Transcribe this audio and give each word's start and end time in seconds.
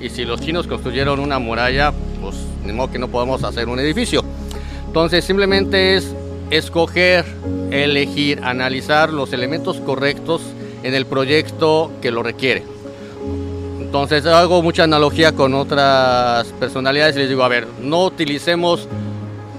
y 0.00 0.10
si 0.10 0.24
los 0.24 0.40
chinos 0.40 0.66
construyeron 0.66 1.20
una 1.20 1.38
muralla, 1.38 1.92
pues 2.20 2.36
ni 2.64 2.72
modo 2.72 2.90
que 2.90 2.98
no 2.98 3.08
podemos 3.08 3.44
hacer 3.44 3.68
un 3.68 3.78
edificio. 3.78 4.24
Entonces 4.86 5.24
simplemente 5.24 5.96
es 5.96 6.14
escoger, 6.50 7.24
elegir, 7.70 8.40
analizar 8.44 9.12
los 9.12 9.32
elementos 9.32 9.80
correctos 9.80 10.42
en 10.82 10.94
el 10.94 11.06
proyecto 11.06 11.90
que 12.00 12.10
lo 12.10 12.22
requiere. 12.22 12.62
Entonces 13.80 14.26
hago 14.26 14.62
mucha 14.62 14.84
analogía 14.84 15.32
con 15.32 15.54
otras 15.54 16.46
personalidades 16.58 17.16
y 17.16 17.20
les 17.20 17.28
digo, 17.28 17.44
a 17.44 17.48
ver, 17.48 17.66
no 17.80 18.04
utilicemos 18.04 18.88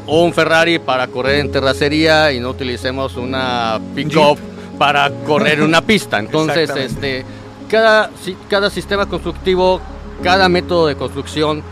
un 0.08 0.34
Ferrari 0.34 0.80
para 0.80 1.08
correr 1.08 1.40
en 1.40 1.52
terracería 1.52 2.32
y 2.32 2.40
no 2.40 2.50
utilicemos 2.50 3.16
una 3.16 3.80
pick-up 3.96 4.38
para 4.78 5.10
correr 5.26 5.60
en 5.60 5.64
una 5.64 5.82
pista. 5.82 6.20
Entonces, 6.20 6.70
este, 6.70 7.26
cada, 7.70 8.12
cada 8.50 8.70
sistema 8.70 9.06
constructivo, 9.06 9.82
cada 10.24 10.50
método 10.50 10.88
de 10.88 10.96
construcción, 10.96 11.64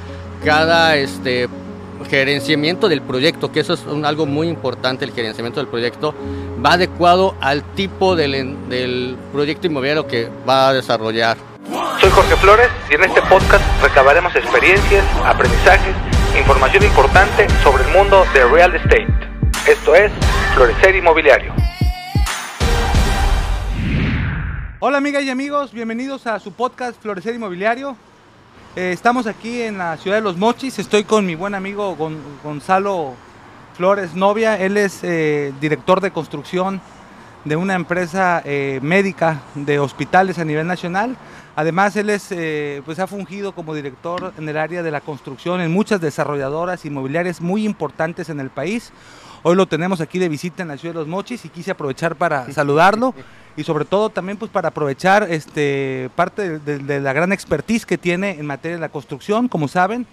cada 0.43 0.95
este, 0.95 1.47
gerenciamiento 2.09 2.89
del 2.89 3.01
proyecto, 3.01 3.51
que 3.51 3.61
eso 3.61 3.73
es 3.73 3.83
algo 4.03 4.25
muy 4.25 4.47
importante, 4.47 5.05
el 5.05 5.11
gerenciamiento 5.11 5.59
del 5.59 5.67
proyecto, 5.67 6.13
va 6.63 6.73
adecuado 6.73 7.35
al 7.41 7.63
tipo 7.75 8.15
del, 8.15 8.57
del 8.69 9.17
proyecto 9.31 9.67
inmobiliario 9.67 10.07
que 10.07 10.29
va 10.47 10.69
a 10.69 10.73
desarrollar. 10.73 11.37
Soy 11.99 12.09
Jorge 12.09 12.35
Flores 12.35 12.67
y 12.89 12.95
en 12.95 13.03
este 13.03 13.21
podcast 13.23 13.63
recabaremos 13.81 14.35
experiencias, 14.35 15.05
aprendizajes, 15.23 15.95
información 16.37 16.83
importante 16.83 17.47
sobre 17.63 17.83
el 17.83 17.91
mundo 17.91 18.25
de 18.33 18.45
real 18.45 18.75
estate. 18.75 19.07
Esto 19.67 19.95
es 19.95 20.11
Florecer 20.55 20.95
Inmobiliario. 20.95 21.53
Hola 24.79 24.97
amigas 24.97 25.23
y 25.23 25.29
amigos, 25.29 25.71
bienvenidos 25.71 26.27
a 26.27 26.39
su 26.41 26.51
podcast 26.51 27.01
Florecer 27.01 27.33
Inmobiliario. 27.33 27.95
Eh, 28.75 28.91
estamos 28.91 29.27
aquí 29.27 29.61
en 29.61 29.77
la 29.77 29.97
ciudad 29.97 30.17
de 30.17 30.23
Los 30.23 30.37
Mochis. 30.37 30.79
Estoy 30.79 31.03
con 31.03 31.27
mi 31.27 31.35
buen 31.35 31.53
amigo 31.53 31.95
Gonzalo 32.43 33.13
Flores 33.77 34.15
Novia. 34.15 34.57
Él 34.57 34.77
es 34.77 35.03
eh, 35.03 35.53
director 35.61 36.01
de 36.01 36.09
construcción 36.09 36.81
de 37.45 37.55
una 37.55 37.75
empresa 37.75 38.41
eh, 38.43 38.79
médica 38.81 39.41
de 39.53 39.77
hospitales 39.77 40.39
a 40.39 40.45
nivel 40.45 40.65
nacional. 40.65 41.15
Además, 41.55 41.95
él 41.97 42.09
es, 42.09 42.33
pues 42.83 42.97
ha 42.97 43.05
fungido 43.05 43.51
como 43.51 43.75
director 43.75 44.33
en 44.39 44.49
el 44.49 44.57
área 44.57 44.81
de 44.81 44.89
la 44.89 45.01
construcción 45.01 45.61
en 45.61 45.71
muchas 45.71 46.01
desarrolladoras 46.01 46.83
inmobiliarias 46.83 47.41
muy 47.41 47.65
importantes 47.65 48.29
en 48.29 48.39
el 48.39 48.49
país. 48.49 48.91
Hoy 49.43 49.55
lo 49.55 49.67
tenemos 49.67 50.01
aquí 50.01 50.17
de 50.17 50.29
visita 50.29 50.63
en 50.63 50.69
la 50.69 50.77
ciudad 50.77 50.95
de 50.95 51.01
Los 51.01 51.07
Mochis 51.07 51.45
y 51.45 51.49
quise 51.49 51.69
aprovechar 51.69 52.15
para 52.15 52.51
saludarlo 52.51 53.13
y 53.55 53.63
sobre 53.63 53.85
todo 53.85 54.09
también 54.09 54.37
pues 54.37 54.51
para 54.51 54.69
aprovechar 54.69 55.27
este, 55.29 56.09
parte 56.15 56.59
de, 56.59 56.99
la 56.99 57.13
gran 57.13 57.31
expertise 57.31 57.85
que 57.85 57.97
tiene 57.97 58.31
en 58.31 58.45
materia 58.45 58.77
de 58.77 58.81
la 58.81 58.89
construcción, 58.89 59.47
como 59.47 59.67
saben, 59.67 60.05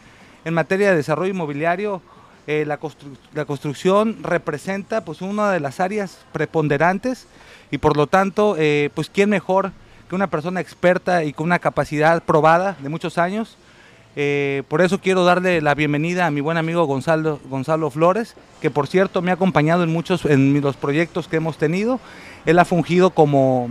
en 0.45 0.55
materia 0.55 0.91
de 0.91 0.97
desarrollo 0.97 1.31
inmobiliario, 1.31 2.03
eh, 2.47 2.65
la, 2.67 2.79
la, 3.35 3.45
construcción 3.45 4.23
representa 4.23 5.05
pues 5.05 5.23
una 5.23 5.51
de 5.53 5.61
las 5.61 5.79
áreas 5.79 6.19
preponderantes 6.33 7.27
y 7.71 7.79
por 7.79 7.97
lo 7.97 8.07
tanto, 8.07 8.57
eh, 8.59 8.91
pues 8.95 9.11
quién 9.11 9.31
mejor 9.31 9.73
que 10.09 10.15
una 10.15 10.27
persona 10.27 10.61
experta 10.61 11.23
y 11.23 11.33
con 11.33 11.47
una 11.47 11.61
capacidad 11.61 12.23
probada 12.23 12.77
de 12.81 12.89
muchos 12.89 13.17
años. 13.17 13.57
Eh, 14.17 14.65
por 14.69 14.81
eso 14.83 15.01
quiero 15.01 15.25
darle 15.25 15.61
la 15.61 15.75
bienvenida 15.75 16.27
a 16.27 16.31
mi 16.31 16.41
buen 16.41 16.57
amigo 16.57 16.85
Gonzalo, 16.85 17.39
Gonzalo 17.49 17.91
Flores, 17.91 18.35
que 18.61 18.71
por 18.71 18.89
cierto 18.89 19.23
me 19.23 19.31
ha 19.31 19.35
acompañado 19.35 19.85
en 19.85 19.93
muchos 19.93 20.25
en 20.25 20.61
los 20.61 20.77
proyectos 20.77 21.29
que 21.29 21.37
hemos 21.37 21.59
tenido 21.59 22.01
él 22.47 22.59
ha 22.59 22.65
fungido 22.65 23.11
como, 23.11 23.69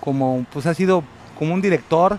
como 0.00 0.46
pues 0.52 0.66
ha 0.66 0.74
sido 0.74 1.02
como 1.38 1.54
un 1.54 1.60
director, 1.60 2.18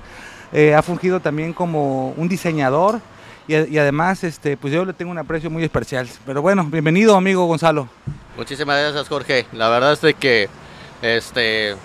eh, 0.52 0.74
ha 0.74 0.82
fungido 0.82 1.20
también 1.20 1.54
como 1.54 2.10
un 2.12 2.28
diseñador 2.28 3.00
y, 3.48 3.78
además 3.78 4.24
este, 4.24 4.58
pues 4.58 4.74
yo 4.74 4.86
le 4.86 4.94
tengo 4.94 5.12
un 5.12 5.18
aprecio 5.20 5.50
muy 5.50 5.64
especial. 5.64 6.10
Pero 6.26 6.42
bueno, 6.42 6.66
bienvenido 6.66 7.16
amigo 7.16 7.46
Gonzalo. 7.46 7.88
Muchísimas 8.38 8.80
gracias 8.80 9.08
Jorge. 9.08 9.46
La 9.54 9.70
verdad 9.70 9.94
es 9.94 10.02
de 10.02 10.14
que 10.16 10.50
este, 11.02 11.76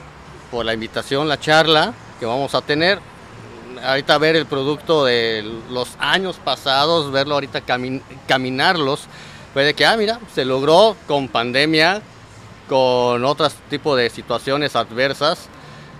por 0.50 0.64
la 0.64 0.72
invitación, 0.72 1.28
la 1.28 1.38
charla 1.38 1.92
que 2.18 2.26
vamos 2.26 2.54
a 2.54 2.62
tener, 2.62 2.98
ahorita 3.82 4.18
ver 4.18 4.36
el 4.36 4.46
producto 4.46 5.04
de 5.04 5.44
los 5.70 5.96
años 5.98 6.36
pasados, 6.42 7.10
verlo 7.12 7.34
ahorita 7.34 7.62
caminarlos, 8.26 9.04
puede 9.52 9.74
que, 9.74 9.86
ah, 9.86 9.96
mira, 9.96 10.18
se 10.34 10.44
logró 10.44 10.96
con 11.06 11.28
pandemia, 11.28 12.02
con 12.68 13.24
otros 13.24 13.54
tipos 13.68 13.96
de 13.96 14.10
situaciones 14.10 14.76
adversas. 14.76 15.48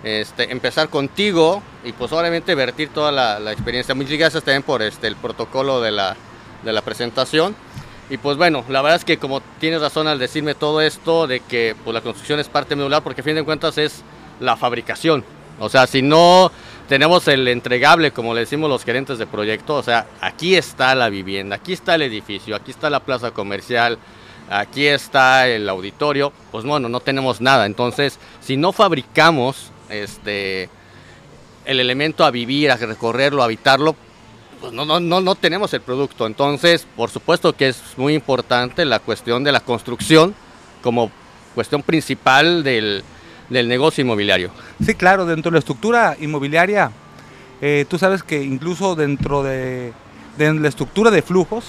Este, 0.03 0.51
empezar 0.51 0.89
contigo 0.89 1.61
y 1.83 1.91
pues 1.91 2.11
obviamente 2.11 2.55
vertir 2.55 2.89
toda 2.89 3.11
la, 3.11 3.51
experiencia. 3.51 3.93
Muchas 3.93 4.17
gracias 4.17 4.43
también 4.43 4.63
por 4.63 4.81
este, 4.81 5.07
el 5.07 5.15
protocolo 5.15 5.79
de 5.79 5.91
la, 5.91 6.15
de 6.63 6.71
la 6.73 6.81
presentación. 6.81 7.55
Y 8.09 8.17
pues 8.17 8.35
bueno, 8.35 8.65
la 8.67 8.81
verdad 8.81 8.97
es 8.97 9.05
que 9.05 9.17
como 9.17 9.41
tienes 9.59 9.79
razón 9.79 10.07
al 10.07 10.19
decirme 10.19 10.55
todo 10.55 10.81
esto 10.81 11.27
de 11.27 11.39
que 11.39 11.75
pues, 11.83 11.93
la 11.93 12.01
construcción 12.01 12.39
es 12.39 12.49
parte 12.49 12.75
medular, 12.75 13.03
porque 13.03 13.21
a 13.21 13.23
fin 13.23 13.35
de 13.35 13.43
cuentas 13.43 13.77
es 13.77 14.01
la 14.39 14.57
fabricación. 14.57 15.23
O 15.59 15.69
sea, 15.69 15.85
si 15.85 16.01
no 16.01 16.51
tenemos 16.91 17.25
el 17.29 17.47
entregable, 17.47 18.11
como 18.11 18.33
le 18.33 18.41
decimos 18.41 18.69
los 18.69 18.83
gerentes 18.83 19.17
de 19.17 19.25
proyecto, 19.25 19.75
o 19.75 19.81
sea, 19.81 20.07
aquí 20.19 20.57
está 20.57 20.93
la 20.93 21.07
vivienda, 21.07 21.55
aquí 21.55 21.71
está 21.71 21.95
el 21.95 22.01
edificio, 22.01 22.53
aquí 22.53 22.71
está 22.71 22.89
la 22.89 22.99
plaza 22.99 23.31
comercial, 23.31 23.97
aquí 24.49 24.87
está 24.87 25.47
el 25.47 25.69
auditorio, 25.69 26.33
pues 26.51 26.65
bueno, 26.65 26.89
no 26.89 26.99
tenemos 26.99 27.39
nada. 27.39 27.65
Entonces, 27.65 28.19
si 28.41 28.57
no 28.57 28.73
fabricamos 28.73 29.71
este, 29.87 30.67
el 31.63 31.79
elemento 31.79 32.25
a 32.25 32.31
vivir, 32.31 32.69
a 32.69 32.75
recorrerlo, 32.75 33.41
a 33.41 33.45
habitarlo, 33.45 33.95
pues 34.59 34.73
no, 34.73 34.83
no, 34.83 34.99
no, 34.99 35.21
no 35.21 35.35
tenemos 35.35 35.73
el 35.73 35.79
producto. 35.79 36.27
Entonces, 36.27 36.85
por 36.97 37.09
supuesto 37.09 37.55
que 37.55 37.69
es 37.69 37.81
muy 37.95 38.15
importante 38.15 38.83
la 38.83 38.99
cuestión 38.99 39.45
de 39.45 39.53
la 39.53 39.61
construcción 39.61 40.35
como 40.83 41.09
cuestión 41.55 41.83
principal 41.83 42.65
del, 42.65 43.01
negocio 43.51 44.01
inmobiliario. 44.01 44.51
Sí, 44.83 44.95
claro, 44.95 45.25
dentro 45.25 45.51
de 45.51 45.55
la 45.55 45.59
estructura 45.59 46.15
inmobiliaria, 46.19 46.91
eh, 47.61 47.85
tú 47.87 47.97
sabes 47.97 48.23
que 48.23 48.41
incluso 48.41 48.95
dentro 48.95 49.43
de, 49.43 49.93
la 50.37 50.67
estructura 50.67 51.11
de 51.11 51.21
flujos, 51.21 51.65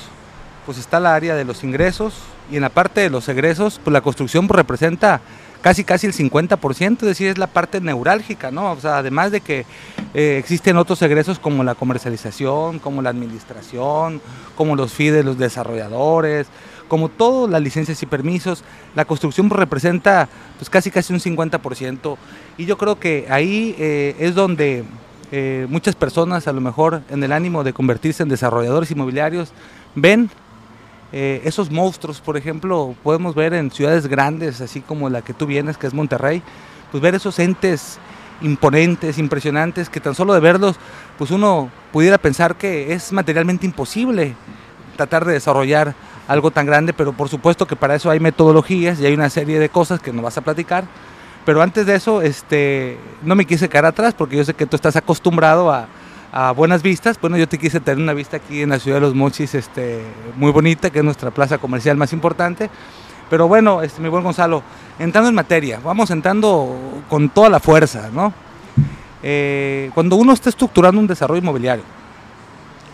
pues 0.64 0.78
está 0.78 1.00
la 1.00 1.14
área 1.14 1.34
de 1.34 1.44
los 1.44 1.64
ingresos, 1.64 2.14
y 2.50 2.56
en 2.56 2.62
la 2.62 2.70
parte 2.70 3.00
de 3.00 3.10
los 3.10 3.28
egresos, 3.28 3.80
pues 3.82 3.92
la 3.92 4.00
construcción 4.00 4.48
representa 4.48 5.20
casi 5.60 5.84
casi 5.84 6.06
el 6.06 6.12
50%, 6.12 6.92
es 6.92 6.98
decir, 7.00 7.28
es 7.28 7.38
la 7.38 7.46
parte 7.46 7.80
neurálgica, 7.80 8.50
¿no? 8.50 8.72
O 8.72 8.80
sea, 8.80 8.98
además 8.98 9.30
de 9.30 9.40
que 9.40 9.64
eh, 10.12 10.36
existen 10.38 10.76
otros 10.76 11.00
egresos 11.02 11.38
como 11.38 11.62
la 11.62 11.74
comercialización, 11.74 12.78
como 12.78 13.00
la 13.00 13.10
administración, 13.10 14.20
como 14.56 14.76
los 14.76 14.92
FIDE 14.92 15.18
de 15.18 15.24
los 15.24 15.38
desarrolladores, 15.38 16.48
como 16.92 17.08
todas 17.08 17.50
las 17.50 17.62
licencias 17.62 18.02
y 18.02 18.04
permisos, 18.04 18.62
la 18.94 19.06
construcción 19.06 19.48
representa 19.48 20.28
pues 20.58 20.68
casi 20.68 20.90
casi 20.90 21.14
un 21.14 21.20
50%. 21.20 22.18
Y 22.58 22.66
yo 22.66 22.76
creo 22.76 23.00
que 23.00 23.26
ahí 23.30 23.74
eh, 23.78 24.14
es 24.18 24.34
donde 24.34 24.84
eh, 25.30 25.66
muchas 25.70 25.96
personas, 25.96 26.46
a 26.48 26.52
lo 26.52 26.60
mejor 26.60 27.00
en 27.08 27.24
el 27.24 27.32
ánimo 27.32 27.64
de 27.64 27.72
convertirse 27.72 28.22
en 28.22 28.28
desarrolladores 28.28 28.90
inmobiliarios, 28.90 29.54
ven 29.94 30.28
eh, 31.12 31.40
esos 31.46 31.70
monstruos, 31.70 32.20
por 32.20 32.36
ejemplo, 32.36 32.94
podemos 33.02 33.34
ver 33.34 33.54
en 33.54 33.70
ciudades 33.70 34.06
grandes, 34.06 34.60
así 34.60 34.82
como 34.82 35.08
la 35.08 35.22
que 35.22 35.32
tú 35.32 35.46
vienes, 35.46 35.78
que 35.78 35.86
es 35.86 35.94
Monterrey, 35.94 36.42
pues 36.90 37.02
ver 37.02 37.14
esos 37.14 37.38
entes 37.38 37.98
imponentes, 38.42 39.16
impresionantes, 39.16 39.88
que 39.88 40.00
tan 40.00 40.14
solo 40.14 40.34
de 40.34 40.40
verlos, 40.40 40.76
pues 41.16 41.30
uno 41.30 41.70
pudiera 41.90 42.18
pensar 42.18 42.56
que 42.56 42.92
es 42.92 43.12
materialmente 43.12 43.64
imposible 43.64 44.34
tratar 44.98 45.24
de 45.24 45.32
desarrollar 45.32 45.94
algo 46.28 46.50
tan 46.50 46.66
grande, 46.66 46.92
pero 46.92 47.12
por 47.12 47.28
supuesto 47.28 47.66
que 47.66 47.76
para 47.76 47.94
eso 47.94 48.10
hay 48.10 48.20
metodologías 48.20 49.00
y 49.00 49.06
hay 49.06 49.14
una 49.14 49.30
serie 49.30 49.58
de 49.58 49.68
cosas 49.68 50.00
que 50.00 50.12
nos 50.12 50.22
vas 50.22 50.38
a 50.38 50.40
platicar. 50.40 50.84
Pero 51.44 51.60
antes 51.60 51.86
de 51.86 51.94
eso, 51.94 52.22
este, 52.22 52.98
no 53.22 53.34
me 53.34 53.44
quise 53.44 53.68
quedar 53.68 53.86
atrás 53.86 54.14
porque 54.14 54.36
yo 54.36 54.44
sé 54.44 54.54
que 54.54 54.66
tú 54.66 54.76
estás 54.76 54.94
acostumbrado 54.96 55.72
a, 55.72 55.88
a 56.32 56.52
buenas 56.52 56.82
vistas. 56.82 57.18
Bueno, 57.20 57.36
yo 57.36 57.48
te 57.48 57.58
quise 57.58 57.80
tener 57.80 58.02
una 58.02 58.14
vista 58.14 58.36
aquí 58.36 58.62
en 58.62 58.70
la 58.70 58.78
ciudad 58.78 58.98
de 58.98 59.02
Los 59.02 59.14
Mochis, 59.14 59.54
este, 59.54 60.02
muy 60.36 60.52
bonita, 60.52 60.90
que 60.90 61.00
es 61.00 61.04
nuestra 61.04 61.30
plaza 61.30 61.58
comercial 61.58 61.96
más 61.96 62.12
importante. 62.12 62.70
Pero 63.28 63.48
bueno, 63.48 63.82
este, 63.82 64.00
mi 64.00 64.08
buen 64.08 64.22
Gonzalo, 64.22 64.62
entrando 64.98 65.28
en 65.30 65.34
materia, 65.34 65.80
vamos 65.82 66.10
entrando 66.10 67.02
con 67.08 67.28
toda 67.30 67.48
la 67.48 67.60
fuerza, 67.60 68.10
¿no? 68.12 68.32
Eh, 69.22 69.90
cuando 69.94 70.16
uno 70.16 70.32
está 70.32 70.48
estructurando 70.48 71.00
un 71.00 71.06
desarrollo 71.06 71.40
inmobiliario, 71.40 71.84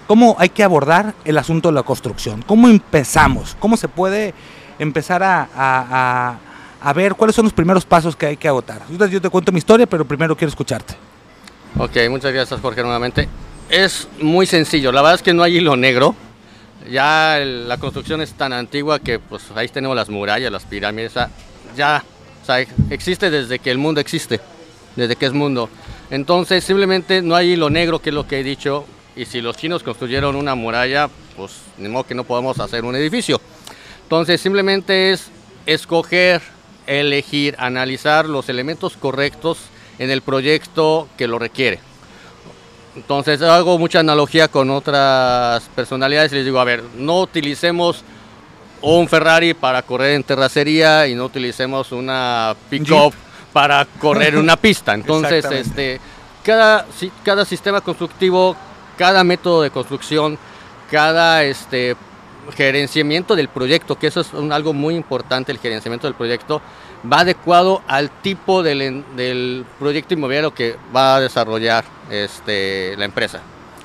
¿cómo 0.08 0.34
hay 0.40 0.48
que 0.48 0.64
abordar 0.64 1.14
el 1.24 1.38
asunto 1.38 1.68
de 1.68 1.74
la 1.74 1.84
construcción? 1.84 2.42
¿Cómo 2.42 2.66
empezamos? 2.68 3.56
¿Cómo 3.60 3.76
se 3.76 3.86
puede 3.86 4.34
empezar 4.80 5.22
a, 5.22 5.48
a, 5.54 6.38
a 6.80 6.92
ver 6.94 7.14
cuáles 7.14 7.36
son 7.36 7.44
los 7.44 7.52
primeros 7.52 7.84
pasos 7.84 8.16
que 8.16 8.26
hay 8.26 8.36
que 8.36 8.48
agotar? 8.48 8.82
Yo 9.08 9.20
te 9.20 9.30
cuento 9.30 9.52
mi 9.52 9.58
historia, 9.58 9.86
pero 9.86 10.04
primero 10.04 10.36
quiero 10.36 10.48
escucharte. 10.48 10.94
Ok, 11.76 11.96
muchas 12.10 12.32
gracias 12.32 12.60
Jorge 12.60 12.82
nuevamente. 12.82 13.28
Es 13.68 14.08
muy 14.20 14.46
sencillo, 14.46 14.90
la 14.90 15.02
verdad 15.02 15.16
es 15.16 15.22
que 15.22 15.34
no 15.34 15.42
hay 15.44 15.58
hilo 15.58 15.76
negro. 15.76 16.16
Ya 16.90 17.38
la 17.38 17.76
construcción 17.76 18.22
es 18.22 18.32
tan 18.32 18.52
antigua 18.54 18.98
que 18.98 19.18
pues 19.18 19.44
ahí 19.54 19.68
tenemos 19.68 19.94
las 19.94 20.08
murallas, 20.08 20.50
las 20.50 20.64
pirámides, 20.64 21.12
ya 21.76 22.02
existe 22.88 23.30
desde 23.30 23.58
que 23.58 23.70
el 23.70 23.76
mundo 23.76 24.00
existe, 24.00 24.40
desde 24.96 25.16
que 25.16 25.26
es 25.26 25.32
mundo. 25.32 25.68
Entonces 26.10 26.64
simplemente 26.64 27.20
no 27.20 27.36
hay 27.36 27.50
hilo 27.50 27.68
negro, 27.68 27.98
que 27.98 28.08
es 28.08 28.14
lo 28.14 28.26
que 28.26 28.40
he 28.40 28.42
dicho, 28.42 28.86
Y 29.18 29.26
si 29.26 29.40
los 29.40 29.56
chinos 29.56 29.82
construyeron 29.82 30.36
una 30.36 30.54
muralla, 30.54 31.10
pues 31.36 31.50
ni 31.76 31.88
modo 31.88 32.04
que 32.04 32.14
no 32.14 32.22
podamos 32.22 32.60
hacer 32.60 32.84
un 32.84 32.94
edificio. 32.94 33.40
Entonces 34.04 34.40
simplemente 34.40 35.10
es 35.10 35.28
escoger, 35.66 36.40
elegir, 36.86 37.56
analizar 37.58 38.26
los 38.26 38.48
elementos 38.48 38.96
correctos 38.96 39.58
en 39.98 40.10
el 40.10 40.22
proyecto 40.22 41.08
que 41.16 41.26
lo 41.26 41.40
requiere. 41.40 41.80
Entonces 42.94 43.42
hago 43.42 43.76
mucha 43.76 43.98
analogía 43.98 44.46
con 44.46 44.70
otras 44.70 45.64
personalidades 45.74 46.30
y 46.30 46.36
les 46.36 46.44
digo, 46.44 46.60
a 46.60 46.64
ver, 46.64 46.84
no 46.96 47.20
utilicemos 47.22 48.04
un 48.80 49.08
Ferrari 49.08 49.52
para 49.52 49.82
correr 49.82 50.14
en 50.14 50.22
terracería 50.22 51.08
y 51.08 51.16
no 51.16 51.24
utilicemos 51.24 51.90
una 51.90 52.54
pick-up 52.70 53.14
para 53.52 53.84
correr 53.84 54.34
en 54.34 54.40
una 54.40 54.56
pista. 54.56 54.94
Entonces, 54.94 55.44
este, 55.44 56.00
cada, 56.44 56.86
cada 57.24 57.44
sistema 57.44 57.80
constructivo, 57.80 58.56
cada 58.98 59.24
método 59.24 59.62
de 59.62 59.70
construcción, 59.70 60.36
cada 60.90 61.44
este, 61.44 61.96
gerenciamiento 62.54 63.36
del 63.36 63.48
proyecto, 63.48 63.98
que 63.98 64.08
eso 64.08 64.20
es 64.20 64.34
algo 64.50 64.74
muy 64.74 64.96
importante, 64.96 65.52
el 65.52 65.58
gerenciamiento 65.58 66.06
del 66.06 66.14
proyecto, 66.14 66.60
va 67.10 67.20
adecuado 67.20 67.80
al 67.86 68.10
tipo 68.10 68.62
del, 68.62 69.04
del, 69.16 69.64
proyecto 69.78 70.14
inmobiliario 70.14 70.52
que 70.52 70.76
va 70.94 71.16
a 71.16 71.20
desarrollar 71.20 71.84
este, 72.10 72.96
la 72.98 73.04
empresa. 73.04 73.40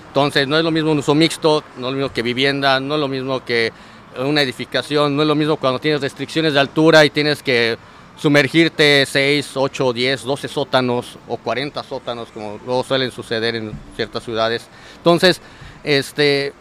Entonces, 0.07 0.47
no 0.47 0.57
es 0.57 0.63
lo 0.63 0.71
mismo 0.71 0.91
un 0.91 0.99
uso 0.99 1.13
mixto, 1.13 1.63
no 1.77 1.87
es 1.87 1.93
lo 1.93 1.97
mismo 1.99 2.13
que 2.13 2.21
vivienda, 2.23 2.79
no 2.79 2.95
es 2.95 2.99
lo 2.99 3.07
mismo 3.07 3.45
que 3.45 3.71
una 4.17 4.41
edificación, 4.41 5.15
no 5.15 5.21
es 5.21 5.27
lo 5.27 5.35
mismo 5.35 5.57
cuando 5.57 5.79
tienes 5.79 6.01
restricciones 6.01 6.53
de 6.53 6.59
altura 6.59 7.05
y 7.05 7.09
tienes 7.11 7.41
que 7.43 7.77
sumergirte 8.17 9.05
6, 9.05 9.51
8, 9.55 9.93
10, 9.93 10.23
12 10.23 10.47
sótanos 10.47 11.17
o 11.27 11.37
40 11.37 11.83
sótanos, 11.83 12.29
como 12.29 12.59
luego 12.65 12.83
suelen 12.83 13.11
suceder 13.11 13.55
en 13.55 13.73
ciertas 13.95 14.23
ciudades. 14.23 14.67
Entonces, 14.97 15.41
este, 15.83 16.53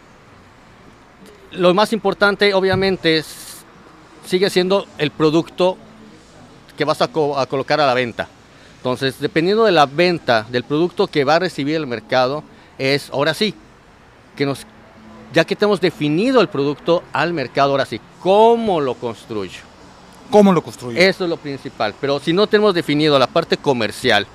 lo 1.51 1.73
más 1.73 1.93
importante, 1.93 2.53
obviamente, 2.53 3.23
sigue 4.25 4.49
siendo 4.49 4.87
el 4.97 5.11
producto 5.11 5.77
que 6.77 6.85
vas 6.85 7.01
a, 7.01 7.07
colocar 7.07 7.79
a 7.79 7.85
la 7.85 7.93
venta. 7.93 8.27
Entonces, 8.77 9.19
dependiendo 9.19 9.63
de 9.63 9.71
la 9.71 9.85
venta 9.85 10.45
del 10.49 10.63
producto 10.63 11.07
que 11.07 11.23
va 11.23 11.35
a 11.35 11.39
recibir 11.39 11.75
el 11.75 11.87
mercado, 11.87 12.43
es 12.77 13.09
ahora 13.11 13.33
sí, 13.33 13.53
que 14.35 14.45
nos, 14.45 14.65
ya 15.33 15.45
que 15.45 15.55
tenemos 15.55 15.79
definido 15.79 16.41
el 16.41 16.49
producto 16.49 17.03
al 17.13 17.31
mercado, 17.31 17.71
ahora 17.71 17.85
sí, 17.85 18.01
¿cómo 18.19 18.81
lo 18.81 18.95
construyo? 18.95 19.72
¿Cómo 20.29 20.51
lo 20.51 20.61
construyo? 20.61 20.99
Eso 20.99 21.23
es 21.23 21.29
lo 21.29 21.37
principal. 21.37 21.93
Pero 21.99 22.19
si 22.19 22.33
no 22.33 22.47
tenemos 22.47 22.73
definido 22.73 23.17
la 23.19 23.27
parte 23.27 23.57
comercial, 23.57 24.27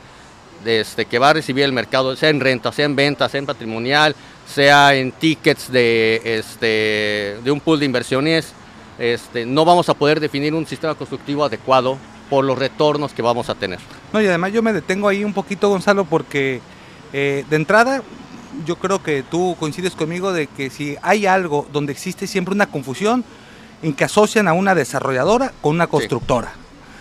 este, 0.65 1.05
que 1.07 1.19
va 1.19 1.31
a 1.31 1.33
recibir 1.33 1.65
el 1.65 1.73
mercado, 1.73 2.15
sea 2.17 2.31
en 2.31 2.41
renta, 2.41 2.73
sea 2.73 2.85
en 2.85 2.97
venta, 2.97 3.29
sea 3.29 3.39
en 3.39 3.47
patrimonial, 3.47 4.15
sea 4.47 4.95
en 4.95 5.13
tickets 5.13 5.71
de, 5.71 6.21
este, 6.25 7.39
de 7.43 7.51
un 7.51 7.61
pool 7.61 7.79
de 7.79 7.87
inversiones, 7.87 8.53
este, 8.99 9.47
no 9.47 9.65
vamos 9.65 9.89
a 9.89 9.95
poder 9.95 10.21
definir 10.21 10.55
un 10.55 10.67
sistema 10.67 10.95
constructivo 10.95 11.45
adecuado 11.45 11.99
por 12.29 12.45
los 12.45 12.59
retornos 12.59 13.13
que 13.13 13.23
vamos 13.23 13.49
a 13.49 13.55
tener. 13.55 13.79
No, 14.13 14.21
y 14.21 14.27
además 14.27 14.53
yo 14.53 14.63
me 14.63 14.73
detengo 14.73 15.09
ahí 15.09 15.25
un 15.25 15.33
poquito, 15.33 15.69
Gonzalo, 15.69 16.05
porque 16.05 16.61
eh, 17.13 17.45
de 17.49 17.57
entrada 17.57 18.03
yo 18.67 18.77
creo 18.77 19.03
que 19.03 19.23
tú 19.23 19.57
coincides 19.59 19.95
conmigo 19.95 20.33
de 20.33 20.47
que 20.47 20.71
si 20.71 20.97
hay 21.03 21.27
algo 21.27 21.67
donde 21.73 21.93
existe 21.93 22.27
siempre 22.27 22.55
una 22.55 22.67
confusión 22.67 23.25
en 23.83 23.93
que 23.93 24.05
asocian 24.05 24.49
a 24.49 24.53
una 24.53 24.75
desarrolladora 24.75 25.53
con 25.61 25.75
una 25.75 25.87
constructora. 25.87 26.53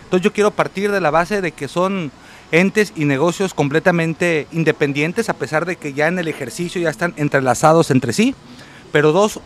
Entonces 0.04 0.24
yo 0.24 0.34
quiero 0.34 0.52
partir 0.52 0.92
de 0.92 1.02
la 1.02 1.12
base 1.12 1.42
de 1.42 1.52
que 1.52 1.68
son 1.68 2.12
entes 2.52 2.94
y 2.96 3.06
negocios 3.06 3.54
completamente 3.54 4.48
independientes, 4.52 5.30
a 5.30 5.34
pesar 5.34 5.66
de 5.66 5.76
que 5.76 5.94
ya 5.94 6.08
en 6.08 6.20
el 6.20 6.28
ejercicio 6.28 6.82
ya 6.82 6.90
están 6.90 7.14
entrelazados 7.18 7.92
entre 7.92 8.14
sí, 8.14 8.36
pero 8.92 9.12
dos, 9.12 9.42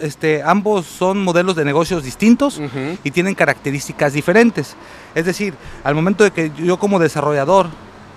este, 0.00 0.42
ambos 0.42 0.86
son 0.86 1.22
modelos 1.22 1.56
de 1.56 1.64
negocios 1.64 2.04
distintos 2.04 2.60
y 3.02 3.10
tienen 3.10 3.34
características 3.34 4.12
diferentes. 4.12 4.76
Es 5.14 5.24
decir, 5.24 5.54
al 5.82 5.94
momento 5.94 6.22
de 6.22 6.30
que 6.30 6.52
yo 6.56 6.78
como 6.78 7.00
desarrollador, 7.00 7.66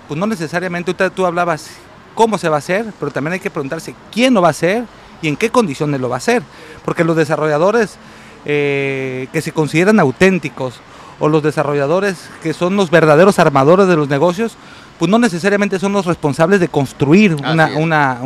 pues 0.06 0.18
no 0.18 0.26
necesariamente 0.26 0.94
tú 1.10 1.26
hablabas 1.26 1.70
cómo 2.14 2.38
se 2.38 2.48
va 2.48 2.56
a 2.56 2.58
hacer, 2.58 2.86
pero 3.00 3.10
también 3.10 3.34
hay 3.34 3.40
que 3.40 3.50
preguntarse 3.50 3.94
quién 4.12 4.32
lo 4.34 4.42
va 4.42 4.48
a 4.48 4.52
hacer 4.52 4.84
y 5.22 5.28
en 5.28 5.36
qué 5.36 5.50
condiciones 5.50 6.00
lo 6.00 6.08
va 6.08 6.16
a 6.16 6.18
hacer, 6.18 6.42
porque 6.84 7.02
los 7.02 7.16
desarrolladores 7.16 7.96
eh, 8.44 9.28
que 9.32 9.40
se 9.40 9.52
consideran 9.52 10.00
auténticos 10.00 10.80
o 11.18 11.28
los 11.28 11.42
desarrolladores 11.42 12.28
que 12.42 12.52
son 12.52 12.76
los 12.76 12.90
verdaderos 12.90 13.38
armadores 13.38 13.86
de 13.86 13.96
los 13.96 14.08
negocios, 14.08 14.56
pues 14.98 15.10
no 15.10 15.18
necesariamente 15.18 15.78
son 15.78 15.92
los 15.92 16.06
responsables 16.06 16.60
de 16.60 16.68
construir 16.68 17.34
una, 17.34 18.20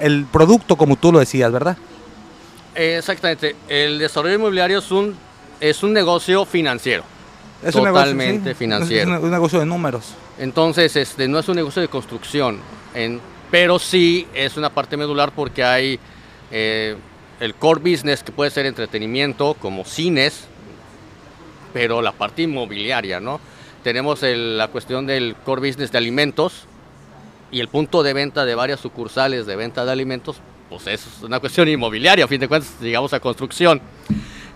el 0.00 0.26
producto 0.30 0.76
como 0.76 0.96
tú 0.96 1.12
lo 1.12 1.18
decías, 1.18 1.52
¿verdad? 1.52 1.76
Exactamente. 2.74 3.56
El 3.68 3.98
desarrollo 3.98 4.34
inmobiliario 4.34 4.78
es 4.78 4.90
un, 4.90 5.14
es 5.60 5.82
un 5.82 5.92
negocio 5.92 6.44
financiero. 6.44 7.02
Es 7.62 7.72
totalmente 7.72 8.22
un 8.22 8.44
negocio, 8.44 8.54
financiero. 8.54 9.16
Es 9.16 9.22
un, 9.22 9.30
negocio 9.30 9.58
de 9.58 9.66
números. 9.66 10.14
Entonces, 10.38 10.94
este, 10.94 11.26
no 11.26 11.40
es 11.40 11.48
un 11.48 11.56
negocio 11.56 11.82
de 11.82 11.88
construcción, 11.88 12.60
en, 12.94 13.20
pero 13.50 13.78
sí 13.78 14.28
es 14.32 14.56
una 14.56 14.70
parte 14.70 14.96
medular 14.96 15.32
porque 15.34 15.64
hay 15.64 15.98
eh, 16.52 16.96
el 17.40 17.54
core 17.54 17.90
business 17.90 18.22
que 18.22 18.32
puede 18.32 18.50
ser 18.50 18.66
entretenimiento, 18.66 19.54
como 19.54 19.84
cines, 19.84 20.46
pero 21.72 22.02
la 22.02 22.12
parte 22.12 22.42
inmobiliaria, 22.42 23.20
¿no? 23.20 23.40
Tenemos 23.82 24.22
la 24.22 24.68
cuestión 24.68 25.06
del 25.06 25.36
core 25.44 25.68
business 25.68 25.92
de 25.92 25.98
alimentos 25.98 26.64
y 27.50 27.60
el 27.60 27.68
punto 27.68 28.02
de 28.02 28.12
venta 28.12 28.44
de 28.44 28.54
varias 28.54 28.80
sucursales 28.80 29.46
de 29.46 29.56
venta 29.56 29.84
de 29.84 29.92
alimentos, 29.92 30.36
pues 30.68 30.86
es 30.86 31.06
una 31.22 31.40
cuestión 31.40 31.68
inmobiliaria, 31.68 32.24
a 32.24 32.28
fin 32.28 32.40
de 32.40 32.48
cuentas, 32.48 32.74
llegamos 32.80 33.12
a 33.12 33.20
construcción. 33.20 33.80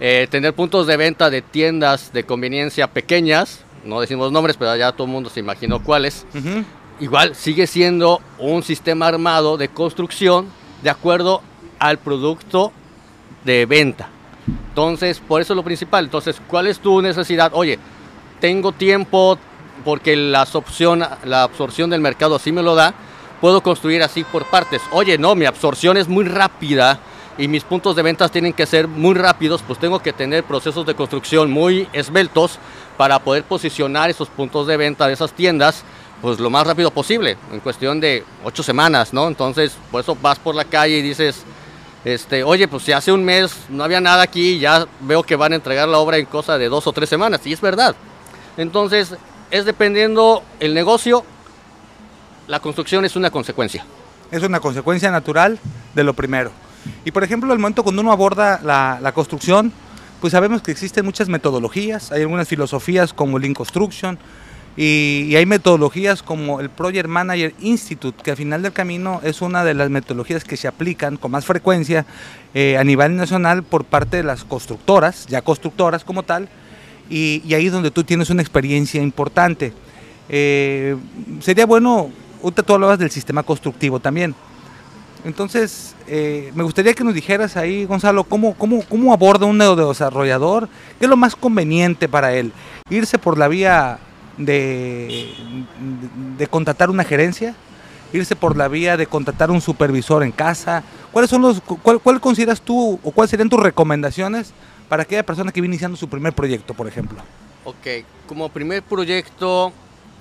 Eh, 0.00 0.26
tener 0.29 0.52
puntos 0.52 0.88
de 0.88 0.96
venta 0.96 1.31
de 1.31 1.43
tiendas 1.43 2.12
de 2.12 2.25
conveniencia 2.25 2.88
pequeñas, 2.88 3.64
no 3.84 4.00
decimos 4.00 4.32
nombres, 4.32 4.56
pero 4.56 4.75
ya 4.76 4.93
todo 4.93 5.06
el 5.06 5.12
mundo 5.12 5.31
se 5.31 5.40
imaginó 5.40 5.82
cuáles. 5.82 6.26
Igual 7.00 7.34
sigue 7.34 7.67
siendo 7.67 8.20
un 8.38 8.62
sistema 8.62 9.06
armado 9.06 9.56
de 9.56 9.69
construcción 9.69 10.49
de 10.82 10.90
acuerdo 10.90 11.43
al 11.82 11.99
producto 11.99 12.70
de 13.44 13.67
venta. 13.67 14.08
Entonces, 14.69 15.19
por 15.19 15.40
eso 15.40 15.52
es 15.52 15.56
lo 15.56 15.64
principal. 15.64 16.05
Entonces, 16.05 16.40
¿cuál 16.46 16.69
es 16.69 16.79
tu 16.79 17.02
necesidad? 17.02 17.50
Oye, 17.55 17.76
tengo 18.40 18.70
tiempo 18.70 19.37
porque 19.84 20.14
la 20.14 20.43
absorción, 20.43 21.05
la 21.25 21.43
absorción 21.43 21.90
del 21.90 22.00
mercado 22.00 22.37
así 22.37 22.52
me 22.52 22.62
lo 22.62 22.76
da, 22.76 22.94
puedo 23.40 23.64
construir 23.64 24.00
así 24.05 24.23
por 24.23 24.44
partes. 24.44 24.81
Oye, 24.93 25.19
no, 25.19 25.34
mi 25.34 25.44
absorción 25.44 25.96
es 25.96 26.06
muy 26.06 26.25
rápida 26.25 27.00
y 27.37 27.49
mis 27.49 27.64
puntos 27.64 27.96
de 27.96 28.03
ventas 28.03 28.31
tienen 28.31 28.53
que 28.53 28.67
ser 28.67 28.86
muy 28.86 29.15
rápidos, 29.15 29.62
pues 29.67 29.81
tengo 29.81 29.98
que 29.98 30.12
tener 30.12 30.44
procesos 30.44 30.86
de 30.86 30.94
construcción 30.94 31.51
muy 31.51 31.89
esbeltos 31.93 32.60
para 32.96 33.19
poder 33.19 33.43
posicionar 33.43 34.08
esos 34.08 34.29
puntos 34.29 34.69
de 34.69 34.77
venta 34.77 35.08
de 35.08 35.15
esas 35.15 35.32
tiendas 35.32 35.82
pues 36.22 36.39
lo 36.39 36.51
más 36.51 36.65
rápido 36.65 36.93
posible, 36.93 37.36
en 37.53 37.58
cuestión 37.58 37.98
de 37.98 38.24
ocho 38.44 38.62
semanas, 38.62 39.12
¿no? 39.12 39.27
Entonces, 39.27 39.77
por 39.91 40.01
eso 40.01 40.17
vas 40.22 40.39
por 40.39 40.55
la 40.55 40.65
calle 40.65 40.98
y 40.98 41.03
dices, 41.03 41.43
este, 42.05 42.43
oye, 42.43 42.69
pues 42.69 42.82
si 42.82 42.93
hace 42.93 43.13
un 43.13 43.25
mes 43.25 43.55
no 43.69 43.85
había 43.85 44.01
nada 44.01 44.23
aquí, 44.23 44.59
ya 44.59 44.87
veo 45.01 45.23
que 45.23 45.37
van 45.37 45.53
a 45.53 45.56
entregar 45.56 45.89
la 45.89 45.99
obra 45.99 46.19
en 46.19 46.27
cosa 46.27 46.59
de 46.59 46.69
dos 46.69 46.87
o 46.87 46.93
tres 46.93 47.09
semanas, 47.09 47.41
y 47.44 47.53
es 47.53 47.61
verdad. 47.61 47.94
Entonces, 48.56 49.15
es 49.51 49.65
dependiendo 49.65 50.43
el 50.61 50.75
negocio, 50.75 51.25
la 52.49 52.61
construcción 52.61 53.05
es 53.05 53.17
una 53.17 53.31
consecuencia. 53.31 53.85
Es 54.31 54.43
una 54.43 54.61
consecuencia 54.61 55.11
natural 55.11 55.59
de 55.94 56.05
lo 56.05 56.15
primero. 56.15 56.51
Y 57.05 57.13
por 57.13 57.23
ejemplo, 57.23 57.53
el 57.53 57.59
momento 57.59 57.85
cuando 57.85 58.03
uno 58.03 58.13
aborda 58.13 58.61
la, 58.63 58.99
la 59.01 59.13
construcción, 59.13 59.73
pues 60.21 60.32
sabemos 60.32 60.63
que 60.63 60.73
existen 60.73 61.05
muchas 61.05 61.29
metodologías, 61.29 62.13
hay 62.13 62.23
algunas 62.23 62.49
filosofías 62.49 63.13
como 63.13 63.39
Lean 63.39 63.55
Construction, 63.55 64.19
y, 64.76 65.34
hay 65.36 65.44
metodologías 65.44 66.22
como 66.22 66.60
el 66.60 66.70
Project 66.70 67.08
Manager 67.08 67.55
Institute, 67.60 68.22
que 68.22 68.31
al 68.31 68.36
final 68.36 68.62
del 68.62 68.72
camino 68.72 69.20
es 69.22 69.43
una 69.43 69.64
de 69.64 69.74
las 69.74 69.91
metodologías 69.91 70.44
que 70.44 70.56
se 70.56 70.67
aplican 70.67 71.17
con 71.17 71.31
más 71.31 71.44
frecuencia 71.44 72.06
eh, 72.55 72.79
a 72.79 72.84
nivel 72.84 73.17
nacional 73.17 73.62
por 73.62 73.84
parte 73.84 74.19
de 74.19 74.22
las 74.22 74.44
constructoras, 74.44 75.26
ya 75.26 75.43
constructoras 75.43 76.05
como 76.05 76.22
tal, 76.22 76.48
y, 77.10 77.43
ahí 77.52 77.67
es 77.67 77.72
donde 77.72 77.91
tú 77.91 78.05
tienes 78.05 78.31
una 78.31 78.41
experiencia 78.41 79.02
importante. 79.02 79.72
Eh, 80.29 80.96
sería 81.41 81.67
bueno, 81.67 82.10
tú 82.64 82.72
hablabas 82.72 82.98
del 82.98 83.10
sistema 83.10 83.43
constructivo 83.43 84.00
también. 84.00 84.34
Entonces, 85.24 85.94
eh, 86.08 86.50
me 86.55 86.64
gustaría 86.64 86.94
que 86.94 87.05
nos 87.05 87.14
dijeras 87.14 87.56
ahí, 87.56 87.84
Gonzalo, 87.84 88.24
cómo, 88.24 88.55
cómo, 88.55 88.82
cómo 88.88 89.12
aborda 89.12 89.46
un 89.46 89.58
desarrollador, 89.58 90.69
qué 90.98 91.05
es 91.05 91.08
lo 91.08 91.17
más 91.17 91.36
conveniente 91.36 92.08
para 92.08 92.34
él, 92.34 92.52
irse 92.91 93.19
por 93.19 93.38
la 93.38 93.46
vía 93.46 93.98
de, 94.36 95.34
de, 96.39 96.46
contratar 96.46 96.91
una 96.91 97.05
gerencia, 97.05 97.55
irse 98.12 98.36
por 98.36 98.56
la 98.56 98.69
vía 98.69 98.96
de 98.96 99.06
contratar 99.06 99.51
un 99.51 99.60
supervisor 99.60 100.22
en 100.22 100.32
casa? 100.32 100.82
¿Cuáles 101.10 101.31
son 101.31 101.43
los, 101.43 101.60
cuál, 101.60 102.01
cuál 102.01 102.20
consideras 102.20 102.60
tú 102.60 102.98
o 103.03 103.10
cuáles 103.10 103.31
serían 103.31 103.48
tus 103.48 103.60
recomendaciones 103.60 104.53
para 104.89 105.05
aquella 105.05 105.24
persona 105.24 105.53
que 105.53 105.60
viene 105.60 105.74
iniciando 105.74 105.96
su 105.96 106.08
primer 106.08 106.32
proyecto, 106.32 106.74
por 106.74 106.86
ejemplo? 106.86 107.19
Ok, 107.65 108.05
como 108.27 108.48
primer 108.48 108.82
proyecto, 108.82 109.72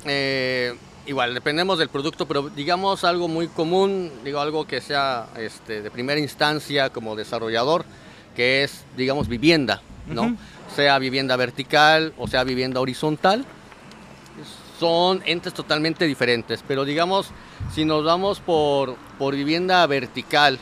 eh, 0.06 0.76
igual, 1.08 1.34
dependemos 1.34 1.80
del 1.80 1.90
producto, 1.90 2.28
pero 2.28 2.50
digamos 2.50 3.04
algo 3.04 3.28
muy 3.28 3.48
común, 3.48 4.12
digo 4.24 4.40
algo 4.40 4.68
que 4.68 4.80
sea 4.80 5.28
este, 5.38 5.82
de 5.82 5.92
primera 5.92 6.20
instancia 6.20 6.90
como 6.90 7.16
desarrollador, 7.16 7.86
que 8.36 8.64
es, 8.64 8.86
digamos, 8.96 9.28
vivienda, 9.28 9.82
¿no? 10.08 10.24
Ujú. 10.24 10.38
Sea 10.76 11.00
vivienda 11.00 11.36
vertical 11.36 12.14
o 12.18 12.28
sea 12.28 12.44
vivienda 12.44 12.80
horizontal. 12.80 13.46
Son 14.82 15.22
entes 15.26 15.54
totalmente 15.54 16.08
diferentes, 16.08 16.64
pero 16.68 16.86
digamos, 16.86 17.30
si 17.72 17.86
nos 17.86 18.04
vamos 18.04 18.40
por, 18.40 18.96
por 19.20 19.36
vivienda 19.36 19.86
vertical, 19.86 20.58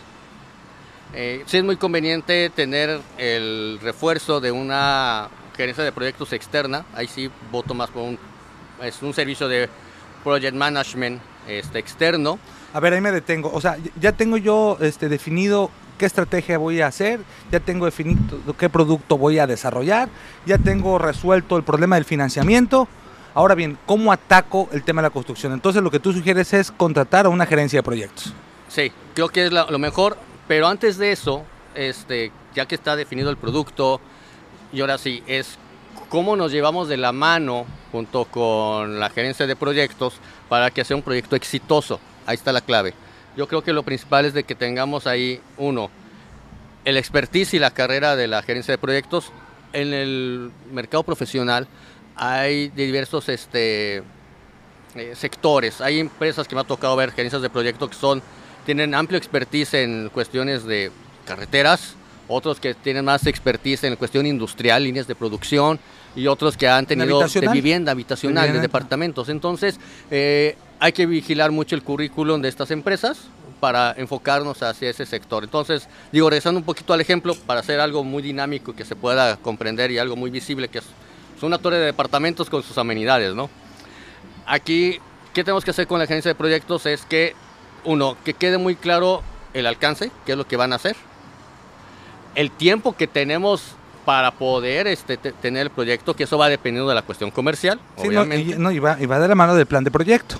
eh, 1.13 1.41
sí 1.45 1.55
es 1.55 1.63
muy 1.63 1.77
conveniente 1.77 2.49
tener 2.49 2.99
el 3.17 3.79
refuerzo 3.81 4.41
de 4.41 4.51
una 4.51 5.29
gerencia 5.55 5.85
de 5.85 5.93
proyectos 5.93 6.33
externa. 6.33 6.85
Ahí 6.95 7.07
sí 7.07 7.31
voto 7.49 7.73
más 7.73 7.91
por 7.91 8.03
un, 8.03 8.19
es 8.83 9.01
un 9.01 9.13
servicio 9.13 9.47
de 9.47 9.69
project 10.25 10.53
management 10.53 11.21
este, 11.47 11.79
externo. 11.79 12.39
A 12.73 12.81
ver, 12.81 12.91
ahí 12.91 12.99
me 12.99 13.13
detengo. 13.13 13.49
O 13.53 13.61
sea, 13.61 13.77
ya 14.01 14.11
tengo 14.11 14.35
yo 14.35 14.77
este, 14.81 15.07
definido 15.07 15.71
qué 15.97 16.05
estrategia 16.05 16.57
voy 16.57 16.81
a 16.81 16.87
hacer, 16.87 17.21
ya 17.53 17.61
tengo 17.61 17.85
definido 17.85 18.19
qué 18.57 18.67
producto 18.67 19.17
voy 19.17 19.39
a 19.39 19.47
desarrollar, 19.47 20.09
ya 20.45 20.57
tengo 20.57 20.97
resuelto 20.97 21.55
el 21.55 21.63
problema 21.63 21.95
del 21.95 22.03
financiamiento. 22.03 22.89
Ahora 23.33 23.55
bien, 23.55 23.77
¿cómo 23.85 24.11
ataco 24.11 24.69
el 24.71 24.83
tema 24.83 25.01
de 25.01 25.07
la 25.07 25.11
construcción? 25.11 25.53
Entonces 25.53 25.83
lo 25.83 25.91
que 25.91 25.99
tú 25.99 26.11
sugieres 26.13 26.51
es 26.53 26.71
contratar 26.71 27.25
a 27.25 27.29
una 27.29 27.45
gerencia 27.45 27.79
de 27.79 27.83
proyectos. 27.83 28.33
Sí, 28.67 28.91
creo 29.13 29.29
que 29.29 29.45
es 29.45 29.51
lo 29.51 29.79
mejor, 29.79 30.17
pero 30.47 30.67
antes 30.67 30.97
de 30.97 31.11
eso, 31.11 31.43
este, 31.75 32.31
ya 32.55 32.65
que 32.65 32.75
está 32.75 32.95
definido 32.95 33.29
el 33.29 33.37
producto, 33.37 34.01
y 34.73 34.81
ahora 34.81 34.97
sí, 34.97 35.23
es 35.27 35.57
cómo 36.09 36.35
nos 36.35 36.51
llevamos 36.51 36.87
de 36.87 36.97
la 36.97 37.11
mano 37.11 37.65
junto 37.91 38.25
con 38.25 38.99
la 38.99 39.09
gerencia 39.09 39.47
de 39.47 39.55
proyectos 39.55 40.15
para 40.47 40.71
que 40.71 40.83
sea 40.83 40.97
un 40.97 41.03
proyecto 41.03 41.35
exitoso. 41.35 41.99
Ahí 42.25 42.35
está 42.35 42.51
la 42.51 42.61
clave. 42.61 42.93
Yo 43.37 43.47
creo 43.47 43.63
que 43.63 43.73
lo 43.73 43.83
principal 43.83 44.25
es 44.25 44.33
de 44.33 44.43
que 44.43 44.55
tengamos 44.55 45.07
ahí, 45.07 45.39
uno, 45.57 45.89
el 46.85 46.97
expertise 46.97 47.53
y 47.53 47.59
la 47.59 47.71
carrera 47.71 48.15
de 48.15 48.27
la 48.27 48.41
gerencia 48.41 48.73
de 48.73 48.77
proyectos. 48.77 49.31
En 49.71 49.93
el 49.93 50.51
mercado 50.71 51.03
profesional 51.03 51.67
hay 52.19 52.67
diversos 52.69 53.29
este, 53.29 54.03
eh, 54.95 55.13
sectores. 55.15 55.79
Hay 55.79 55.99
empresas 55.99 56.47
que 56.47 56.53
me 56.53 56.61
ha 56.61 56.65
tocado 56.65 56.95
ver, 56.97 57.11
gerencias 57.11 57.41
de 57.41 57.49
proyectos 57.49 57.89
que 57.89 57.95
son, 57.95 58.21
tienen 58.65 58.93
amplio 58.93 59.17
expertise 59.17 59.75
en 59.75 60.09
cuestiones 60.09 60.65
de 60.65 60.91
carreteras, 61.25 61.95
otros 62.27 62.59
que 62.59 62.73
tienen 62.73 63.05
más 63.05 63.25
expertise 63.25 63.85
en 63.85 63.95
cuestión 63.95 64.25
industrial, 64.25 64.83
líneas 64.83 65.07
de 65.07 65.15
producción, 65.15 65.79
y 66.13 66.27
otros 66.27 66.57
que 66.57 66.67
han 66.67 66.85
tenido 66.85 67.25
de 67.25 67.47
vivienda 67.47 67.93
habitacional, 67.93 68.51
de 68.51 68.59
departamentos. 68.59 69.29
Entonces, 69.29 69.79
eh, 70.11 70.57
hay 70.79 70.91
que 70.91 71.05
vigilar 71.05 71.51
mucho 71.51 71.75
el 71.75 71.83
currículum 71.83 72.41
de 72.41 72.49
estas 72.49 72.71
empresas 72.71 73.19
para 73.61 73.93
enfocarnos 73.97 74.61
hacia 74.61 74.89
ese 74.89 75.05
sector. 75.05 75.43
Entonces, 75.43 75.87
digo, 76.11 76.29
regresando 76.29 76.59
un 76.59 76.65
poquito 76.65 76.93
al 76.93 76.99
ejemplo, 76.99 77.33
para 77.45 77.61
hacer 77.61 77.79
algo 77.79 78.03
muy 78.03 78.21
dinámico 78.21 78.75
que 78.75 78.83
se 78.83 78.95
pueda 78.95 79.37
comprender 79.37 79.91
y 79.91 79.99
algo 79.99 80.15
muy 80.15 80.29
visible, 80.29 80.67
que 80.67 80.79
es, 80.79 80.85
es 81.39 81.43
una 81.43 81.57
torre 81.57 81.77
de 81.77 81.85
departamentos 81.85 82.49
con 82.49 82.61
sus 82.63 82.77
amenidades, 82.77 83.33
¿no? 83.33 83.49
Aquí, 84.45 84.99
¿qué 85.33 85.43
tenemos 85.43 85.63
que 85.63 85.71
hacer 85.71 85.87
con 85.87 85.97
la 85.99 86.03
agencia 86.03 86.29
de 86.29 86.35
proyectos? 86.35 86.85
Es 86.85 87.03
que, 87.05 87.33
uno, 87.85 88.17
que 88.25 88.33
quede 88.33 88.57
muy 88.57 88.75
claro 88.75 89.23
el 89.53 89.65
alcance, 89.65 90.11
qué 90.25 90.33
es 90.33 90.37
lo 90.37 90.45
que 90.45 90.57
van 90.57 90.73
a 90.73 90.75
hacer, 90.75 90.95
el 92.35 92.51
tiempo 92.51 92.93
que 92.95 93.07
tenemos 93.07 93.63
para 94.05 94.31
poder 94.31 94.87
este, 94.87 95.17
te- 95.17 95.31
tener 95.31 95.63
el 95.63 95.69
proyecto, 95.69 96.15
que 96.15 96.23
eso 96.23 96.37
va 96.37 96.49
dependiendo 96.49 96.89
de 96.89 96.95
la 96.95 97.03
cuestión 97.03 97.31
comercial, 97.31 97.79
Sí, 97.97 98.03
no, 98.09 98.21
obviamente. 98.21 98.55
y, 98.55 98.59
no, 98.59 98.71
y 98.71 98.79
va, 98.79 98.97
y 98.99 99.05
va 99.05 99.19
de 99.19 99.27
la 99.27 99.35
mano 99.35 99.55
del 99.55 99.65
plan 99.65 99.83
de 99.83 99.91
proyecto. 99.91 100.35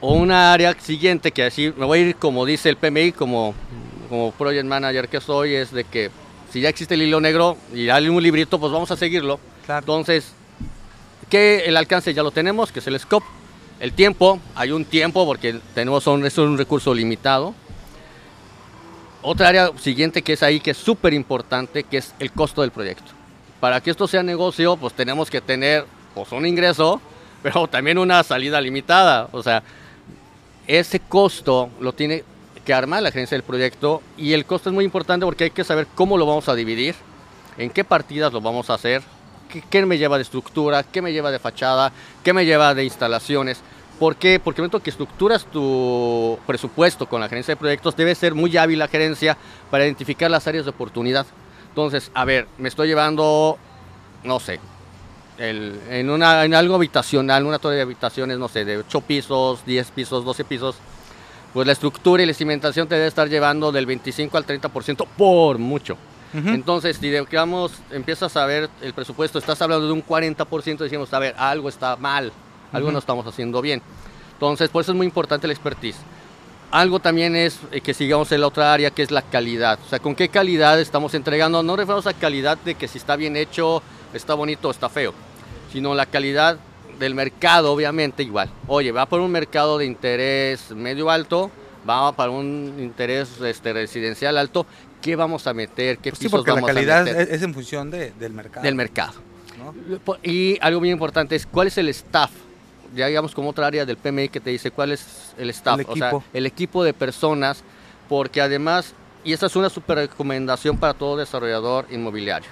O 0.00 0.14
una 0.14 0.52
área 0.54 0.74
siguiente 0.80 1.32
que 1.32 1.44
así, 1.44 1.72
me 1.76 1.84
voy 1.84 1.98
a 1.98 2.02
ir 2.02 2.16
como 2.16 2.46
dice 2.46 2.70
el 2.70 2.76
PMI, 2.76 3.12
como, 3.12 3.54
como 4.08 4.32
project 4.32 4.64
manager 4.64 5.08
que 5.08 5.20
soy, 5.20 5.54
es 5.54 5.70
de 5.72 5.84
que 5.84 6.10
si 6.50 6.60
ya 6.62 6.68
existe 6.70 6.94
el 6.94 7.02
hilo 7.02 7.20
negro 7.20 7.56
y 7.74 7.90
hay 7.90 8.08
un 8.08 8.22
librito, 8.22 8.58
pues 8.58 8.72
vamos 8.72 8.90
a 8.90 8.96
seguirlo. 8.96 9.38
Claro. 9.70 9.84
Entonces, 9.84 10.32
que 11.28 11.64
el 11.66 11.76
alcance 11.76 12.12
ya 12.12 12.24
lo 12.24 12.32
tenemos, 12.32 12.72
que 12.72 12.80
es 12.80 12.86
el 12.88 12.98
scope. 12.98 13.26
El 13.78 13.92
tiempo, 13.92 14.40
hay 14.56 14.72
un 14.72 14.84
tiempo 14.84 15.24
porque 15.24 15.60
tenemos 15.76 16.08
un, 16.08 16.26
es 16.26 16.36
un 16.38 16.58
recurso 16.58 16.92
limitado. 16.92 17.54
Otra 19.22 19.46
área 19.46 19.70
siguiente 19.78 20.22
que 20.22 20.32
es 20.32 20.42
ahí, 20.42 20.58
que 20.58 20.72
es 20.72 20.76
súper 20.76 21.14
importante, 21.14 21.84
que 21.84 21.98
es 21.98 22.12
el 22.18 22.32
costo 22.32 22.62
del 22.62 22.72
proyecto. 22.72 23.12
Para 23.60 23.80
que 23.80 23.92
esto 23.92 24.08
sea 24.08 24.24
negocio, 24.24 24.76
pues 24.76 24.92
tenemos 24.92 25.30
que 25.30 25.40
tener 25.40 25.86
pues, 26.16 26.32
un 26.32 26.46
ingreso, 26.46 27.00
pero 27.44 27.68
también 27.68 27.96
una 27.96 28.24
salida 28.24 28.60
limitada. 28.60 29.28
O 29.30 29.40
sea, 29.40 29.62
ese 30.66 30.98
costo 30.98 31.70
lo 31.78 31.92
tiene 31.92 32.24
que 32.64 32.74
armar 32.74 33.04
la 33.04 33.10
agencia 33.10 33.36
del 33.36 33.44
proyecto 33.44 34.02
y 34.16 34.32
el 34.32 34.46
costo 34.46 34.68
es 34.68 34.74
muy 34.74 34.84
importante 34.84 35.24
porque 35.24 35.44
hay 35.44 35.50
que 35.50 35.62
saber 35.62 35.86
cómo 35.94 36.18
lo 36.18 36.26
vamos 36.26 36.48
a 36.48 36.56
dividir, 36.56 36.96
en 37.56 37.70
qué 37.70 37.84
partidas 37.84 38.32
lo 38.32 38.40
vamos 38.40 38.68
a 38.68 38.74
hacer, 38.74 39.02
qué, 39.50 39.86
me 39.86 39.98
lleva 39.98 40.16
de 40.16 40.22
estructura, 40.22 40.82
qué 40.82 41.02
me 41.02 41.12
lleva 41.12 41.30
de 41.30 41.38
fachada, 41.38 41.92
qué 42.22 42.32
me 42.32 42.44
lleva 42.44 42.74
de 42.74 42.84
instalaciones. 42.84 43.60
¿Por 43.98 44.16
qué? 44.16 44.40
Porque 44.40 44.60
el 44.60 44.62
momento 44.62 44.82
que 44.82 44.90
estructuras 44.90 45.44
tu 45.44 46.38
presupuesto 46.46 47.06
con 47.06 47.20
la 47.20 47.28
gerencia 47.28 47.52
de 47.52 47.56
proyectos, 47.56 47.96
debe 47.96 48.14
ser 48.14 48.34
muy 48.34 48.56
hábil 48.56 48.78
la 48.78 48.88
gerencia 48.88 49.36
para 49.70 49.84
identificar 49.84 50.30
las 50.30 50.46
áreas 50.46 50.64
de 50.64 50.70
oportunidad. 50.70 51.26
Entonces, 51.68 52.10
a 52.14 52.24
ver, 52.24 52.48
me 52.58 52.68
estoy 52.68 52.88
llevando, 52.88 53.58
no 54.24 54.40
sé, 54.40 54.58
en, 55.38 56.10
una, 56.10 56.44
en 56.44 56.54
algo 56.54 56.74
habitacional, 56.74 57.44
una 57.44 57.58
torre 57.58 57.76
de 57.76 57.82
habitaciones, 57.82 58.38
no 58.38 58.48
sé, 58.48 58.64
de 58.64 58.78
8 58.78 59.00
pisos, 59.02 59.64
10 59.64 59.90
pisos, 59.90 60.24
12 60.24 60.44
pisos, 60.44 60.76
pues 61.52 61.66
la 61.66 61.72
estructura 61.72 62.22
y 62.22 62.26
la 62.26 62.34
cimentación 62.34 62.88
te 62.88 62.94
debe 62.94 63.06
estar 63.06 63.28
llevando 63.28 63.72
del 63.72 63.86
25 63.86 64.36
al 64.36 64.46
30% 64.46 65.06
por 65.16 65.58
mucho. 65.58 65.96
Entonces, 66.32 66.96
si 66.98 67.10
digamos, 67.10 67.72
empiezas 67.90 68.36
a 68.36 68.46
ver 68.46 68.70
el 68.82 68.94
presupuesto, 68.94 69.38
estás 69.38 69.60
hablando 69.62 69.86
de 69.86 69.92
un 69.92 70.04
40%, 70.04 70.78
decimos, 70.78 71.12
a 71.12 71.18
ver, 71.18 71.34
algo 71.36 71.68
está 71.68 71.96
mal, 71.96 72.32
algo 72.72 72.92
no 72.92 72.98
estamos 72.98 73.26
haciendo 73.26 73.60
bien. 73.60 73.82
Entonces, 74.34 74.70
por 74.70 74.82
eso 74.82 74.92
es 74.92 74.96
muy 74.96 75.06
importante 75.06 75.46
la 75.46 75.52
expertise. 75.52 75.96
Algo 76.70 77.00
también 77.00 77.34
es 77.34 77.58
eh, 77.72 77.80
que 77.80 77.92
sigamos 77.92 78.30
en 78.30 78.40
la 78.40 78.46
otra 78.46 78.72
área, 78.72 78.92
que 78.92 79.02
es 79.02 79.10
la 79.10 79.22
calidad. 79.22 79.78
O 79.84 79.88
sea, 79.88 79.98
con 79.98 80.14
qué 80.14 80.28
calidad 80.28 80.80
estamos 80.80 81.14
entregando. 81.14 81.64
No 81.64 81.74
referimos 81.74 82.06
a 82.06 82.14
calidad 82.14 82.58
de 82.58 82.76
que 82.76 82.86
si 82.86 82.98
está 82.98 83.16
bien 83.16 83.36
hecho, 83.36 83.82
está 84.14 84.34
bonito 84.34 84.68
o 84.68 84.70
está 84.70 84.88
feo, 84.88 85.12
sino 85.72 85.94
la 85.94 86.06
calidad 86.06 86.58
del 87.00 87.14
mercado, 87.16 87.72
obviamente, 87.72 88.22
igual. 88.22 88.50
Oye, 88.68 88.92
va 88.92 89.06
por 89.06 89.20
un 89.20 89.32
mercado 89.32 89.78
de 89.78 89.86
interés 89.86 90.70
medio 90.70 91.10
alto, 91.10 91.50
va 91.88 92.12
para 92.12 92.30
un 92.30 92.76
interés 92.78 93.40
este, 93.40 93.72
residencial 93.72 94.38
alto. 94.38 94.64
¿Qué 95.00 95.16
vamos 95.16 95.46
a 95.46 95.54
meter? 95.54 95.98
¿Qué 95.98 96.10
Pues 96.10 96.18
sí, 96.18 96.24
pisos 96.26 96.40
porque 96.44 96.52
la 96.52 96.58
a 96.66 96.72
calidad 96.74 97.04
meter? 97.04 97.28
es, 97.32 97.42
en 97.42 97.54
función 97.54 97.90
de- 97.90 98.12
del 98.12 98.32
mercado. 98.32 98.64
del 98.64 98.74
mercado. 98.74 99.14
Y 100.22 100.58
algo 100.60 100.80
bien 100.80 100.92
importante 100.94 101.36
es 101.36 101.46
cuál 101.46 101.66
es 101.68 101.78
el 101.78 101.88
staff. 101.88 102.30
Ya 102.94 103.06
digamos 103.06 103.34
como 103.34 103.50
otra 103.50 103.66
área 103.66 103.86
del 103.86 103.96
PMI 103.96 104.28
que 104.28 104.40
te 104.40 104.50
dice 104.50 104.70
cuál 104.70 104.92
es 104.92 105.32
el 105.38 105.50
staff, 105.50 105.78
El 105.80 105.86
o 105.88 105.96
sea, 105.96 106.12
el 106.32 106.46
equipo 106.46 106.82
de 106.82 106.92
personas, 106.92 107.62
porque 108.08 108.40
además, 108.40 108.94
y 109.22 109.32
esta 109.32 109.46
es 109.46 109.54
una 109.56 109.70
super 109.70 109.96
recomendación 109.98 110.76
para 110.76 110.94
todo 110.94 111.16
desarrollador 111.16 111.86
inmobiliario, 111.90 112.48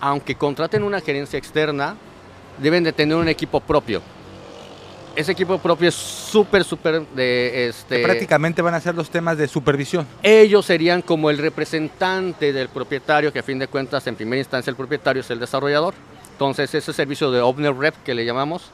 aunque 0.00 0.34
contraten 0.34 0.82
una 0.82 1.00
gerencia 1.00 1.38
externa, 1.38 1.94
deben 2.58 2.84
de 2.84 2.92
tener 2.92 3.16
un 3.16 3.28
equipo 3.28 3.60
propio. 3.60 4.00
Ese 5.16 5.32
equipo 5.32 5.58
propio 5.58 5.88
es 5.88 5.94
súper, 5.94 6.64
súper 6.64 7.00
de 7.00 7.50
Que 7.52 7.68
este. 7.68 8.02
prácticamente 8.02 8.62
van 8.62 8.74
a 8.74 8.80
ser 8.80 8.94
los 8.94 9.10
temas 9.10 9.36
de 9.36 9.48
supervisión. 9.48 10.06
Ellos 10.22 10.64
serían 10.64 11.02
como 11.02 11.30
el 11.30 11.38
representante 11.38 12.52
del 12.52 12.68
propietario, 12.68 13.32
que 13.32 13.40
a 13.40 13.42
fin 13.42 13.58
de 13.58 13.66
cuentas, 13.66 14.06
en 14.06 14.16
primera 14.16 14.38
instancia, 14.38 14.70
el 14.70 14.76
propietario 14.76 15.20
es 15.20 15.30
el 15.30 15.40
desarrollador. 15.40 15.94
Entonces, 16.32 16.74
ese 16.74 16.92
servicio 16.92 17.30
de 17.30 17.40
Owner 17.40 17.74
Rep 17.76 17.94
que 18.04 18.14
le 18.14 18.24
llamamos, 18.24 18.70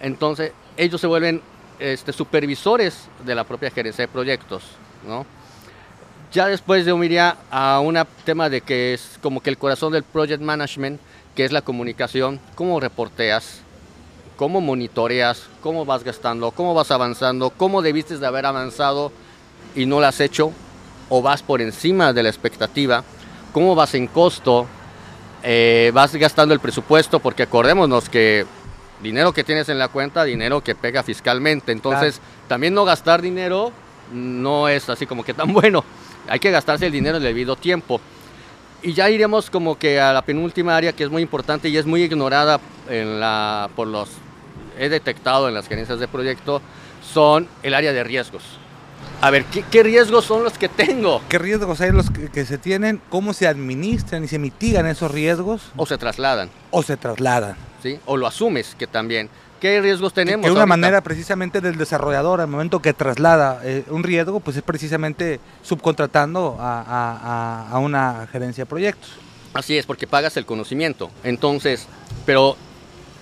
entonces 0.00 0.52
ellos 0.76 1.00
se 1.00 1.06
vuelven 1.06 1.42
este, 1.78 2.12
supervisores 2.12 3.08
de 3.24 3.34
la 3.34 3.44
propia 3.44 3.70
gerencia 3.70 4.02
de 4.06 4.08
proyectos, 4.08 4.62
¿no? 5.06 5.26
Ya 6.32 6.46
después 6.46 6.84
yo 6.84 6.96
me 6.96 7.06
iría 7.06 7.36
a 7.50 7.80
un 7.80 7.98
tema 8.24 8.48
de 8.48 8.60
que 8.60 8.94
es 8.94 9.18
como 9.22 9.40
que 9.40 9.50
el 9.50 9.58
corazón 9.58 9.92
del 9.92 10.02
project 10.02 10.42
management, 10.42 11.00
que 11.34 11.44
es 11.44 11.52
la 11.52 11.62
comunicación, 11.62 12.40
cómo 12.54 12.80
reporteas, 12.80 13.60
cómo 14.36 14.60
monitoreas, 14.60 15.46
cómo 15.62 15.84
vas 15.84 16.04
gastando, 16.04 16.50
cómo 16.50 16.74
vas 16.74 16.90
avanzando, 16.90 17.50
cómo 17.50 17.82
debiste 17.82 18.18
de 18.18 18.26
haber 18.26 18.46
avanzado 18.46 19.10
y 19.74 19.86
no 19.86 20.00
lo 20.00 20.06
has 20.06 20.20
hecho, 20.20 20.52
o 21.08 21.22
vas 21.22 21.42
por 21.42 21.60
encima 21.60 22.12
de 22.12 22.22
la 22.22 22.28
expectativa, 22.28 23.02
cómo 23.52 23.74
vas 23.74 23.94
en 23.94 24.06
costo, 24.06 24.66
eh, 25.42 25.90
vas 25.94 26.14
gastando 26.14 26.54
el 26.54 26.60
presupuesto, 26.60 27.20
porque 27.20 27.44
acordémonos 27.44 28.08
que 28.08 28.46
dinero 29.02 29.32
que 29.32 29.44
tienes 29.44 29.68
en 29.68 29.78
la 29.78 29.88
cuenta, 29.88 30.24
dinero 30.24 30.62
que 30.62 30.74
pega 30.74 31.02
fiscalmente, 31.02 31.72
entonces 31.72 32.20
también 32.48 32.74
no 32.74 32.84
gastar 32.84 33.22
dinero 33.22 33.72
no 34.12 34.68
es 34.68 34.88
así 34.88 35.06
como 35.06 35.24
que 35.24 35.34
tan 35.34 35.52
bueno, 35.52 35.84
hay 36.28 36.38
que 36.38 36.50
gastarse 36.50 36.86
el 36.86 36.92
dinero 36.92 37.16
en 37.16 37.22
el 37.22 37.28
debido 37.28 37.56
tiempo. 37.56 38.00
Y 38.86 38.92
ya 38.92 39.10
iremos 39.10 39.50
como 39.50 39.76
que 39.76 40.00
a 40.00 40.12
la 40.12 40.22
penúltima 40.22 40.76
área 40.76 40.92
que 40.92 41.02
es 41.02 41.10
muy 41.10 41.20
importante 41.20 41.68
y 41.68 41.76
es 41.76 41.86
muy 41.86 42.04
ignorada 42.04 42.60
en 42.88 43.18
la, 43.18 43.68
por 43.74 43.88
los 43.88 44.10
he 44.78 44.88
detectado 44.88 45.48
en 45.48 45.54
las 45.54 45.66
gerencias 45.66 45.98
de 45.98 46.06
proyecto 46.06 46.62
son 47.12 47.48
el 47.64 47.74
área 47.74 47.92
de 47.92 48.04
riesgos. 48.04 48.44
A 49.20 49.30
ver, 49.30 49.44
¿qué, 49.46 49.64
qué 49.68 49.82
riesgos 49.82 50.24
son 50.24 50.44
los 50.44 50.56
que 50.56 50.68
tengo? 50.68 51.20
¿Qué 51.28 51.36
riesgos 51.36 51.80
hay 51.80 51.90
los 51.90 52.10
que, 52.10 52.30
que 52.30 52.44
se 52.44 52.58
tienen? 52.58 53.02
¿Cómo 53.08 53.32
se 53.32 53.48
administran 53.48 54.22
y 54.22 54.28
se 54.28 54.38
mitigan 54.38 54.86
esos 54.86 55.10
riesgos? 55.10 55.62
O 55.76 55.84
se 55.84 55.98
trasladan, 55.98 56.48
¿O 56.70 56.84
se 56.84 56.96
trasladan? 56.96 57.56
¿sí? 57.82 57.98
O 58.06 58.16
lo 58.16 58.28
asumes 58.28 58.76
que 58.78 58.86
también. 58.86 59.28
¿Qué 59.66 59.80
riesgos 59.80 60.12
tenemos? 60.14 60.44
que 60.44 60.50
una 60.52 60.60
ahorita? 60.60 60.66
manera 60.76 61.00
precisamente 61.00 61.60
del 61.60 61.76
desarrollador 61.76 62.40
al 62.40 62.46
momento 62.46 62.80
que 62.80 62.92
traslada 62.92 63.60
eh, 63.64 63.82
un 63.90 64.04
riesgo, 64.04 64.38
pues 64.38 64.56
es 64.56 64.62
precisamente 64.62 65.40
subcontratando 65.62 66.56
a, 66.60 66.80
a- 66.82 67.66
a- 67.66 67.70
a 67.70 67.78
una 67.80 68.28
gerencia 68.30 68.62
de 68.62 68.66
proyectos. 68.68 69.10
Así 69.54 69.76
es, 69.76 69.84
porque 69.84 70.06
pagas 70.06 70.36
el 70.36 70.46
conocimiento. 70.46 71.10
Entonces, 71.24 71.88
pero 72.24 72.56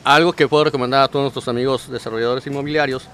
algo 0.05 0.35
que 0.35 0.47
puedo 0.47 0.65
recomendar 0.65 1.03
a 1.03 1.09
todos 1.09 1.23
nuestros 1.23 1.49
amigos 1.49 1.89
desarrolladores 1.91 2.47
inmobiliarios 2.47 3.09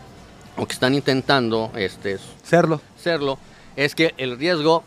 o 0.56 0.66
que 0.66 0.72
están 0.72 0.94
intentando 0.94 1.70
este, 1.76 2.18
Serlo. 2.42 2.80
serlo, 2.98 3.38
es 3.76 3.94
que 3.94 4.12
el 4.18 4.38
riesgo, 4.38 4.82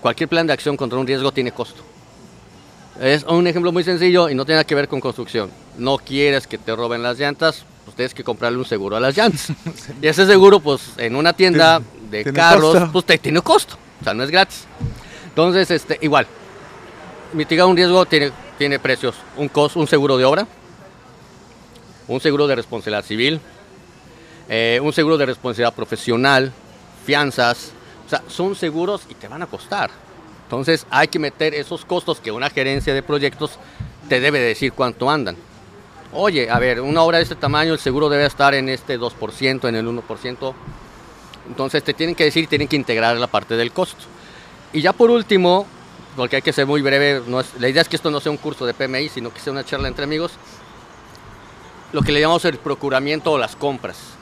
cualquier 0.00 0.28
plan 0.28 0.46
de 0.46 0.52
acción 0.52 0.76
contra 0.76 1.00
un 1.00 1.06
riesgo 1.08 1.32
tiene 1.32 1.50
costo. 1.50 1.82
Es 3.00 3.22
un 3.24 3.46
ejemplo 3.46 3.70
muy 3.70 3.84
sencillo 3.84 4.28
y 4.28 4.34
no 4.34 4.44
tiene 4.44 4.56
nada 4.56 4.64
que 4.64 4.74
ver 4.74 4.88
con 4.88 5.00
construcción. 5.00 5.50
No 5.76 5.98
quieres 5.98 6.46
que 6.46 6.58
te 6.58 6.74
roben 6.74 7.02
las 7.02 7.18
llantas, 7.18 7.64
pues 7.84 7.96
tienes 7.96 8.12
que 8.12 8.24
comprarle 8.24 8.58
un 8.58 8.64
seguro 8.64 8.96
a 8.96 9.00
las 9.00 9.16
llantas. 9.16 9.52
Y 10.02 10.06
ese 10.06 10.26
seguro, 10.26 10.58
pues 10.58 10.82
en 10.96 11.14
una 11.14 11.32
tienda 11.32 11.80
de 12.10 12.24
carros, 12.32 12.74
costo. 12.74 12.92
pues 12.92 13.04
te 13.04 13.18
tiene 13.18 13.40
costo. 13.40 13.76
O 14.00 14.04
sea, 14.04 14.14
no 14.14 14.24
es 14.24 14.30
gratis. 14.30 14.64
Entonces, 15.28 15.70
este, 15.70 15.98
igual, 16.00 16.26
mitigar 17.32 17.66
un 17.66 17.76
riesgo 17.76 18.04
tiene, 18.06 18.32
tiene 18.58 18.80
precios. 18.80 19.14
Un, 19.36 19.48
cos, 19.48 19.76
un 19.76 19.86
seguro 19.86 20.16
de 20.16 20.24
obra, 20.24 20.46
un 22.08 22.20
seguro 22.20 22.48
de 22.48 22.56
responsabilidad 22.56 23.04
civil, 23.04 23.40
eh, 24.48 24.80
un 24.82 24.92
seguro 24.92 25.16
de 25.16 25.26
responsabilidad 25.26 25.74
profesional, 25.74 26.52
fianzas. 27.04 27.70
O 28.06 28.08
sea, 28.08 28.22
son 28.26 28.56
seguros 28.56 29.02
y 29.08 29.14
te 29.14 29.28
van 29.28 29.42
a 29.42 29.46
costar. 29.46 29.90
Entonces 30.48 30.86
hay 30.88 31.08
que 31.08 31.18
meter 31.18 31.54
esos 31.54 31.84
costos 31.84 32.20
que 32.20 32.32
una 32.32 32.48
gerencia 32.48 32.94
de 32.94 33.02
proyectos 33.02 33.58
te 34.08 34.18
debe 34.18 34.40
decir 34.40 34.72
cuánto 34.72 35.10
andan. 35.10 35.36
Oye, 36.14 36.48
a 36.48 36.58
ver, 36.58 36.80
una 36.80 37.02
obra 37.02 37.18
de 37.18 37.24
este 37.24 37.34
tamaño, 37.34 37.74
el 37.74 37.78
seguro 37.78 38.08
debe 38.08 38.24
estar 38.24 38.54
en 38.54 38.70
este 38.70 38.98
2%, 38.98 39.68
en 39.68 39.76
el 39.76 39.86
1%. 39.86 40.54
Entonces 41.48 41.84
te 41.84 41.92
tienen 41.92 42.14
que 42.14 42.24
decir, 42.24 42.46
tienen 42.46 42.66
que 42.66 42.76
integrar 42.76 43.14
la 43.18 43.26
parte 43.26 43.58
del 43.58 43.72
costo. 43.72 44.04
Y 44.72 44.80
ya 44.80 44.94
por 44.94 45.10
último, 45.10 45.66
porque 46.16 46.36
hay 46.36 46.42
que 46.42 46.54
ser 46.54 46.64
muy 46.64 46.80
breve, 46.80 47.22
la 47.58 47.68
idea 47.68 47.82
es 47.82 47.88
que 47.90 47.96
esto 47.96 48.10
no 48.10 48.18
sea 48.18 48.32
un 48.32 48.38
curso 48.38 48.64
de 48.64 48.72
PMI, 48.72 49.10
sino 49.10 49.30
que 49.30 49.40
sea 49.40 49.52
una 49.52 49.64
charla 49.64 49.88
entre 49.88 50.04
amigos, 50.04 50.32
lo 51.92 52.00
que 52.00 52.12
le 52.12 52.22
llamamos 52.22 52.46
el 52.46 52.56
procuramiento 52.56 53.32
o 53.32 53.36
las 53.38 53.54
compras. 53.54 54.17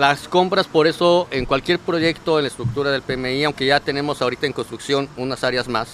Las 0.00 0.28
compras, 0.28 0.66
por 0.66 0.86
eso, 0.86 1.28
en 1.30 1.44
cualquier 1.44 1.78
proyecto 1.78 2.38
en 2.38 2.44
la 2.44 2.48
estructura 2.48 2.90
del 2.90 3.02
PMI, 3.02 3.44
aunque 3.44 3.66
ya 3.66 3.80
tenemos 3.80 4.22
ahorita 4.22 4.46
en 4.46 4.54
construcción 4.54 5.10
unas 5.18 5.44
áreas 5.44 5.68
más, 5.68 5.88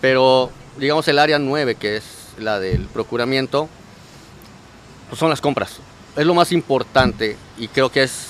pero 0.00 0.52
digamos 0.76 1.08
el 1.08 1.18
área 1.18 1.36
9, 1.40 1.74
que 1.74 1.96
es 1.96 2.04
la 2.38 2.60
del 2.60 2.82
procuramiento, 2.86 3.68
pues 5.08 5.18
son 5.18 5.30
las 5.30 5.40
compras. 5.40 5.78
Es 6.14 6.24
lo 6.26 6.32
más 6.32 6.52
importante 6.52 7.36
y 7.58 7.66
creo 7.66 7.90
que 7.90 8.04
es 8.04 8.26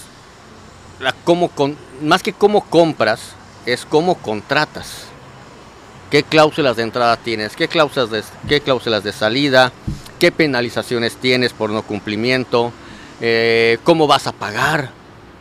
con, 1.22 1.76
más 2.00 2.22
que 2.22 2.32
cómo 2.32 2.64
compras, 2.64 3.34
es 3.66 3.84
cómo 3.84 4.14
contratas. 4.14 5.02
¿Qué 6.10 6.22
cláusulas 6.22 6.78
de 6.78 6.84
entrada 6.84 7.18
tienes? 7.18 7.56
¿Qué 7.56 7.68
qué 7.68 8.60
cláusulas 8.62 9.04
de 9.04 9.12
salida? 9.12 9.70
¿Qué 10.18 10.32
penalizaciones 10.32 11.18
tienes 11.18 11.52
por 11.52 11.68
no 11.68 11.82
cumplimiento? 11.82 12.72
Eh, 13.20 13.78
¿Cómo 13.84 14.06
vas 14.06 14.26
a 14.26 14.32
pagar? 14.32 14.90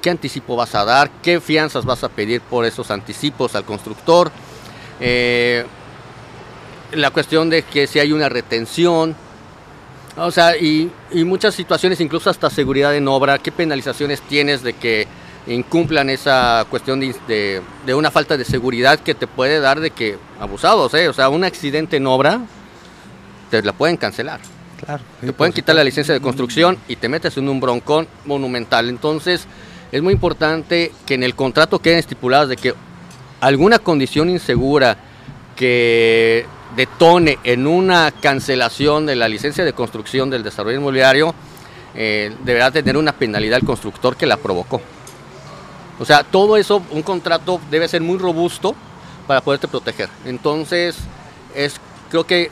¿Qué 0.02 0.10
anticipo 0.10 0.56
vas 0.56 0.74
a 0.76 0.86
dar? 0.86 1.10
¿Qué 1.22 1.40
fianzas 1.40 1.86
vas 1.86 2.04
a 2.04 2.10
pedir 2.10 2.42
por 2.42 2.66
esos 2.66 2.92
anticipos 2.92 3.56
al 3.56 3.66
constructor? 3.66 4.32
Eh, 5.00 5.66
la 6.94 7.12
cuestión 7.12 7.50
de 7.50 7.64
que 7.64 7.88
si 7.88 8.00
hay 8.00 8.12
una 8.14 8.30
retención, 8.30 9.16
o 10.16 10.32
sea, 10.32 10.58
y, 10.58 10.92
muchas 11.26 11.54
situaciones, 11.54 12.00
incluso 12.00 12.30
hasta 12.30 12.50
seguridad 12.50 12.96
en 12.96 13.08
obra, 13.08 13.38
¿qué 13.38 13.52
penalizaciones 13.52 14.22
tienes 14.22 14.64
de 14.64 14.74
que 14.74 15.08
incumplan 15.46 16.10
esa 16.10 16.66
cuestión 16.70 17.00
de 17.00 17.62
una 17.94 18.12
falta 18.12 18.36
de 18.36 18.44
seguridad 18.44 19.00
que 19.00 19.16
te 19.16 19.28
puede 19.28 19.60
dar 19.60 19.80
de 19.80 19.92
que 19.92 20.18
abusados, 20.40 20.94
¿eh? 20.94 21.08
O 21.08 21.14
sea, 21.14 21.30
un 21.30 21.44
accidente 21.44 21.98
en 21.98 22.08
obra 22.08 22.42
te 23.50 23.62
la 23.62 23.74
pueden 23.74 23.98
cancelar. 23.98 24.42
Claro. 24.84 25.04
Te 25.22 25.34
pueden 25.34 25.54
quitar 25.54 25.76
la 25.76 25.84
licencia 25.84 26.14
de 26.14 26.22
construcción 26.22 26.78
y 26.88 26.96
te 26.96 27.10
metes 27.10 27.38
en 27.38 27.50
un 27.50 27.60
broncón 27.60 28.08
monumental. 28.26 28.90
Entonces, 28.90 29.48
es 29.92 30.02
muy 30.02 30.14
importante 30.14 30.92
que 31.06 31.16
en 31.16 31.24
el 31.24 31.36
contrato 31.36 31.80
queden 31.80 32.00
estipuladas 32.00 32.50
de 32.50 32.58
que 32.58 32.74
alguna 33.42 33.80
condición 33.80 34.30
insegura 34.30 34.98
que 35.56 36.46
detone 36.76 37.40
en 37.44 37.66
una 37.66 38.12
cancelación 38.12 39.06
de 39.06 39.16
la 39.16 39.28
licencia 39.28 39.64
de 39.64 39.74
construcción 39.74 40.30
del 40.30 40.44
desarrollo 40.44 40.78
inmobiliario, 40.78 41.34
eh, 41.96 42.32
deberá 42.44 42.70
tener 42.70 42.98
una 42.98 43.14
penalidad 43.14 43.60
el 43.60 43.66
constructor 43.66 44.16
que 44.16 44.26
la 44.26 44.38
provocó. 44.38 44.82
O 46.00 46.06
sea, 46.06 46.24
todo 46.24 46.58
eso, 46.58 46.84
un 46.92 47.02
contrato 47.02 47.60
debe 47.72 47.88
ser 47.88 48.02
muy 48.02 48.18
robusto 48.18 48.76
para 49.26 49.42
poderte 49.42 49.68
proteger. 49.68 50.10
Entonces, 50.26 50.96
es, 51.56 51.78
creo 52.10 52.26
que 52.26 52.52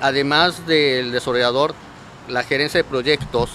además 0.00 0.66
del 0.66 1.12
desarrollador, 1.12 1.74
la 2.28 2.42
gerencia 2.42 2.78
de 2.78 2.84
proyectos 2.84 3.50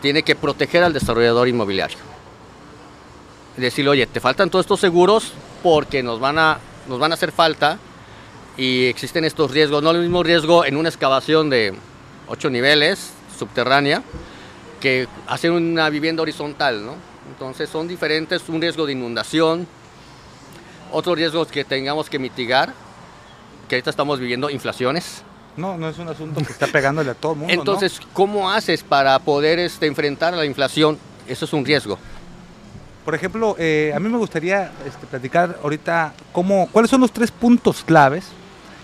tiene 0.00 0.22
que 0.22 0.34
proteger 0.34 0.82
al 0.82 0.92
desarrollador 0.92 1.48
inmobiliario. 1.48 1.98
Decirle, 3.56 3.90
oye, 3.90 4.06
te 4.06 4.20
faltan 4.20 4.50
todos 4.50 4.64
estos 4.64 4.80
seguros 4.80 5.32
porque 5.62 6.02
nos 6.02 6.20
van 6.20 6.38
a, 6.38 6.58
nos 6.88 6.98
van 6.98 7.12
a 7.12 7.14
hacer 7.14 7.32
falta 7.32 7.78
y 8.56 8.86
existen 8.86 9.24
estos 9.24 9.50
riesgos. 9.50 9.82
No 9.82 9.90
el 9.90 10.00
mismo 10.00 10.22
riesgo 10.22 10.64
en 10.64 10.76
una 10.76 10.88
excavación 10.88 11.50
de 11.50 11.74
8 12.28 12.50
niveles 12.50 13.10
subterránea 13.38 14.02
que 14.80 15.08
hacer 15.26 15.50
una 15.50 15.90
vivienda 15.90 16.22
horizontal, 16.22 16.84
¿no? 16.84 16.94
Entonces 17.30 17.68
son 17.68 17.86
diferentes, 17.86 18.48
un 18.48 18.60
riesgo 18.60 18.86
de 18.86 18.92
inundación, 18.92 19.66
otros 20.90 21.16
riesgos 21.16 21.48
que 21.48 21.64
tengamos 21.64 22.08
que 22.08 22.18
mitigar, 22.18 22.72
que 23.68 23.76
ahorita 23.76 23.90
estamos 23.90 24.18
viviendo 24.18 24.50
inflaciones. 24.50 25.22
No, 25.60 25.76
no 25.76 25.88
es 25.88 25.98
un 25.98 26.08
asunto 26.08 26.40
que 26.42 26.52
está 26.52 26.66
pegándole 26.66 27.10
a 27.10 27.14
todo 27.14 27.32
el 27.32 27.38
mundo. 27.38 27.54
¿no? 27.54 27.60
Entonces, 27.60 28.00
¿cómo 28.12 28.50
haces 28.50 28.82
para 28.82 29.18
poder 29.18 29.58
este, 29.58 29.86
enfrentar 29.86 30.32
a 30.34 30.38
la 30.38 30.46
inflación? 30.46 30.98
Eso 31.26 31.44
es 31.44 31.52
un 31.52 31.64
riesgo. 31.64 31.98
Por 33.04 33.14
ejemplo, 33.14 33.56
eh, 33.58 33.92
a 33.94 34.00
mí 34.00 34.08
me 34.08 34.18
gustaría 34.18 34.72
este, 34.86 35.06
platicar 35.06 35.58
ahorita 35.62 36.14
cómo, 36.32 36.68
cuáles 36.70 36.90
son 36.90 37.00
los 37.00 37.12
tres 37.12 37.30
puntos 37.30 37.82
claves 37.82 38.24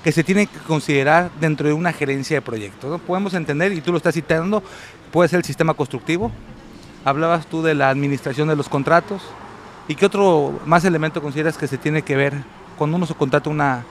que 0.03 0.13
se 0.13 0.23
tienen 0.23 0.47
que 0.47 0.59
considerar 0.61 1.31
dentro 1.41 1.67
de 1.67 1.75
una 1.75 1.93
gerencia 1.93 2.37
de 2.37 2.43
proyectos. 2.43 2.91
¿no? 2.91 2.99
Podemos 2.99 3.35
entender, 3.35 3.73
y 3.73 3.81
tú 3.81 3.91
lo 3.91 3.97
estás 3.97 4.15
citando, 4.15 4.63
puede 5.11 5.29
ser 5.29 5.39
el 5.39 5.45
sistema 5.45 5.75
constructivo. 5.75 6.31
Hablabas 7.05 7.47
tú 7.47 7.63
de 7.63 7.75
la 7.75 7.91
administración 7.91 8.49
de 8.49 8.57
los 8.57 8.69
contratos. 8.69 9.23
¿Y 9.89 9.95
qué 9.95 10.07
otro 10.07 10.61
más 10.65 10.85
elemento 10.85 11.21
consideras 11.23 11.59
que 11.59 11.67
se 11.67 11.79
tiene 11.79 12.03
que 12.03 12.17
ver 12.17 12.35
cuando 12.79 12.97
uno 12.97 13.07
se 13.07 13.15
contrata 13.15 13.51
una... 13.51 13.85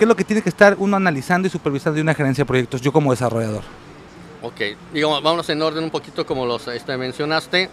¿Qué 0.00 0.04
es 0.04 0.08
lo 0.08 0.16
que 0.16 0.24
tiene 0.24 0.40
que 0.40 0.48
estar 0.48 0.76
uno 0.78 0.96
analizando 0.96 1.46
y 1.46 1.50
supervisando 1.50 1.96
de 1.96 2.00
una 2.00 2.14
gerencia 2.14 2.40
de 2.40 2.46
proyectos, 2.46 2.80
yo 2.80 2.90
como 2.90 3.10
desarrollador? 3.10 3.62
Ok, 4.40 4.58
digamos, 4.94 5.22
vámonos 5.22 5.46
en 5.50 5.60
orden 5.60 5.84
un 5.84 5.90
poquito 5.90 6.24
como 6.24 6.46
los 6.46 6.66
este, 6.68 6.96
mencionaste. 6.96 7.68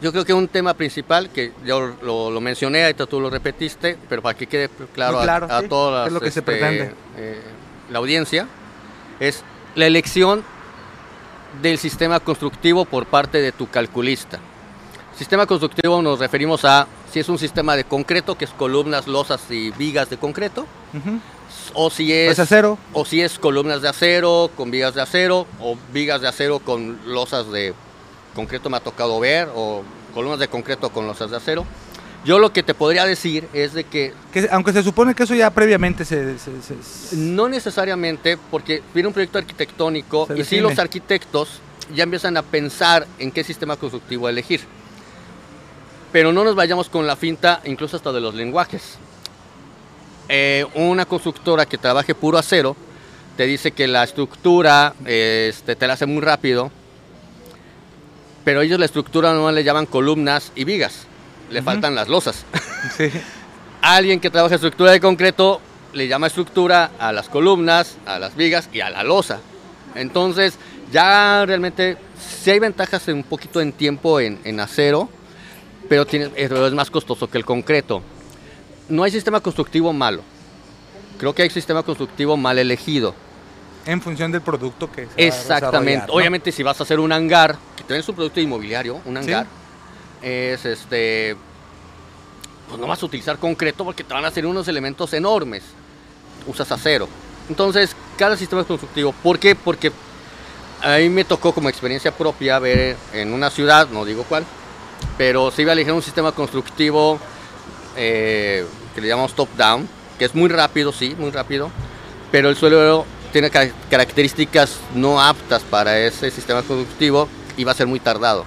Yo 0.00 0.10
creo 0.10 0.24
que 0.24 0.32
un 0.32 0.48
tema 0.48 0.72
principal, 0.72 1.28
que 1.28 1.52
yo 1.66 1.92
lo, 2.00 2.30
lo 2.30 2.40
mencioné, 2.40 2.84
ahorita 2.84 3.04
tú 3.04 3.20
lo 3.20 3.28
repetiste, 3.28 3.98
pero 4.08 4.22
para 4.22 4.38
que 4.38 4.46
quede 4.46 4.70
claro, 4.94 5.18
a, 5.20 5.58
a 5.58 5.60
sí, 5.60 5.68
toda 5.68 6.06
es 6.06 6.12
lo 6.14 6.20
que 6.22 6.30
se 6.30 6.40
pretende. 6.40 6.94
eh, 7.18 7.42
la 7.90 7.98
audiencia, 7.98 8.46
es 9.20 9.44
la 9.74 9.84
elección 9.84 10.42
del 11.60 11.76
sistema 11.76 12.20
constructivo 12.20 12.86
por 12.86 13.04
parte 13.04 13.42
de 13.42 13.52
tu 13.52 13.68
calculista. 13.68 14.38
Sistema 15.14 15.44
constructivo 15.44 16.00
nos 16.00 16.18
referimos 16.18 16.64
a 16.64 16.86
si 17.12 17.20
es 17.20 17.28
un 17.28 17.38
sistema 17.38 17.76
de 17.76 17.84
concreto, 17.84 18.36
que 18.36 18.44
es 18.44 18.50
columnas, 18.50 19.06
losas 19.06 19.40
y 19.50 19.70
vigas 19.72 20.10
de 20.10 20.16
concreto, 20.18 20.66
Ujú. 20.94 21.20
o 21.74 21.90
si 21.90 22.12
es 22.12 22.28
Pues 22.28 22.38
acero. 22.40 22.78
o 22.92 23.04
si 23.04 23.20
es 23.22 23.38
columnas 23.38 23.82
de 23.82 23.88
acero 23.88 24.50
con 24.56 24.70
vigas 24.70 24.94
de 24.94 25.02
acero 25.02 25.46
o 25.60 25.76
vigas 25.92 26.20
de 26.20 26.28
acero 26.28 26.58
con 26.58 26.98
losas 27.06 27.50
de 27.50 27.74
concreto 28.34 28.70
me 28.70 28.76
ha 28.76 28.80
tocado 28.80 29.18
ver 29.20 29.48
o 29.54 29.82
columnas 30.14 30.38
de 30.38 30.48
concreto 30.48 30.90
con 30.90 31.06
losas 31.06 31.30
de 31.30 31.36
acero. 31.36 31.64
Yo 32.24 32.38
lo 32.40 32.52
que 32.52 32.62
te 32.64 32.74
podría 32.74 33.04
decir 33.06 33.48
es 33.52 33.72
de 33.74 33.84
que 33.84 34.12
Que, 34.32 34.48
aunque 34.50 34.72
se 34.72 34.82
supone 34.82 35.14
que 35.14 35.22
eso 35.22 35.34
ya 35.34 35.50
previamente 35.50 36.04
se... 36.04 36.36
se- 36.38 36.50
se- 36.62 37.16
no 37.16 37.48
necesariamente 37.48 38.36
porque 38.50 38.82
viene 38.92 39.06
un 39.06 39.14
proyecto 39.14 39.38
arquitectónico 39.38 40.24
y 40.24 40.32
sí 40.32 40.38
define. 40.38 40.62
los 40.62 40.78
arquitectos 40.78 41.60
ya 41.94 42.02
empiezan 42.02 42.36
a 42.36 42.42
pensar 42.42 43.06
en 43.18 43.30
qué 43.30 43.44
sistema 43.44 43.76
constructivo 43.76 44.28
elegir. 44.28 44.60
Pero 46.12 46.32
no 46.32 46.44
nos 46.44 46.54
vayamos 46.54 46.88
con 46.88 47.06
la 47.06 47.16
finta 47.16 47.60
incluso 47.64 47.96
hasta 47.96 48.12
de 48.12 48.20
los 48.20 48.34
lenguajes. 48.34 48.98
Eh, 50.28 50.66
una 50.74 51.06
constructora 51.06 51.66
que 51.66 51.78
trabaje 51.78 52.14
puro 52.14 52.38
acero 52.38 52.76
te 53.36 53.46
dice 53.46 53.72
que 53.72 53.86
la 53.86 54.04
estructura 54.04 54.94
este, 55.04 55.76
te 55.76 55.86
la 55.86 55.94
hace 55.94 56.06
muy 56.06 56.20
rápido, 56.20 56.70
pero 58.44 58.62
ellos 58.62 58.78
la 58.78 58.84
estructura 58.84 59.32
no 59.32 59.50
le 59.52 59.64
llaman 59.64 59.86
columnas 59.86 60.52
y 60.54 60.64
vigas, 60.64 61.06
le 61.50 61.62
faltan 61.62 61.94
las 61.94 62.08
losas. 62.08 62.44
Sí. 62.96 63.10
Alguien 63.82 64.20
que 64.20 64.30
trabaja 64.30 64.54
estructura 64.54 64.92
de 64.92 65.00
concreto 65.00 65.60
le 65.92 66.06
llama 66.06 66.28
estructura 66.28 66.92
a 66.98 67.12
las 67.12 67.28
columnas, 67.28 67.96
a 68.06 68.20
las 68.20 68.36
vigas 68.36 68.68
y 68.72 68.80
a 68.80 68.88
la 68.88 69.02
losa. 69.02 69.40
Entonces, 69.96 70.54
ya 70.92 71.44
realmente 71.44 71.96
sí 72.18 72.52
hay 72.52 72.60
ventajas 72.60 73.08
en 73.08 73.16
un 73.16 73.22
poquito 73.24 73.60
en 73.60 73.72
tiempo 73.72 74.20
en, 74.20 74.38
en 74.44 74.60
acero, 74.60 75.08
pero, 75.88 76.06
tiene, 76.06 76.28
pero 76.28 76.66
es 76.66 76.72
más 76.72 76.90
costoso 76.90 77.28
que 77.28 77.38
el 77.38 77.44
concreto. 77.44 78.02
No 78.88 79.02
hay 79.02 79.10
sistema 79.10 79.40
constructivo 79.40 79.92
malo. 79.92 80.22
Creo 81.18 81.34
que 81.34 81.42
hay 81.42 81.50
sistema 81.50 81.82
constructivo 81.82 82.36
mal 82.36 82.58
elegido. 82.58 83.14
En 83.86 84.00
función 84.02 84.30
del 84.30 84.42
producto 84.42 84.90
que 84.90 85.02
se 85.02 85.06
va 85.06 85.12
a 85.16 85.20
Exactamente. 85.22 85.90
desarrollar, 85.92 86.08
¿no? 86.08 86.14
Obviamente, 86.14 86.52
si 86.52 86.62
vas 86.62 86.78
a 86.80 86.82
hacer 86.84 87.00
un 87.00 87.10
hangar, 87.12 87.56
que 87.76 87.84
tienes 87.84 88.08
un 88.08 88.14
producto 88.14 88.40
inmobiliario, 88.40 89.00
un 89.04 89.14
Sí. 89.22 89.32
hangar, 89.32 89.46
es 90.22 90.64
este. 90.64 91.36
Pues 92.68 92.78
no 92.80 92.86
vas 92.86 93.02
a 93.02 93.06
utilizar 93.06 93.38
concreto 93.38 93.84
porque 93.84 94.04
te 94.04 94.12
van 94.12 94.24
a 94.24 94.28
hacer 94.28 94.44
unos 94.44 94.68
elementos 94.68 95.12
enormes. 95.14 95.62
Usas 96.46 96.70
acero. 96.70 97.08
Entonces, 97.48 97.96
cada 98.18 98.36
sistema 98.36 98.62
constructivo. 98.64 99.12
¿Por 99.22 99.38
qué? 99.38 99.54
Porque 99.54 99.90
a 100.82 100.98
mí 100.98 101.08
me 101.08 101.24
tocó 101.24 101.52
como 101.52 101.68
experiencia 101.70 102.12
propia 102.12 102.58
ver 102.58 102.96
en 103.14 103.32
una 103.32 103.48
ciudad, 103.50 103.88
no 103.88 104.04
digo 104.04 104.24
cuál, 104.28 104.44
pero 105.16 105.50
se 105.50 105.62
iba 105.62 105.72
a 105.72 105.74
elegir 105.74 105.92
un 105.92 106.02
sistema 106.02 106.32
constructivo 106.32 107.18
eh, 107.96 108.64
que 108.94 109.00
le 109.00 109.08
llamamos 109.08 109.34
top-down, 109.34 109.88
que 110.18 110.24
es 110.24 110.34
muy 110.34 110.48
rápido, 110.48 110.92
sí, 110.92 111.14
muy 111.18 111.30
rápido, 111.30 111.70
pero 112.30 112.48
el 112.48 112.56
suelo 112.56 113.04
tiene 113.32 113.50
ca- 113.50 113.70
características 113.90 114.78
no 114.94 115.20
aptas 115.20 115.62
para 115.62 115.98
ese 115.98 116.30
sistema 116.30 116.62
constructivo 116.62 117.28
y 117.56 117.64
va 117.64 117.72
a 117.72 117.74
ser 117.74 117.86
muy 117.86 118.00
tardado. 118.00 118.44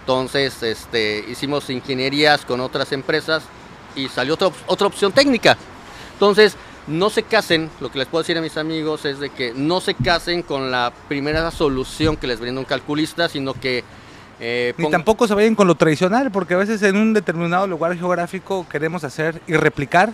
Entonces, 0.00 0.62
este, 0.62 1.24
hicimos 1.28 1.70
ingenierías 1.70 2.44
con 2.44 2.60
otras 2.60 2.92
empresas 2.92 3.44
y 3.94 4.08
salió 4.08 4.34
otra, 4.34 4.50
otra 4.66 4.86
opción 4.86 5.12
técnica. 5.12 5.56
Entonces, 6.14 6.56
no 6.88 7.10
se 7.10 7.22
casen, 7.22 7.70
lo 7.80 7.92
que 7.92 7.98
les 8.00 8.08
puedo 8.08 8.22
decir 8.22 8.36
a 8.36 8.40
mis 8.40 8.56
amigos 8.56 9.04
es 9.04 9.20
de 9.20 9.30
que 9.30 9.52
no 9.54 9.80
se 9.80 9.94
casen 9.94 10.42
con 10.42 10.70
la 10.72 10.92
primera 11.08 11.50
solución 11.52 12.16
que 12.16 12.26
les 12.26 12.40
brinda 12.40 12.60
un 12.60 12.64
calculista, 12.64 13.28
sino 13.28 13.54
que... 13.54 13.84
eh, 14.44 14.74
Ni 14.76 14.90
tampoco 14.90 15.28
se 15.28 15.34
vayan 15.34 15.54
con 15.54 15.68
lo 15.68 15.76
tradicional, 15.76 16.32
porque 16.32 16.54
a 16.54 16.56
veces 16.56 16.82
en 16.82 16.96
un 16.96 17.14
determinado 17.14 17.66
lugar 17.68 17.96
geográfico 17.96 18.66
queremos 18.68 19.04
hacer 19.04 19.40
y 19.46 19.54
replicar 19.54 20.12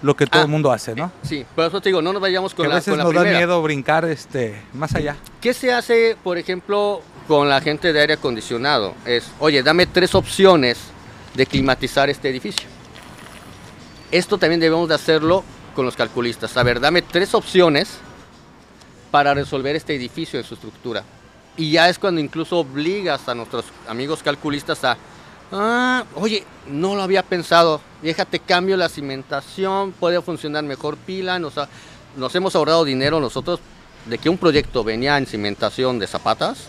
lo 0.00 0.16
que 0.16 0.26
todo 0.26 0.40
Ah, 0.40 0.44
el 0.44 0.50
mundo 0.50 0.72
hace, 0.72 0.94
¿no? 0.94 1.12
Sí, 1.22 1.44
por 1.54 1.66
eso 1.66 1.80
te 1.80 1.90
digo, 1.90 2.00
no 2.00 2.12
nos 2.12 2.22
vayamos 2.22 2.52
Que 2.52 2.58
con 2.58 2.66
a 2.66 2.68
la, 2.70 2.74
veces 2.76 2.90
con 2.92 2.98
la 2.98 3.04
nos 3.04 3.14
da 3.14 3.22
miedo 3.24 3.60
brincar 3.62 4.06
este, 4.06 4.60
más 4.72 4.94
allá. 4.94 5.16
¿Qué 5.42 5.52
se 5.52 5.72
hace, 5.72 6.16
por 6.24 6.38
ejemplo, 6.38 7.02
con 7.28 7.48
la 7.50 7.60
gente 7.60 7.92
de 7.92 8.00
aire 8.00 8.14
acondicionado? 8.14 8.94
Es, 9.04 9.30
oye, 9.40 9.62
dame 9.62 9.86
tres 9.86 10.14
opciones 10.14 10.78
de 11.34 11.44
climatizar 11.44 12.08
este 12.08 12.30
edificio. 12.30 12.66
Esto 14.10 14.38
también 14.38 14.60
debemos 14.60 14.88
de 14.88 14.94
hacerlo 14.94 15.44
con 15.74 15.84
los 15.84 15.96
calculistas. 15.96 16.56
A 16.56 16.62
ver, 16.62 16.80
dame 16.80 17.02
tres 17.02 17.34
opciones 17.34 17.98
para 19.10 19.34
resolver 19.34 19.76
este 19.76 19.94
edificio 19.94 20.38
en 20.38 20.44
su 20.46 20.54
estructura. 20.54 21.02
Y 21.56 21.70
ya 21.70 21.88
es 21.88 21.98
cuando 21.98 22.20
incluso 22.20 22.58
obligas 22.58 23.28
a 23.28 23.34
nuestros 23.34 23.64
amigos 23.88 24.22
calculistas 24.22 24.84
a, 24.84 24.96
ah, 25.52 26.04
oye, 26.14 26.44
no 26.68 26.94
lo 26.94 27.02
había 27.02 27.22
pensado, 27.22 27.80
déjate 28.02 28.40
cambio 28.40 28.76
la 28.76 28.88
cimentación, 28.88 29.92
puede 29.92 30.20
funcionar 30.20 30.64
mejor 30.64 30.96
pila, 30.98 31.38
nos, 31.38 31.56
ha- 31.56 31.68
nos 32.16 32.34
hemos 32.34 32.54
ahorrado 32.54 32.84
dinero 32.84 33.20
nosotros 33.20 33.60
de 34.04 34.18
que 34.18 34.28
un 34.28 34.36
proyecto 34.38 34.84
venía 34.84 35.16
en 35.16 35.26
cimentación 35.26 35.98
de 35.98 36.06
zapatas 36.06 36.68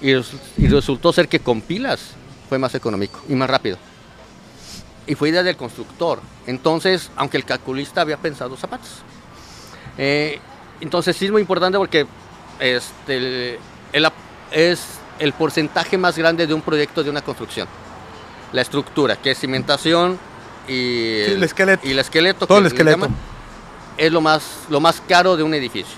y, 0.00 0.14
res- 0.14 0.32
y 0.58 0.66
resultó 0.66 1.12
ser 1.12 1.28
que 1.28 1.38
con 1.40 1.60
pilas 1.60 2.00
fue 2.48 2.58
más 2.58 2.74
económico 2.74 3.20
y 3.28 3.34
más 3.34 3.48
rápido. 3.48 3.78
Y 5.06 5.14
fue 5.14 5.28
idea 5.30 5.42
del 5.42 5.56
constructor. 5.56 6.20
Entonces, 6.46 7.10
aunque 7.16 7.36
el 7.36 7.44
calculista 7.44 8.00
había 8.00 8.16
pensado 8.16 8.56
zapatos. 8.56 8.88
Eh, 9.98 10.40
entonces 10.80 11.16
sí 11.16 11.26
es 11.26 11.30
muy 11.30 11.40
importante 11.40 11.78
porque 11.78 12.06
este, 12.60 13.58
el- 13.92 14.04
el 14.04 14.10
es 14.50 14.80
el 15.18 15.32
porcentaje 15.32 15.96
más 15.96 16.18
grande 16.18 16.46
de 16.46 16.54
un 16.54 16.60
proyecto 16.62 17.02
de 17.02 17.10
una 17.10 17.22
construcción. 17.22 17.68
La 18.52 18.60
estructura, 18.62 19.16
que 19.16 19.30
es 19.30 19.38
cimentación 19.38 20.18
y, 20.68 21.20
el 21.20 21.42
esqueleto. 21.42 21.86
y 21.86 21.92
el 21.92 21.98
esqueleto. 21.98 22.46
Todo 22.46 22.58
que 22.58 22.58
el 22.58 22.62
le 22.64 22.68
esqueleto. 22.68 22.96
llaman, 22.98 23.16
es 23.96 24.12
lo 24.12 24.20
más, 24.20 24.42
lo 24.68 24.80
más 24.80 25.00
caro 25.08 25.36
de 25.36 25.42
un 25.42 25.54
edificio, 25.54 25.96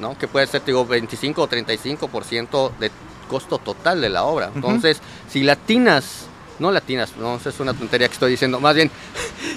¿no? 0.00 0.16
que 0.18 0.28
puede 0.28 0.46
ser 0.46 0.60
te 0.60 0.66
digo, 0.72 0.84
25 0.84 1.42
o 1.42 1.48
35% 1.48 2.72
de 2.78 2.90
costo 3.28 3.58
total 3.58 4.00
de 4.00 4.08
la 4.08 4.24
obra. 4.24 4.50
Entonces, 4.54 5.00
si 5.30 5.42
latinas, 5.42 6.26
no 6.58 6.70
latinas, 6.70 7.16
no 7.16 7.36
es 7.36 7.60
una 7.60 7.72
tontería 7.74 8.08
que 8.08 8.14
estoy 8.14 8.32
diciendo, 8.32 8.60
más 8.60 8.74
bien, 8.74 8.90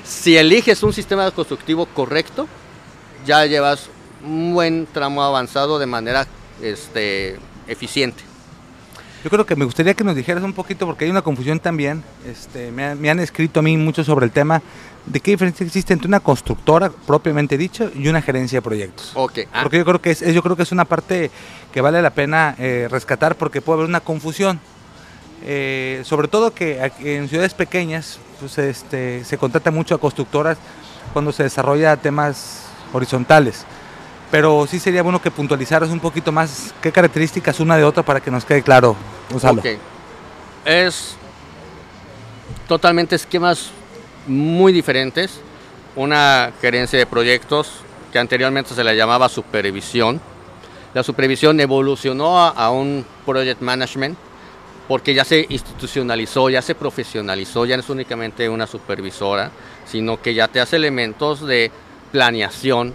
si 0.06 0.38
eliges 0.38 0.84
un 0.84 0.94
sistema 0.94 1.30
constructivo 1.32 1.86
correcto, 1.88 2.48
ya 3.26 3.46
llevas 3.46 3.90
un 4.24 4.54
buen 4.54 4.86
tramo 4.88 5.24
avanzado 5.24 5.80
de 5.80 5.86
manera 5.86 6.28
este, 6.62 7.40
eficiente. 7.72 8.24
Yo 9.24 9.30
creo 9.30 9.46
que 9.46 9.56
me 9.56 9.66
gustaría 9.66 9.94
que 9.94 10.04
nos 10.04 10.16
dijeras 10.16 10.44
un 10.44 10.54
poquito, 10.54 10.88
porque 10.88 11.06
hay 11.06 11.12
una 11.12 11.22
confusión 11.22 11.60
también. 11.60 12.04
Este, 12.26 12.72
me, 12.72 12.86
han- 12.86 13.00
me 13.00 13.10
han 13.10 13.20
escrito 13.20 13.60
a 13.60 13.64
mí 13.64 13.78
mucho 13.78 14.04
sobre 14.04 14.26
el 14.26 14.32
tema 14.32 14.62
de 15.06 15.20
qué 15.20 15.32
diferencia 15.32 15.64
existe 15.66 15.94
entre 15.94 16.08
una 16.08 16.20
constructora 16.20 16.90
propiamente 16.90 17.56
dicho 17.58 17.92
y 17.96 18.08
una 18.08 18.22
gerencia 18.22 18.58
de 18.58 18.62
proyectos. 18.64 19.12
Ok, 19.16 19.40
ah, 19.54 19.60
Porque 19.62 19.78
yo 19.78 19.86
creo 19.86 20.02
que 20.02 20.12
es, 20.12 20.22
yo 20.34 20.42
creo 20.42 20.56
que 20.56 20.64
es 20.64 20.72
una 20.72 20.86
parte 20.86 21.30
que 21.72 21.82
vale 21.82 22.02
la 22.02 22.10
pena 22.12 22.56
eh, 22.58 22.88
rescatar 22.90 23.36
porque 23.36 23.62
puede 23.62 23.78
haber 23.78 23.90
una 23.90 24.00
confusión. 24.00 24.60
Eh, 25.44 26.02
sobre 26.06 26.28
todo 26.28 26.54
que 26.54 26.82
aquí 26.82 27.10
en 27.10 27.28
ciudades 27.30 27.54
pequeñas 27.56 28.20
pues, 28.40 28.58
este, 28.60 29.24
se 29.24 29.38
contrata 29.38 29.70
mucho 29.72 29.96
a 29.96 30.00
constructoras 30.00 30.58
cuando 31.14 31.32
se 31.32 31.44
desarrolla 31.44 31.96
temas 31.98 32.64
horizontales. 32.94 33.66
Pero 34.32 34.66
sí 34.66 34.80
sería 34.80 35.04
bueno 35.04 35.22
que 35.22 35.30
puntualizaras 35.30 35.90
un 35.90 36.00
poquito 36.00 36.32
más 36.32 36.74
qué 36.82 36.92
características 36.92 37.60
una 37.60 37.76
de 37.78 37.84
otra 37.84 38.02
para 38.02 38.22
que 38.22 38.32
nos 38.32 38.46
quede 38.46 38.64
claro, 38.64 38.96
Gonzalo. 39.30 39.60
Ok. 39.60 39.68
Es 40.64 41.16
totalmente 42.68 43.16
esquemas 43.16 43.72
muy 44.26 44.72
diferentes. 44.72 45.42
Una 45.96 46.54
gerencia 46.62 46.98
de 46.98 47.06
proyectos 47.06 47.72
que 48.14 48.20
anteriormente 48.20 48.74
se 48.74 48.84
le 48.84 48.96
llamaba 48.96 49.28
supervisión. 49.28 50.22
La 50.94 51.04
supervisión 51.04 51.60
evolucionó 51.60 52.40
a 52.40 52.72
un 52.72 53.06
project 53.26 53.62
management 53.62 54.18
porque 54.88 55.14
ya 55.14 55.24
se 55.24 55.46
institucionalizó, 55.48 56.50
ya 56.50 56.62
se 56.62 56.76
profesionalizó, 56.76 57.66
ya 57.66 57.78
no 57.78 57.82
es 57.82 57.90
únicamente 57.90 58.50
una 58.50 58.68
supervisora, 58.68 59.50
sino 59.86 60.22
que 60.22 60.34
ya 60.34 60.50
te 60.50 60.60
hace 60.60 60.76
elementos 60.76 61.48
de 61.48 61.72
planeación 62.12 62.94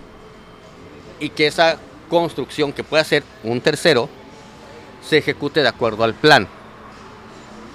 y 1.20 1.31
que 1.31 1.46
esa 1.46 1.76
construcción 2.09 2.72
que 2.72 2.85
puede 2.85 3.00
hacer 3.02 3.22
un 3.42 3.61
tercero 3.61 4.09
se 5.09 5.18
ejecute 5.18 5.62
de 5.62 5.68
acuerdo 5.68 6.05
al 6.05 6.14
plan. 6.14 6.46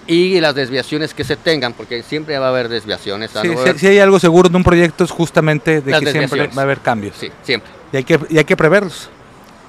Y 0.07 0.39
las 0.41 0.55
desviaciones 0.55 1.13
que 1.13 1.23
se 1.23 1.35
tengan, 1.37 1.73
porque 1.73 2.03
siempre 2.03 2.37
va 2.37 2.47
a 2.47 2.49
haber 2.49 2.67
desviaciones. 2.69 3.31
Sí, 3.31 3.39
si, 3.41 3.47
haber- 3.53 3.79
si 3.79 3.87
hay 3.87 3.99
algo 3.99 4.19
seguro 4.19 4.49
de 4.49 4.57
un 4.57 4.63
proyecto 4.63 5.03
es 5.03 5.11
justamente 5.11 5.81
de 5.81 5.91
Las 5.91 6.01
que 6.01 6.11
siempre 6.11 6.47
va 6.47 6.61
a 6.61 6.65
haber 6.65 6.79
cambios. 6.79 7.15
Sí, 7.17 7.31
siempre. 7.43 7.69
Y, 7.93 7.97
hay 7.97 8.03
que, 8.03 8.19
y 8.29 8.37
hay 8.37 8.43
que 8.43 8.57
preverlos. 8.57 9.09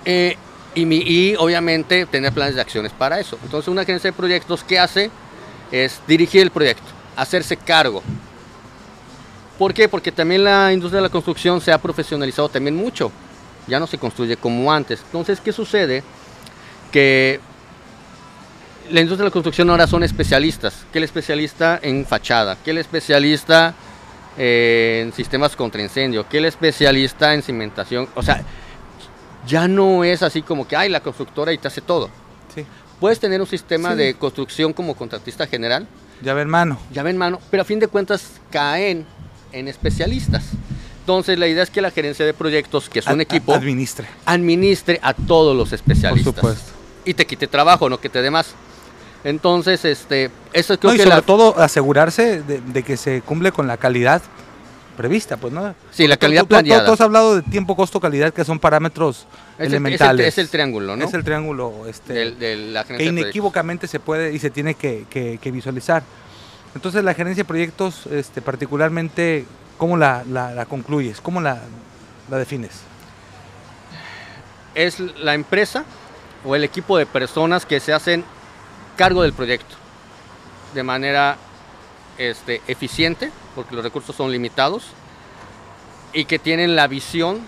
Eh, 0.05 0.37
y, 0.75 0.87
mi- 0.87 0.97
y 1.05 1.37
obviamente 1.37 2.07
tener 2.07 2.33
planes 2.33 2.55
de 2.55 2.61
acciones 2.63 2.93
para 2.93 3.21
eso. 3.21 3.39
Entonces 3.45 3.69
una 3.69 3.83
agencia 3.83 4.11
de 4.11 4.17
proyectos, 4.17 4.65
¿qué 4.65 4.79
hace? 4.79 5.11
Es 5.71 6.01
dirigir 6.09 6.43
el 6.43 6.51
proyecto, 6.51 6.85
hacerse 7.15 7.57
cargo. 7.57 8.03
¿Por 9.59 9.75
qué? 9.75 9.89
Porque 9.89 10.11
también 10.11 10.43
la 10.45 10.73
industria 10.73 10.97
de 11.03 11.09
la 11.09 11.13
construcción 11.13 11.61
se 11.61 11.71
ha 11.73 11.79
profesionalizado 11.79 12.49
también 12.49 12.75
mucho. 12.75 13.13
Ya 13.69 13.79
no 13.81 13.87
se 13.87 13.99
construye 13.99 14.37
como 14.37 14.73
antes. 14.73 15.01
Entonces, 15.07 15.41
¿qué 15.41 15.53
sucede? 15.53 16.03
Que 16.91 17.41
la 18.91 19.01
industria 19.01 19.25
de 19.25 19.31
la 19.31 19.33
construcción 19.33 19.71
ahora 19.71 19.87
son 19.87 20.03
especialistas. 20.03 20.85
Que 20.93 20.99
el 20.99 21.05
especialista 21.05 21.79
en 21.83 22.05
fachada, 22.05 22.57
que 22.65 22.73
el 22.73 22.79
especialista 22.79 23.75
eh, 24.37 25.03
en 25.05 25.13
sistemas 25.13 25.55
contra 25.57 25.81
incendio, 25.83 26.29
que 26.29 26.39
el 26.39 26.47
especialista 26.47 27.35
en 27.35 27.43
cimentación. 27.43 28.09
O 28.15 28.23
sea, 28.23 28.43
ya 29.47 29.69
no 29.69 30.05
es 30.05 30.23
así 30.23 30.43
como 30.43 30.67
que, 30.67 30.75
ay, 30.77 30.89
la 30.89 31.01
constructora 31.01 31.53
y 31.53 31.59
te 31.59 31.69
hace 31.69 31.81
todo. 31.81 32.11
Sí. 32.55 32.65
Puedes 33.01 33.19
tener 33.21 33.41
un 33.41 33.47
sistema 33.47 33.91
Sí. 33.93 33.97
de 33.97 34.15
construcción 34.15 34.73
como 34.73 34.95
contratista 34.95 35.47
general, 35.47 35.87
Ya 36.23 36.35
ven, 36.35 36.49
mano. 36.49 36.79
llave 36.93 37.11
en 37.11 37.19
mano, 37.19 37.41
pero 37.51 37.63
a 37.63 37.65
fin 37.65 37.79
de 37.81 37.89
cuentas 37.89 38.41
caen 38.51 39.05
en 39.53 39.69
especialistas. 39.69 40.45
Entonces 41.03 41.37
la 41.39 41.49
idea 41.49 41.65
es 41.65 41.71
que 41.71 41.81
la 41.81 41.91
gerencia 41.91 42.25
de 42.25 42.33
proyectos, 42.33 42.89
que 42.89 43.01
es 43.01 43.07
un 43.07 43.15
Ad- 43.15 43.21
equipo, 43.23 43.53
Administre. 43.55 44.07
administre 44.25 45.01
a 45.03 45.15
todos 45.15 45.57
los 45.57 45.73
especialistas. 45.73 46.33
Por 46.33 46.43
supuesto. 46.43 46.73
Y 47.05 47.15
te 47.15 47.27
quite 47.27 47.49
trabajo, 47.49 47.89
no 47.91 47.99
que 48.01 48.09
te 48.09 48.23
dé 48.23 48.31
más. 48.31 48.55
Entonces, 49.25 49.85
este, 49.85 50.31
eso 50.53 50.79
creo 50.79 50.91
No, 50.91 50.95
y 50.95 50.99
que 50.99 51.03
sobre 51.05 51.17
la... 51.17 51.23
todo 51.23 51.59
asegurarse 51.61 52.43
de, 52.43 52.61
de 52.61 52.83
que 52.85 52.97
se 52.97 53.21
cumple 53.23 53.51
con 53.51 53.67
la 53.67 53.77
calidad 53.79 54.23
prevista, 54.97 55.37
pues, 55.37 55.53
¿no? 55.53 55.75
Sí, 55.91 56.07
la 56.07 56.17
Tú- 56.17 56.21
calidad 56.21 56.43
tú- 56.43 56.47
tú- 56.47 56.51
planeada. 56.51 56.85
Tú 56.87 56.93
has 56.93 57.01
hablado 57.01 57.35
de 57.37 57.43
tiempo, 57.43 57.75
costo, 57.75 57.99
calidad, 57.99 58.33
que 58.33 58.45
son 58.45 58.59
parámetros 58.61 59.19
Es 59.19 59.25
el- 59.27 59.27
es 59.27 59.59
el- 59.59 59.73
elementales. 59.75 60.27
Es 60.29 60.39
el, 60.39 60.49
triángulo, 60.51 60.95
¿no? 60.97 61.05
Es 61.05 61.15
el 61.15 61.25
triángulo 61.25 61.87
este, 61.89 62.13
Del- 62.13 62.39
de 62.39 62.57
la 62.57 62.83
que 62.83 62.89
gerencia 62.89 62.97
de 62.97 62.97
proyectos. 62.97 63.21
inequívocamente 63.23 63.87
se 63.89 63.99
puede 63.99 64.33
y 64.33 64.39
se 64.39 64.51
tiene 64.51 64.75
que, 64.75 65.07
que- 65.11 65.39
que 65.43 65.51
visualizar. 65.51 66.03
Entonces, 66.77 67.03
la 67.03 67.15
gerencia 67.15 67.43
de 67.43 67.49
proyectos, 67.49 68.07
este, 68.07 68.41
particularmente, 68.43 69.47
¿cómo 69.83 69.97
la, 69.97 70.23
la- 70.31 70.65
concluyes? 70.67 71.21
¿Cómo 71.21 71.41
la, 71.41 71.59
la 72.31 72.37
defines? 72.39 72.71
es 74.77 75.01
la 75.01 75.35
empresa 75.35 75.85
o 76.45 76.55
el 76.55 76.63
equipo 76.63 76.97
de 76.97 77.05
personas 77.05 77.67
que 77.67 77.81
se 77.81 77.93
hacen 77.93 78.25
cargo 78.97 79.23
del 79.23 79.33
proyecto 79.33 79.75
de 80.73 80.85
manera 80.85 81.37
este, 82.17 82.63
eficiente, 82.69 83.33
porque 83.57 83.75
los 83.75 83.83
recursos 83.83 84.15
son 84.15 84.31
limitados, 84.31 84.85
y 86.13 86.27
que 86.27 86.39
tienen 86.39 86.77
la 86.77 86.87
visión 86.87 87.41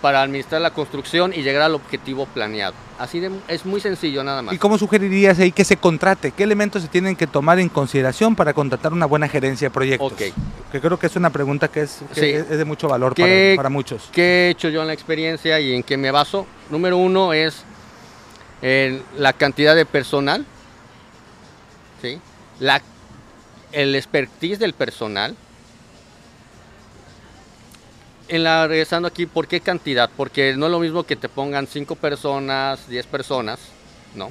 para 0.00 0.22
administrar 0.22 0.60
la 0.62 0.70
construcción 0.70 1.32
y 1.34 1.42
llegar 1.42 1.62
al 1.62 1.74
objetivo 1.74 2.26
planeado. 2.26 2.74
Así 2.98 3.20
de, 3.20 3.30
es 3.48 3.66
muy 3.66 3.80
sencillo 3.80 4.24
nada 4.24 4.40
más. 4.42 4.54
¿Y 4.54 4.58
cómo 4.58 4.78
sugerirías 4.78 5.38
ahí 5.38 5.52
que 5.52 5.64
se 5.64 5.76
contrate? 5.76 6.32
¿Qué 6.32 6.42
elementos 6.42 6.82
se 6.82 6.88
tienen 6.88 7.16
que 7.16 7.26
tomar 7.26 7.58
en 7.58 7.68
consideración 7.68 8.34
para 8.34 8.52
contratar 8.54 8.92
una 8.92 9.06
buena 9.06 9.28
gerencia 9.28 9.66
de 9.68 9.70
proyectos? 9.74 10.12
Ok. 10.12 10.22
Que 10.72 10.80
creo 10.80 10.98
que 10.98 11.06
es 11.06 11.16
una 11.16 11.30
pregunta 11.30 11.68
que 11.68 11.82
es, 11.82 12.00
que 12.14 12.20
Sí. 12.20 12.26
es 12.30 12.48
de 12.48 12.64
mucho 12.64 12.88
valor 12.88 13.14
¿Qué- 13.14 13.52
para, 13.54 13.62
para 13.64 13.68
muchos. 13.68 14.08
¿Qué 14.12 14.46
he 14.46 14.50
hecho 14.50 14.68
yo 14.70 14.80
en 14.80 14.86
la 14.86 14.94
experiencia 14.94 15.60
y 15.60 15.74
en 15.74 15.82
qué 15.82 15.96
me 15.96 16.10
baso? 16.10 16.46
Número 16.70 16.96
uno 16.96 17.32
es 17.32 17.62
en 18.62 19.02
la 19.18 19.32
cantidad 19.32 19.74
de 19.74 19.84
personal, 19.86 20.44
¿sí? 22.02 22.18
la, 22.58 22.80
el 23.72 23.94
expertise 23.94 24.58
del 24.58 24.72
personal. 24.74 25.36
En 28.30 28.44
la, 28.44 28.66
regresando 28.68 29.08
aquí, 29.08 29.26
¿por 29.26 29.48
qué 29.48 29.60
cantidad? 29.60 30.08
Porque 30.16 30.54
no 30.56 30.66
es 30.66 30.72
lo 30.72 30.78
mismo 30.78 31.02
que 31.02 31.16
te 31.16 31.28
pongan 31.28 31.66
5 31.66 31.96
personas, 31.96 32.88
10 32.88 33.06
personas, 33.06 33.58
¿no? 34.14 34.30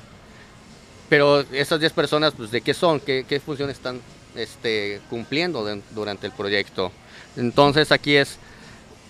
Pero 1.09 1.41
esas 1.51 1.81
10 1.81 1.91
personas, 1.91 2.33
pues, 2.35 2.49
¿de 2.49 2.61
qué 2.61 2.73
son? 2.73 3.01
¿Qué, 3.01 3.25
qué 3.27 3.39
función 3.41 3.69
están 3.69 3.99
este, 4.35 5.01
cumpliendo 5.09 5.65
durante 5.91 6.27
el 6.27 6.31
proyecto? 6.33 6.93
Entonces 7.35 7.91
aquí 7.91 8.15
es 8.15 8.37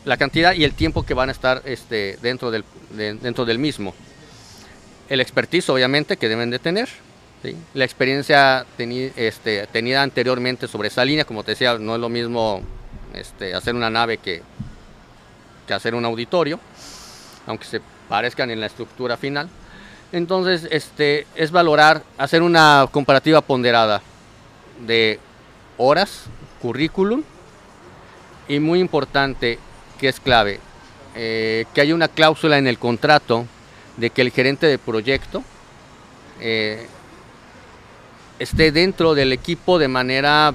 la 0.06 0.18
cantidad 0.18 0.54
y 0.54 0.64
el 0.64 0.74
tiempo 0.74 1.06
que 1.06 1.14
van 1.14 1.30
a 1.30 1.34
estar 1.34 1.62
este, 1.66 2.18
dentro, 2.24 2.50
del, 2.50 2.64
de- 2.90 3.14
dentro 3.14 3.46
del 3.46 3.60
mismo. 3.60 3.94
El 5.08 5.22
expertise, 5.22 5.70
obviamente, 5.70 6.18
que 6.18 6.30
deben 6.30 6.50
de 6.50 6.58
tener. 6.60 6.90
La 7.74 7.86
experiencia 7.86 8.66
este, 9.16 9.68
tenida 9.68 10.02
anteriormente 10.02 10.68
sobre 10.68 10.88
esa 10.88 11.06
línea, 11.06 11.26
como 11.26 11.44
te 11.44 11.52
decía, 11.52 11.78
no 11.78 11.94
es 11.96 12.02
lo 12.02 12.10
mismo 12.10 12.62
este, 13.14 13.54
hacer 13.54 13.76
una 13.76 13.90
nave 13.90 14.18
que, 14.18 14.42
hacer 15.74 15.96
un 15.96 16.06
auditorio, 16.06 16.60
aunque 17.48 17.66
se 17.66 17.82
parezcan 18.08 18.52
en 18.52 18.60
la 18.60 18.66
estructura 18.66 19.18
final. 19.18 19.50
Entonces, 20.12 20.68
este, 20.72 21.28
es 21.36 21.52
valorar, 21.52 22.04
hacer 22.18 22.42
una 22.42 22.88
comparativa 22.92 23.42
ponderada 23.42 24.02
de 24.86 25.20
horas, 25.78 26.24
currículum 26.62 27.24
y 28.48 28.60
muy 28.60 28.80
importante, 28.80 29.60
que 30.00 30.10
es 30.10 30.20
clave, 30.20 30.60
eh, 31.16 31.66
que 31.74 31.82
haya 31.82 31.94
una 31.94 32.08
cláusula 32.08 32.58
en 32.58 32.68
el 32.68 32.80
contrato 32.80 33.46
de 33.98 34.10
que 34.10 34.22
el 34.22 34.32
gerente 34.32 34.66
de 34.66 34.78
proyecto 34.78 35.44
eh, 36.40 36.88
esté 38.40 38.72
dentro 38.72 39.14
del 39.14 39.34
equipo 39.34 39.78
de 39.78 39.88
manera 39.88 40.54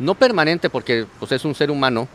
no 0.00 0.14
permanente 0.16 0.68
porque 0.70 1.06
pues, 1.18 1.30
es 1.32 1.44
un 1.44 1.54
ser 1.54 1.70
humano, 1.70 2.08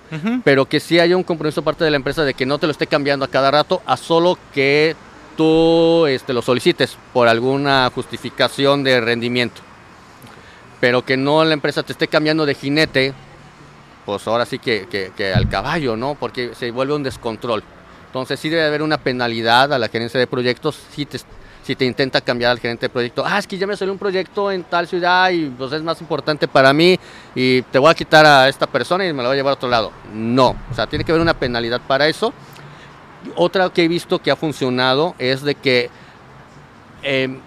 pero 0.43 0.65
que 0.65 0.79
sí 0.81 0.99
haya 0.99 1.15
un 1.15 1.23
compromiso 1.23 1.61
parte 1.61 1.83
de 1.85 1.91
la 1.91 1.95
empresa 1.97 2.23
de 2.25 2.33
que 2.33 2.45
no 2.45 2.57
te 2.57 2.67
lo 2.67 2.71
esté 2.71 2.87
cambiando 2.87 3.23
a 3.23 3.29
cada 3.29 3.49
rato, 3.51 3.81
a 3.85 3.95
solo 3.95 4.37
que 4.53 4.95
tú 5.37 6.05
este, 6.07 6.33
lo 6.33 6.41
solicites 6.41 6.97
por 7.13 7.27
alguna 7.27 7.89
justificación 7.93 8.83
de 8.83 8.99
rendimiento. 9.01 9.61
Pero 10.81 11.03
que 11.05 11.15
no 11.17 11.43
la 11.45 11.53
empresa 11.53 11.83
te 11.83 11.93
esté 11.93 12.07
cambiando 12.07 12.45
de 12.45 12.53
jinete, 12.55 13.13
pues 14.05 14.27
ahora 14.27 14.45
sí 14.45 14.59
que, 14.59 14.87
que- 14.89 15.11
que 15.15 15.33
al 15.33 15.47
caballo, 15.49 15.95
¿no? 15.95 16.15
Porque 16.15 16.51
se 16.55 16.71
vuelve 16.71 16.93
un 16.93 17.03
descontrol. 17.03 17.63
Entonces 18.07 18.39
sí 18.39 18.49
debe 18.49 18.65
haber 18.65 18.81
una 18.81 18.97
penalidad 18.97 19.73
a 19.73 19.79
la 19.79 19.87
gerencia 19.89 20.19
de 20.19 20.27
proyectos 20.27 20.77
si 20.91 21.05
te, 21.05 21.19
si 21.65 21.75
te 21.75 21.83
intenta 21.83 22.21
cambiar 22.21 22.51
al 22.51 22.59
gerente 22.59 22.85
de 22.85 22.89
proyecto. 22.89 23.23
Ah, 23.25 23.39
es 23.39 23.47
que 23.47 23.57
ya 23.57 23.65
me 23.65 23.75
salió 23.75 23.91
un 23.91 23.97
proyecto 23.97 24.51
en 24.51 24.63
tal 24.65 24.87
ciudad 24.87 25.31
y 25.31 25.47
pues 25.47 25.71
es 25.71 25.81
más 25.81 25.99
importante 25.99 26.47
para 26.47 26.71
mí 26.73 26.99
y 27.33 27.63
te 27.63 27.79
voy 27.79 27.89
a 27.89 27.95
quitar 27.95 28.23
a 28.23 28.47
esta 28.47 28.67
persona 28.67 29.03
y 29.07 29.11
me 29.13 29.23
la 29.23 29.29
voy 29.29 29.35
a 29.35 29.37
llevar 29.37 29.51
a 29.51 29.55
otro 29.55 29.67
lado. 29.67 29.91
No, 30.13 30.55
o 30.71 30.75
sea, 30.75 30.85
tiene 30.85 31.03
que 31.03 31.11
haber 31.11 31.23
una 31.23 31.33
penalidad 31.33 31.81
para 31.87 32.07
eso. 32.07 32.33
Otra 33.35 33.67
que 33.71 33.83
he 33.83 33.87
visto 33.87 34.19
que 34.19 34.29
ha 34.29 34.35
funcionado 34.35 35.15
es 35.17 35.41
de 35.41 35.55
que 35.55 35.89
eh, 37.01 37.39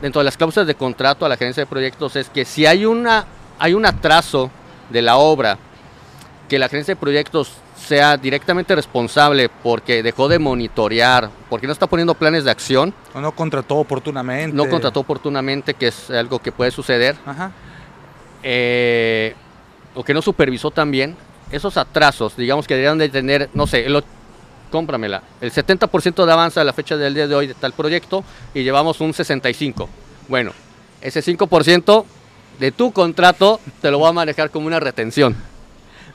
dentro 0.00 0.20
de 0.20 0.24
las 0.24 0.38
cláusulas 0.38 0.66
de 0.66 0.74
contrato 0.74 1.26
a 1.26 1.28
la 1.28 1.36
gerencia 1.36 1.62
de 1.62 1.66
proyectos 1.66 2.16
es 2.16 2.30
que 2.30 2.46
si 2.46 2.64
hay, 2.64 2.86
una, 2.86 3.26
hay 3.58 3.74
un 3.74 3.84
atraso 3.84 4.50
de 4.88 5.02
la 5.02 5.18
obra, 5.18 5.58
que 6.48 6.58
la 6.58 6.70
gerencia 6.70 6.94
de 6.94 7.00
proyectos 7.00 7.52
sea 7.86 8.16
directamente 8.16 8.74
responsable 8.74 9.48
porque 9.48 10.02
dejó 10.02 10.28
de 10.28 10.38
monitorear, 10.38 11.30
porque 11.48 11.66
no 11.66 11.72
está 11.72 11.86
poniendo 11.86 12.14
planes 12.14 12.44
de 12.44 12.50
acción, 12.50 12.92
O 13.14 13.20
no 13.20 13.32
contrató 13.32 13.76
oportunamente. 13.76 14.56
no 14.56 14.68
contrató 14.68 15.00
oportunamente, 15.00 15.74
que 15.74 15.88
es 15.88 16.10
algo 16.10 16.40
que 16.40 16.50
puede 16.52 16.70
suceder, 16.72 17.16
Ajá. 17.24 17.52
eh, 18.42 19.34
o 19.94 20.04
que 20.04 20.12
no 20.14 20.20
supervisó 20.22 20.70
también, 20.70 21.16
esos 21.50 21.76
atrasos, 21.76 22.36
digamos 22.36 22.66
que 22.66 22.74
deberían 22.74 22.98
de 22.98 23.08
tener, 23.08 23.48
no 23.54 23.66
sé, 23.66 23.86
el, 23.86 24.02
cómpramela, 24.70 25.22
el 25.40 25.52
70% 25.52 26.24
de 26.26 26.32
avance 26.32 26.58
a 26.58 26.64
la 26.64 26.72
fecha 26.72 26.96
del 26.96 27.14
día 27.14 27.28
de 27.28 27.34
hoy 27.34 27.46
de 27.46 27.54
tal 27.54 27.72
proyecto 27.72 28.24
y 28.52 28.62
llevamos 28.64 29.00
un 29.00 29.12
65%. 29.12 29.86
Bueno, 30.28 30.50
ese 31.00 31.20
5% 31.22 32.04
de 32.58 32.72
tu 32.72 32.90
contrato 32.90 33.60
te 33.80 33.90
lo 33.92 33.98
voy 34.00 34.08
a 34.08 34.12
manejar 34.12 34.50
como 34.50 34.66
una 34.66 34.80
retención. 34.80 35.36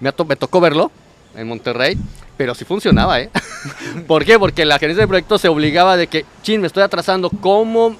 Me, 0.01 0.09
ha 0.09 0.11
to- 0.11 0.25
me 0.25 0.35
tocó 0.35 0.59
verlo 0.59 0.91
en 1.35 1.47
Monterrey, 1.47 1.97
pero 2.37 2.55
sí 2.55 2.65
funcionaba, 2.65 3.19
¿eh? 3.19 3.29
¿Por 4.07 4.25
qué? 4.25 4.39
Porque 4.39 4.65
la 4.65 4.79
gerencia 4.79 5.03
de 5.03 5.07
proyectos 5.07 5.41
se 5.41 5.47
obligaba 5.47 5.97
de 5.97 6.07
que, 6.07 6.25
chin, 6.41 6.61
me 6.61 6.67
estoy 6.67 6.83
atrasando, 6.83 7.29
¿cómo, 7.29 7.95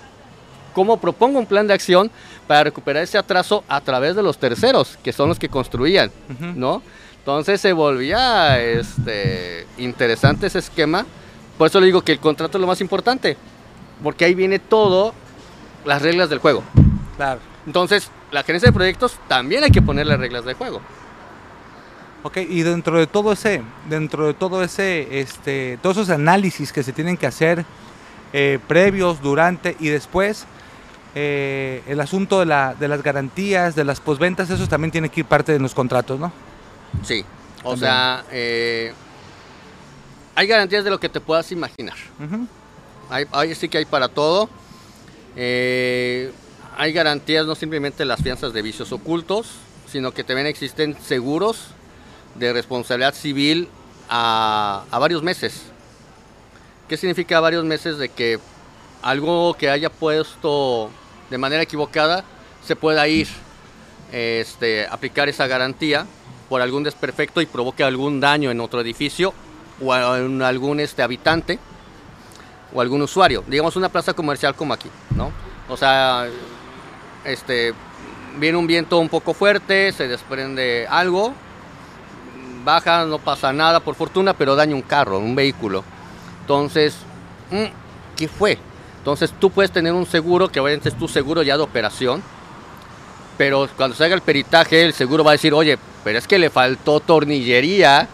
cómo 0.73 0.97
propongo 0.97 1.39
un 1.39 1.45
plan 1.45 1.67
de 1.67 1.73
acción 1.73 2.11
para 2.47 2.63
recuperar 2.63 3.03
ese 3.03 3.17
atraso 3.17 3.63
a 3.67 3.81
través 3.81 4.15
de 4.15 4.23
los 4.23 4.37
terceros, 4.37 4.97
que 5.03 5.13
son 5.13 5.29
los 5.29 5.39
que 5.39 5.49
construían, 5.49 6.11
Ujú. 6.29 6.53
¿no? 6.55 6.81
Entonces 7.19 7.61
se 7.61 7.71
volvía 7.71 8.59
este, 8.59 9.67
interesante 9.77 10.47
ese 10.47 10.59
esquema. 10.59 11.05
Por 11.57 11.67
eso 11.67 11.79
le 11.79 11.85
digo 11.85 12.01
que 12.01 12.13
el 12.13 12.19
contrato 12.19 12.57
es 12.57 12.61
lo 12.61 12.67
más 12.67 12.81
importante, 12.81 13.37
porque 14.01 14.25
ahí 14.25 14.33
viene 14.33 14.57
todo, 14.57 15.13
las 15.85 16.01
reglas 16.01 16.29
del 16.29 16.39
juego. 16.39 16.63
Claro. 17.17 17.39
Entonces, 17.67 18.09
la 18.31 18.43
gerencia 18.43 18.69
de 18.69 18.73
proyectos 18.73 19.13
también 19.27 19.63
hay 19.63 19.69
que 19.69 19.81
ponerle 19.81 20.17
reglas 20.17 20.45
de 20.45 20.55
juego. 20.55 20.81
Ok, 22.23 22.37
y 22.37 22.61
dentro 22.61 22.99
de 22.99 23.07
todo 23.07 23.31
ese, 23.31 23.63
dentro 23.89 24.27
de 24.27 24.33
todo 24.35 24.63
ese, 24.63 25.19
este, 25.19 25.79
todos 25.81 25.97
esos 25.97 26.09
análisis 26.11 26.71
que 26.71 26.83
se 26.83 26.93
tienen 26.93 27.17
que 27.17 27.25
hacer 27.25 27.65
eh, 28.33 28.59
previos, 28.67 29.21
durante 29.21 29.75
y 29.79 29.87
después, 29.87 30.45
eh, 31.15 31.81
el 31.87 31.99
asunto 31.99 32.39
de, 32.39 32.45
la, 32.45 32.75
de 32.75 32.87
las 32.87 33.01
garantías, 33.01 33.73
de 33.75 33.83
las 33.83 33.99
posventas, 33.99 34.49
eso 34.51 34.67
también 34.67 34.91
tiene 34.91 35.09
que 35.09 35.21
ir 35.21 35.25
parte 35.25 35.51
de 35.51 35.59
los 35.59 35.73
contratos, 35.73 36.19
¿no? 36.19 36.31
Sí. 37.03 37.25
O 37.63 37.71
También. 37.71 37.79
sea, 37.79 38.23
eh, 38.31 38.93
hay 40.35 40.47
garantías 40.47 40.83
de 40.83 40.89
lo 40.91 40.99
que 40.99 41.09
te 41.09 41.19
puedas 41.21 41.51
imaginar. 41.51 41.97
Ujú. 42.23 42.47
Hay, 43.09 43.25
hay- 43.31 43.55
sí 43.55 43.67
que 43.67 43.79
hay 43.79 43.85
para 43.85 44.07
todo. 44.09 44.47
Eh, 45.35 46.31
hay 46.77 46.93
garantías 46.93 47.45
no 47.47 47.55
simplemente 47.55 48.05
las 48.05 48.21
fianzas 48.21 48.53
de 48.53 48.61
vicios 48.61 48.91
ocultos, 48.91 49.51
sino 49.91 50.11
que 50.13 50.23
también 50.23 50.47
existen 50.47 50.95
seguros 51.01 51.67
de 52.35 52.53
responsabilidad 52.53 53.13
civil 53.13 53.69
a, 54.09 54.83
a 54.91 54.99
varios 54.99 55.23
meses. 55.23 55.63
¿Qué 56.87 56.97
significa 56.97 57.39
varios 57.39 57.63
meses? 57.63 57.97
De 57.97 58.09
que 58.09 58.39
algo 59.01 59.53
que 59.55 59.69
haya 59.69 59.89
puesto 59.89 60.89
de 61.29 61.37
manera 61.37 61.63
equivocada 61.63 62.23
se 62.65 62.75
pueda 62.75 63.07
ir, 63.07 63.27
este, 64.11 64.85
aplicar 64.87 65.29
esa 65.29 65.47
garantía 65.47 66.05
por 66.49 66.61
algún 66.61 66.83
desperfecto 66.83 67.41
y 67.41 67.45
provoque 67.45 67.83
algún 67.83 68.19
daño 68.19 68.51
en 68.51 68.59
otro 68.59 68.81
edificio 68.81 69.33
o 69.83 69.95
en 70.15 70.41
algún 70.41 70.79
este, 70.79 71.01
habitante 71.01 71.57
o 72.73 72.81
algún 72.81 73.01
usuario. 73.01 73.43
Digamos 73.47 73.75
una 73.75 73.89
plaza 73.89 74.13
comercial 74.13 74.53
como 74.55 74.73
aquí, 74.73 74.89
¿no? 75.15 75.31
O 75.69 75.77
sea, 75.77 76.27
este, 77.23 77.73
viene 78.37 78.57
un 78.57 78.67
viento 78.67 78.99
un 78.99 79.09
poco 79.09 79.33
fuerte, 79.33 79.93
se 79.93 80.07
desprende 80.07 80.85
algo, 80.89 81.33
baja, 82.63 83.05
no 83.05 83.19
pasa 83.19 83.51
nada 83.53 83.79
por 83.79 83.95
fortuna, 83.95 84.33
pero 84.33 84.55
daña 84.55 84.75
un 84.75 84.81
carro, 84.81 85.19
un 85.19 85.35
vehículo. 85.35 85.83
Entonces, 86.41 86.95
mm, 87.51 87.65
¿qué 88.17 88.27
fue? 88.27 88.57
Entonces 88.97 89.31
tú 89.39 89.49
puedes 89.49 89.71
tener 89.71 89.93
un 89.93 90.05
seguro 90.05 90.49
que 90.49 90.59
obviamente 90.59 90.89
es 90.89 90.95
tu 90.97 91.07
seguro 91.07 91.41
ya 91.43 91.57
de 91.57 91.63
operación, 91.63 92.21
Pero 93.37 93.67
cuando 93.75 93.95
se 93.95 94.03
haga 94.05 94.13
el 94.13 94.21
peritaje, 94.21 94.85
el 94.85 94.93
seguro 94.93 95.23
va 95.23 95.31
a 95.31 95.33
decir, 95.33 95.51
oye, 95.53 95.79
pero 96.03 96.19
es 96.19 96.27
que 96.27 96.37
le 96.37 96.51
faltó 96.51 96.99
tornillería. 96.99 98.07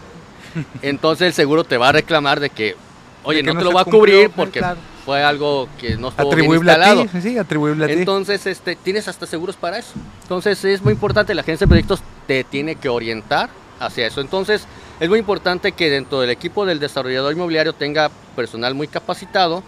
Entonces 0.82 1.26
el 1.26 1.32
seguro 1.34 1.64
te 1.64 1.76
va 1.76 1.90
a 1.90 1.92
reclamar 1.92 2.40
de 2.40 2.48
que, 2.48 2.76
oye, 3.24 3.38
De 3.38 3.42
que 3.42 3.48
no 3.48 3.54
no 3.54 3.58
te 3.58 3.64
lo 3.64 3.72
va 3.72 3.82
a 3.82 3.84
cubrir 3.84 4.30
porque 4.30 4.62
fue 5.04 5.22
algo 5.22 5.68
que 5.76 5.96
no 5.98 6.08
estuvo 6.08 6.34
bien 6.34 6.46
Atribuible 6.46 6.72
instalado. 6.72 7.02
a 7.02 7.06
ti. 7.08 7.20
Sí, 7.20 7.36
atribuible 7.36 7.84
a 7.84 7.88
ti. 7.88 7.94
Entonces, 7.94 8.46
este, 8.46 8.76
tienes 8.76 9.06
hasta 9.08 9.26
seguros 9.26 9.56
para 9.56 9.78
eso. 9.78 9.92
Entonces, 10.22 10.64
es 10.64 10.80
muy 10.82 10.92
importante, 10.94 11.34
la 11.34 11.42
agencia 11.42 11.66
de 11.66 11.68
proyectos 11.68 12.00
te 12.26 12.44
tiene 12.44 12.76
que 12.76 12.88
orientar 12.88 13.50
hacia 13.80 14.06
eso. 14.06 14.20
Entonces, 14.20 14.66
es 15.00 15.08
muy 15.08 15.18
importante 15.18 15.72
que 15.72 15.90
dentro 15.90 16.20
del 16.20 16.30
equipo 16.30 16.66
del 16.66 16.80
desarrollador 16.80 17.32
inmobiliario 17.32 17.72
tenga 17.72 18.10
personal 18.36 18.74
muy 18.74 18.88
capacitado, 18.88 19.62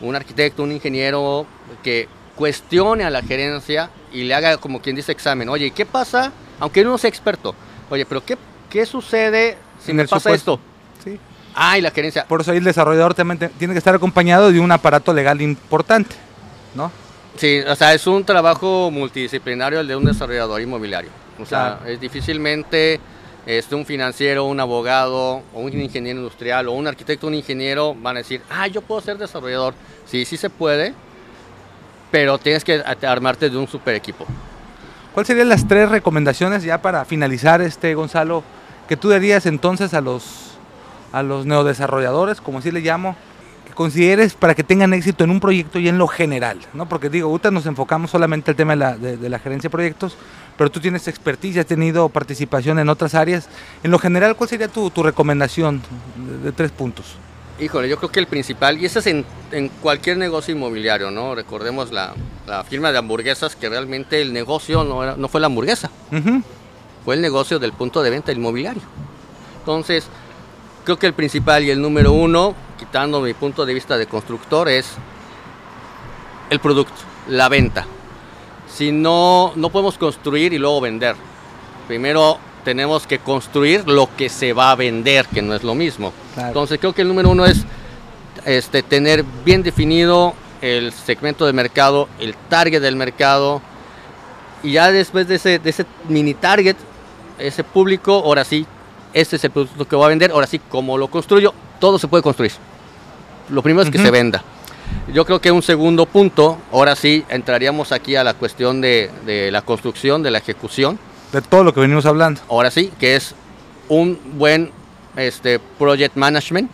un 0.00 0.16
arquitecto, 0.16 0.62
un 0.62 0.72
ingeniero 0.72 1.46
que 1.82 2.08
cuestione 2.36 3.04
a 3.04 3.10
la 3.10 3.22
gerencia 3.22 3.90
y 4.12 4.24
le 4.24 4.34
haga 4.34 4.56
como 4.56 4.80
quien 4.80 4.96
dice 4.96 5.12
examen. 5.12 5.48
Oye, 5.48 5.70
¿qué 5.70 5.86
pasa? 5.86 6.32
Aunque 6.60 6.82
no 6.84 6.96
sea 6.98 7.08
experto. 7.08 7.54
Oye, 7.90 8.04
pero 8.06 8.24
¿qué, 8.24 8.36
qué 8.70 8.86
sucede 8.86 9.56
si 9.84 9.90
En 9.90 9.98
me 9.98 10.04
pasa 10.04 10.20
supuesto. 10.30 10.54
esto? 10.54 11.04
Sí. 11.10 11.18
Ah, 11.54 11.76
y 11.76 11.82
la 11.82 11.90
gerencia. 11.90 12.24
Por 12.26 12.40
eso 12.40 12.50
ahí 12.52 12.58
el 12.58 12.64
desarrollador 12.64 13.14
también 13.14 13.38
te- 13.38 13.48
tiene 13.50 13.74
que 13.74 13.78
estar 13.78 13.94
acompañado 13.94 14.50
de 14.50 14.58
un 14.60 14.72
aparato 14.72 15.12
legal 15.12 15.40
importante, 15.42 16.14
¿no? 16.74 16.90
Sí, 17.36 17.60
o 17.60 17.74
sea, 17.76 17.92
es 17.94 18.06
un 18.06 18.24
trabajo 18.24 18.90
multidisciplinario 18.90 19.80
el 19.80 19.86
de 19.88 19.96
un 19.96 20.04
desarrollador 20.04 20.60
inmobiliario. 20.62 21.10
O 21.38 21.44
sea, 21.46 21.76
Claro. 21.78 21.92
es 21.92 22.00
difícilmente 22.00 23.00
este, 23.46 23.74
un 23.74 23.84
financiero, 23.84 24.44
un 24.44 24.60
abogado, 24.60 25.42
o 25.52 25.60
un 25.60 25.72
ingeniero 25.80 26.18
industrial, 26.20 26.68
o 26.68 26.72
un 26.72 26.86
arquitecto, 26.86 27.26
un 27.26 27.34
ingeniero 27.34 27.94
van 27.94 28.16
a 28.16 28.20
decir, 28.20 28.40
ah, 28.50 28.66
yo 28.68 28.82
puedo 28.82 29.00
ser 29.00 29.18
desarrollador. 29.18 29.74
Sí, 30.06 30.24
sí 30.24 30.36
se 30.36 30.50
puede, 30.50 30.94
pero 32.10 32.38
tienes 32.38 32.64
que 32.64 32.82
armarte 33.06 33.48
de 33.50 33.56
un 33.56 33.66
super 33.66 33.94
equipo. 33.94 34.26
¿Cuáles 35.14 35.26
serían 35.26 35.48
las 35.48 35.66
tres 35.66 35.88
recomendaciones 35.88 36.62
ya 36.62 36.80
para 36.80 37.04
finalizar, 37.04 37.60
este 37.60 37.94
Gonzalo, 37.94 38.42
que 38.88 38.96
tú 38.96 39.08
darías 39.08 39.46
entonces 39.46 39.94
a 39.94 40.00
los, 40.00 40.52
a 41.12 41.22
los 41.22 41.44
neodesarrolladores, 41.46 42.40
como 42.40 42.58
así 42.58 42.70
le 42.70 42.80
llamo, 42.80 43.16
que 43.66 43.74
consideres 43.74 44.34
para 44.34 44.54
que 44.54 44.64
tengan 44.64 44.92
éxito 44.94 45.24
en 45.24 45.30
un 45.30 45.40
proyecto 45.40 45.78
y 45.78 45.88
en 45.88 45.98
lo 45.98 46.06
general? 46.06 46.58
¿no? 46.74 46.88
Porque 46.88 47.08
digo, 47.10 47.28
ahorita 47.28 47.50
nos 47.50 47.66
enfocamos 47.66 48.10
solamente 48.10 48.50
al 48.50 48.56
tema 48.56 48.72
de 48.72 48.76
la, 48.76 48.96
de- 48.96 49.16
de 49.16 49.28
la 49.28 49.38
gerencia 49.38 49.68
de 49.68 49.72
proyectos, 49.72 50.16
pero 50.56 50.70
tú 50.70 50.80
tienes 50.80 51.08
expertise, 51.08 51.58
has 51.58 51.66
tenido 51.66 52.08
participación 52.08 52.78
en 52.78 52.88
otras 52.88 53.14
áreas. 53.14 53.48
En 53.82 53.90
lo 53.90 53.98
general, 53.98 54.36
¿cuál 54.36 54.48
sería 54.50 54.68
tu, 54.68 54.90
tu 54.90 55.02
recomendación 55.02 55.82
de, 56.16 56.38
de 56.38 56.52
tres 56.52 56.70
puntos? 56.70 57.14
Híjole, 57.60 57.88
yo 57.88 57.96
creo 57.98 58.10
que 58.10 58.18
el 58.20 58.26
principal, 58.26 58.78
y 58.80 58.86
ese 58.86 58.98
es 59.00 59.06
en, 59.06 59.24
en 59.52 59.68
cualquier 59.68 60.16
negocio 60.16 60.54
inmobiliario, 60.54 61.10
¿no? 61.10 61.34
Recordemos 61.34 61.92
la, 61.92 62.14
la 62.46 62.64
firma 62.64 62.90
de 62.92 62.98
hamburguesas, 62.98 63.54
que 63.56 63.68
realmente 63.68 64.20
el 64.20 64.32
negocio 64.32 64.82
no, 64.84 65.02
era- 65.02 65.16
no 65.16 65.28
fue 65.28 65.40
la 65.40 65.46
hamburguesa. 65.46 65.90
Fue 67.04 67.14
el 67.14 67.20
negocio 67.20 67.58
del 67.58 67.72
punto 67.72 68.02
de 68.02 68.10
venta 68.10 68.32
inmobiliario. 68.32 68.82
Entonces, 69.58 70.06
creo 70.84 70.98
que 70.98 71.06
el 71.06 71.14
principal 71.14 71.62
y 71.64 71.70
el 71.70 71.80
número 71.80 72.12
uno, 72.12 72.54
quitando 72.78 73.20
mi 73.20 73.34
punto 73.34 73.64
de 73.66 73.74
vista 73.74 73.96
de 73.96 74.06
constructor, 74.06 74.68
es 74.68 74.86
el 76.50 76.58
producto, 76.58 76.94
la 77.28 77.48
venta. 77.48 77.86
Si 78.74 78.92
no, 78.92 79.52
no 79.56 79.70
podemos 79.70 79.98
construir 79.98 80.52
y 80.52 80.58
luego 80.58 80.80
vender. 80.80 81.16
Primero 81.86 82.38
tenemos 82.64 83.06
que 83.06 83.18
construir 83.18 83.86
lo 83.88 84.08
que 84.16 84.28
se 84.28 84.52
va 84.52 84.70
a 84.70 84.74
vender, 84.76 85.26
que 85.26 85.42
no 85.42 85.54
es 85.54 85.62
lo 85.62 85.74
mismo. 85.74 86.12
Claro. 86.34 86.48
Entonces, 86.48 86.78
creo 86.78 86.92
que 86.92 87.02
el 87.02 87.08
número 87.08 87.30
uno 87.30 87.44
es 87.44 87.64
este, 88.44 88.82
tener 88.82 89.24
bien 89.44 89.62
definido 89.62 90.34
el 90.60 90.92
segmento 90.92 91.44
de 91.44 91.52
mercado, 91.52 92.08
el 92.18 92.34
target 92.48 92.80
del 92.80 92.96
mercado, 92.96 93.60
y 94.62 94.72
ya 94.72 94.90
después 94.92 95.26
de 95.26 95.34
ese, 95.34 95.58
de 95.58 95.70
ese 95.70 95.84
mini 96.08 96.34
target, 96.34 96.76
ese 97.38 97.64
público, 97.64 98.22
ahora 98.24 98.44
sí, 98.44 98.64
este 99.12 99.36
es 99.36 99.44
el 99.44 99.50
producto 99.50 99.86
que 99.86 99.96
voy 99.96 100.06
a 100.06 100.08
vender, 100.08 100.30
ahora 100.30 100.46
sí, 100.46 100.60
como 100.60 100.96
lo 100.96 101.08
construyo, 101.08 101.52
todo 101.80 101.98
se 101.98 102.06
puede 102.06 102.22
construir. 102.22 102.52
Lo 103.50 103.62
primero 103.62 103.82
es 103.82 103.90
que 103.90 103.98
se 103.98 104.10
venda. 104.10 104.42
Yo 105.12 105.24
creo 105.24 105.40
que 105.40 105.50
un 105.50 105.62
segundo 105.62 106.06
punto, 106.06 106.58
ahora 106.72 106.94
sí, 106.96 107.24
entraríamos 107.28 107.92
aquí 107.92 108.16
a 108.16 108.24
la 108.24 108.34
cuestión 108.34 108.80
de, 108.80 109.10
de 109.26 109.50
la 109.50 109.62
construcción, 109.62 110.22
de 110.22 110.30
la 110.30 110.38
ejecución, 110.38 110.98
De 111.32 111.42
todo 111.42 111.64
lo 111.64 111.72
que 111.74 111.80
venimos 111.80 112.06
hablando. 112.06 112.40
ahora 112.48 112.70
sí, 112.70 112.92
que 112.98 113.16
es 113.16 113.34
un 113.88 114.18
buen 114.34 114.70
este, 115.16 115.58
project 115.78 116.16
management, 116.16 116.70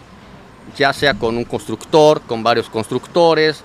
ya 0.77 0.93
sea 0.93 1.15
con 1.15 1.37
un 1.37 1.45
constructor, 1.45 2.21
con 2.23 2.43
varios 2.43 2.69
constructores, 2.69 3.63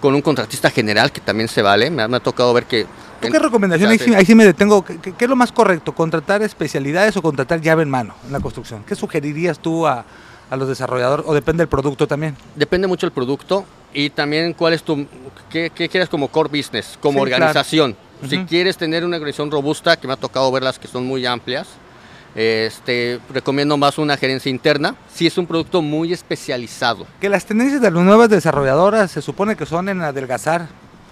con 0.00 0.14
un 0.14 0.22
contratista 0.22 0.70
general, 0.70 1.12
que 1.12 1.20
también 1.20 1.48
se 1.48 1.62
vale. 1.62 1.90
Me 1.90 2.02
ha, 2.02 2.08
me 2.08 2.16
ha 2.16 2.20
tocado 2.20 2.52
ver 2.54 2.64
que... 2.64 2.86
¿Tú 3.20 3.28
qué 3.30 3.38
recomendación? 3.38 3.90
Ahí 3.90 3.98
sí, 3.98 4.14
ahí 4.14 4.24
sí 4.26 4.34
me 4.34 4.44
detengo. 4.44 4.84
¿Qué, 4.84 4.98
qué- 4.98 5.12
qué 5.14 5.24
es 5.24 5.28
lo 5.28 5.36
más 5.36 5.50
correcto? 5.52 5.94
¿Contratar 5.94 6.42
especialidades 6.42 7.16
o 7.16 7.22
contratar 7.22 7.60
llave 7.60 7.82
en 7.82 7.90
mano 7.90 8.14
en 8.26 8.32
la 8.32 8.40
construcción? 8.40 8.84
¿Qué 8.84 8.94
sugerirías 8.94 9.58
tú 9.58 9.86
a, 9.86 10.04
a 10.50 10.56
los 10.56 10.68
desarrolladores? 10.68 11.26
¿O 11.28 11.34
depende 11.34 11.62
del 11.62 11.68
producto 11.68 12.06
también? 12.06 12.36
Depende 12.54 12.86
mucho 12.86 13.06
del 13.06 13.12
producto 13.12 13.64
y 13.92 14.10
también 14.10 14.52
cuál 14.52 14.72
es 14.74 14.82
tu, 14.82 15.06
qué, 15.50 15.70
qué 15.74 15.88
quieres 15.88 16.08
como 16.08 16.28
core 16.28 16.48
business, 16.56 16.98
como 17.00 17.20
Sí, 17.20 17.26
claro. 17.30 17.44
organización. 17.46 17.96
Si 18.28 18.38
quieres 18.44 18.76
tener 18.78 19.04
una 19.04 19.16
organización 19.16 19.50
robusta, 19.50 19.96
que 19.98 20.06
me 20.06 20.14
ha 20.14 20.16
tocado 20.16 20.50
verlas 20.50 20.78
que 20.78 20.88
son 20.88 21.04
muy 21.06 21.26
amplias, 21.26 21.66
este, 22.34 23.18
recomiendo 23.32 23.76
más 23.76 23.98
una 23.98 24.16
gerencia 24.16 24.50
interna. 24.50 24.94
Si 25.12 25.26
es 25.26 25.36
un 25.38 25.46
producto 25.46 25.82
muy 25.82 26.12
especializado. 26.12 27.06
Que 27.20 27.28
las 27.28 27.44
tendencias 27.46 27.80
de 27.80 27.90
las 27.90 28.02
nuevas 28.04 28.28
desarrolladoras 28.28 29.10
se 29.10 29.22
supone 29.22 29.56
que 29.56 29.66
son 29.66 29.88
en 29.88 30.02
adelgazar, 30.02 30.66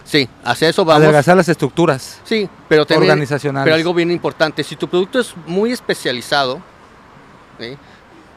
Sí, 0.04 0.28
hacia 0.44 0.68
eso 0.68 0.84
vamos. 0.84 1.02
adelgazar 1.02 1.34
las 1.34 1.48
estructuras 1.48 2.20
Sí, 2.24 2.46
pero 2.68 2.84
también, 2.84 3.10
organizacionales. 3.12 3.64
pero 3.64 3.74
algo 3.74 3.94
bien 3.94 4.10
importante, 4.10 4.62
si 4.62 4.76
tu 4.76 4.86
producto 4.86 5.18
es 5.18 5.34
muy 5.46 5.72
especializado, 5.72 6.60
¿sí? 7.58 7.74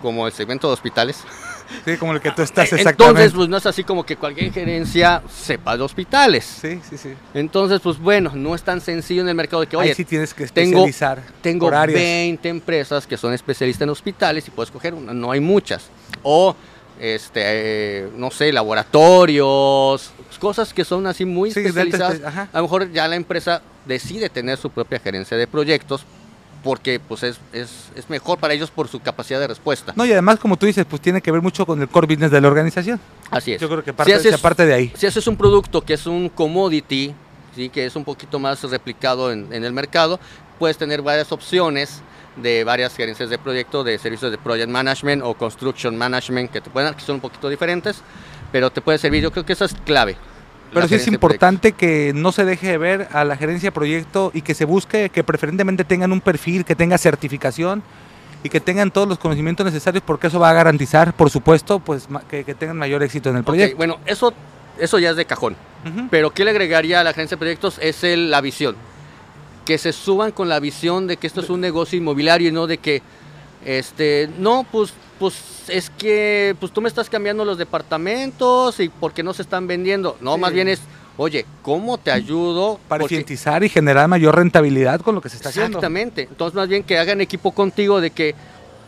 Como 0.01 0.27
el 0.27 0.33
segmento 0.33 0.67
de 0.67 0.73
hospitales, 0.73 1.17
Sí, 1.85 1.97
como 1.97 2.13
el 2.13 2.21
que 2.21 2.31
tú 2.31 2.41
estás 2.43 2.71
eh, 2.71 2.75
exactamente. 2.75 3.03
entonces 3.23 3.33
pues 3.35 3.49
no 3.49 3.57
es 3.57 3.65
así 3.65 3.83
como 3.83 4.05
que 4.05 4.15
cualquier 4.15 4.53
gerencia 4.53 5.21
sepa 5.29 5.75
de 5.75 5.83
hospitales. 5.83 6.45
sí, 6.45 6.79
sí, 6.89 6.97
sí. 6.97 7.13
Entonces, 7.33 7.81
pues 7.81 7.99
bueno, 7.99 8.31
no 8.33 8.55
es 8.55 8.63
tan 8.63 8.79
sencillo 8.79 9.21
en 9.21 9.27
el 9.29 9.35
mercado 9.35 9.61
de 9.61 9.67
que, 9.67 9.75
Ahí 9.75 9.81
oye, 9.87 9.95
sí 9.95 10.05
tienes 10.05 10.33
que 10.33 10.45
tengo- 10.47 10.85
especializar 10.87 11.21
tengo 11.41 11.67
áreas. 11.67 11.99
20 11.99 12.47
empresas 12.47 13.05
que 13.05 13.17
son 13.17 13.33
especialistas 13.33 13.81
en 13.83 13.89
hospitales 13.89 14.47
y 14.47 14.51
puedes 14.51 14.71
coger 14.71 14.93
una, 14.93 15.13
no 15.13 15.29
hay 15.31 15.41
muchas. 15.41 15.89
O, 16.23 16.55
este, 17.01 17.41
eh, 17.43 18.09
no 18.15 18.31
sé, 18.31 18.51
laboratorios, 18.53 20.11
cosas 20.39 20.73
que 20.73 20.85
son 20.85 21.05
así 21.07 21.25
muy 21.25 21.51
Sí, 21.51 21.59
especializadas. 21.59 22.19
espe- 22.21 22.25
ajá. 22.27 22.49
A 22.53 22.57
lo 22.57 22.63
mejor 22.63 22.91
ya 22.91 23.07
la 23.07 23.15
empresa 23.15 23.61
decide 23.85 24.29
tener 24.29 24.57
su 24.57 24.69
propia 24.69 24.99
gerencia 24.99 25.35
de 25.37 25.47
proyectos 25.47 26.05
porque 26.67 26.99
pues 26.99 27.23
es, 27.23 27.39
es, 27.53 27.69
es 27.95 28.09
mejor 28.09 28.39
para 28.39 28.53
ellos 28.53 28.69
por 28.71 28.89
su 28.89 28.99
capacidad 28.99 29.39
de 29.39 29.47
respuesta. 29.47 29.93
No, 29.95 30.05
y 30.05 30.11
además, 30.11 30.37
como 30.37 30.57
tú 30.57 30.65
dices, 30.65 30.85
pues 30.85 31.01
tiene 31.01 31.21
que 31.21 31.31
ver 31.31 31.41
mucho 31.41 31.65
con 31.65 31.81
el 31.81 31.87
core 31.87 32.07
business 32.07 32.29
de 32.29 32.41
la 32.41 32.49
organización. 32.49 32.99
Así 33.31 33.53
es. 33.53 33.61
Yo 33.61 33.69
creo 33.69 33.85
que 33.85 33.93
parte, 33.93 34.13
haces- 34.13 34.31
se 34.35 34.37
parte 34.37 34.65
de 34.65 34.73
ahí. 34.73 34.91
Si 34.97 35.07
haces 35.07 35.25
un 35.27 35.37
producto 35.37 35.79
que 35.79 35.93
es 35.93 36.05
un 36.07 36.27
commodity, 36.27 37.15
¿sí? 37.55 37.69
que 37.69 37.85
es 37.85 37.95
un 37.95 38.03
poquito 38.03 38.37
más 38.37 38.61
replicado 38.69 39.31
en, 39.31 39.47
en 39.53 39.63
el 39.63 39.71
mercado, 39.71 40.19
puedes 40.59 40.77
tener 40.77 41.01
varias 41.01 41.31
opciones 41.31 42.01
de 42.35 42.65
varias 42.65 42.93
gerencias 42.97 43.29
de 43.29 43.37
proyecto, 43.37 43.85
de 43.85 43.97
servicios 43.97 44.29
de 44.29 44.37
project 44.37 44.69
management 44.69 45.23
o 45.23 45.35
construction 45.35 45.95
management 45.95 46.51
que 46.51 46.59
te 46.59 46.69
pueden 46.69 46.89
dar, 46.89 46.97
que 46.97 47.05
son 47.05 47.15
un 47.15 47.21
poquito 47.21 47.47
diferentes, 47.47 48.01
pero 48.51 48.69
te 48.71 48.81
puede 48.81 48.97
servir. 48.97 49.23
Yo 49.23 49.31
creo 49.31 49.45
que 49.45 49.53
eso 49.53 49.63
es 49.63 49.73
clave. 49.85 50.17
Pero 50.73 50.87
sí 50.87 50.95
es 50.95 51.01
gerencia 51.01 51.13
importante 51.13 51.71
que 51.71 52.11
no 52.15 52.31
se 52.31 52.45
deje 52.45 52.67
de 52.67 52.77
ver 52.77 53.07
a 53.11 53.23
la 53.23 53.37
gerencia 53.37 53.67
de 53.67 53.71
proyecto 53.71 54.31
y 54.33 54.41
que 54.41 54.53
se 54.53 54.65
busque 54.65 55.09
que 55.09 55.23
preferentemente 55.23 55.83
tengan 55.85 56.11
un 56.11 56.21
perfil, 56.21 56.65
que 56.65 56.75
tenga 56.75 56.97
certificación 56.97 57.83
y 58.43 58.49
que 58.49 58.59
tengan 58.59 58.91
todos 58.91 59.07
los 59.07 59.17
conocimientos 59.17 59.65
necesarios 59.65 60.03
porque 60.05 60.27
eso 60.27 60.39
va 60.39 60.49
a 60.49 60.53
garantizar, 60.53 61.13
por 61.13 61.29
supuesto, 61.29 61.79
pues 61.79 62.07
que, 62.29 62.43
que 62.43 62.53
tengan 62.53 62.77
mayor 62.77 63.01
éxito 63.03 63.29
en 63.29 63.37
el 63.37 63.43
proyecto. 63.43 63.77
Bueno, 63.77 63.97
eso, 64.05 64.33
eso 64.79 64.99
ya 64.99 65.09
es 65.11 65.15
de 65.15 65.25
cajón. 65.25 65.55
Pero 66.11 66.31
¿qué 66.31 66.43
le 66.43 66.51
agregaría 66.51 66.99
a 66.99 67.03
la 67.03 67.11
agencia 67.11 67.35
de 67.35 67.39
proyectos? 67.39 67.77
Es 67.81 68.03
el- 68.03 68.29
la 68.29 68.41
visión. 68.41 68.75
Que 69.65 69.77
se 69.77 69.93
suban 69.93 70.31
con 70.31 70.49
la 70.49 70.59
visión 70.59 71.07
de 71.07 71.15
que 71.17 71.27
esto 71.27 71.39
es 71.41 71.49
un 71.49 71.61
negocio 71.61 71.97
inmobiliario 71.97 72.49
y 72.49 72.51
no 72.51 72.67
de 72.67 72.77
que, 72.77 73.01
este, 73.65 74.29
no, 74.37 74.65
pues, 74.71 74.93
pues 75.19 75.35
es 75.67 75.89
que 75.89 76.55
pues 76.59 76.71
tú 76.71 76.81
me 76.81 76.87
estás 76.89 77.09
cambiando 77.09 77.43
los 77.45 77.57
departamentos 77.57 78.79
y 78.79 78.89
porque 78.89 79.23
no 79.23 79.33
se 79.33 79.41
están 79.41 79.67
vendiendo. 79.67 80.17
No, 80.21 80.35
Sí. 80.35 80.39
más 80.41 80.53
bien 80.53 80.67
es, 80.67 80.79
oye, 81.17 81.45
¿cómo 81.61 81.97
te 81.97 82.11
ayudo? 82.11 82.79
Para 82.87 83.01
Porque- 83.01 83.15
eficientizar 83.15 83.63
y 83.63 83.69
generar 83.69 84.07
mayor 84.07 84.35
rentabilidad 84.35 85.01
con 85.01 85.15
lo 85.15 85.21
que 85.21 85.29
se 85.29 85.37
está 85.37 85.49
haciendo. 85.49 85.77
Exactamente. 85.79 86.23
Entonces, 86.29 86.55
más 86.55 86.67
bien 86.67 86.83
que 86.83 86.97
hagan 86.99 87.21
equipo 87.21 87.51
contigo 87.51 87.99
de 88.01 88.11
que 88.11 88.35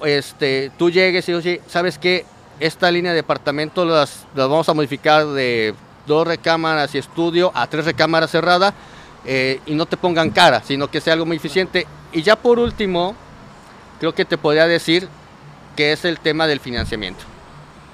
este, 0.05 0.71
tú 0.77 0.89
llegues 0.89 1.27
y 1.29 1.33
oye, 1.33 1.61
¿sabes 1.67 1.97
qué? 1.97 2.25
Esta 2.59 2.91
línea 2.91 3.11
de 3.11 3.17
departamento 3.17 3.85
las, 3.85 4.25
las 4.35 4.47
vamos 4.49 4.67
a 4.69 4.73
modificar 4.73 5.25
de 5.27 5.73
dos 6.07 6.27
recámaras 6.27 6.93
y 6.95 6.97
estudio 6.97 7.51
a 7.53 7.67
tres 7.67 7.85
recámaras 7.85 8.31
cerrada 8.31 8.73
eh, 9.25 9.59
y 9.65 9.73
no 9.75 9.85
te 9.85 9.97
pongan 9.97 10.29
cara, 10.29 10.61
sino 10.65 10.89
que 10.89 11.01
sea 11.01 11.13
algo 11.13 11.25
muy 11.25 11.37
eficiente. 11.37 11.85
Y 12.11 12.21
ya 12.21 12.35
por 12.35 12.59
último, 12.59 13.15
creo 13.99 14.13
que 14.13 14.25
te 14.25 14.37
podría 14.37 14.67
decir 14.67 15.07
que 15.79 15.93
es 15.93 16.03
el 16.03 16.19
tema 16.19 16.45
del 16.45 16.59
financiamiento. 16.59 17.23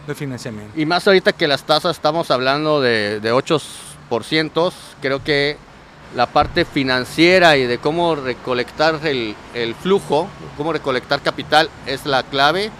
De 0.07 0.15
financiamiento. 0.15 0.73
Y 0.75 0.87
más 0.87 1.05
ahorita 1.05 1.33
que 1.33 1.47
las 1.47 1.65
tasas 1.65 1.95
estamos 1.95 2.31
hablando 2.31 2.81
de, 2.81 3.19
de 3.19 3.31
8%, 3.31 4.73
creo 4.99 5.23
que 5.23 5.57
la 6.15 6.25
parte 6.25 6.65
financiera 6.65 7.57
y 7.57 7.67
de 7.67 7.77
cómo 7.77 8.15
recolectar 8.15 9.05
el, 9.05 9.35
el, 9.53 9.75
flujo, 9.75 10.27
cómo 10.57 10.73
recolectar 10.73 11.21
capital 11.21 11.69
es 11.85 12.07
la 12.07 12.23
clave 12.23 12.71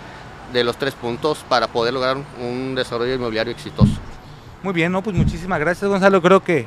de 0.52 0.64
los 0.64 0.76
tres 0.78 0.96
puntos 0.96 1.46
para 1.48 1.68
poder 1.68 1.94
lograr 1.94 2.18
un 2.42 2.74
desarrollo 2.74 3.14
inmobiliario 3.14 3.54
exitoso. 3.54 3.94
Muy 4.64 4.74
bien, 4.74 4.92
no, 4.92 5.04
pues 5.04 5.16
muchísimas 5.16 5.60
gracias 5.60 5.88
Gonzalo, 5.88 6.20
creo 6.20 6.44
que, 6.44 6.66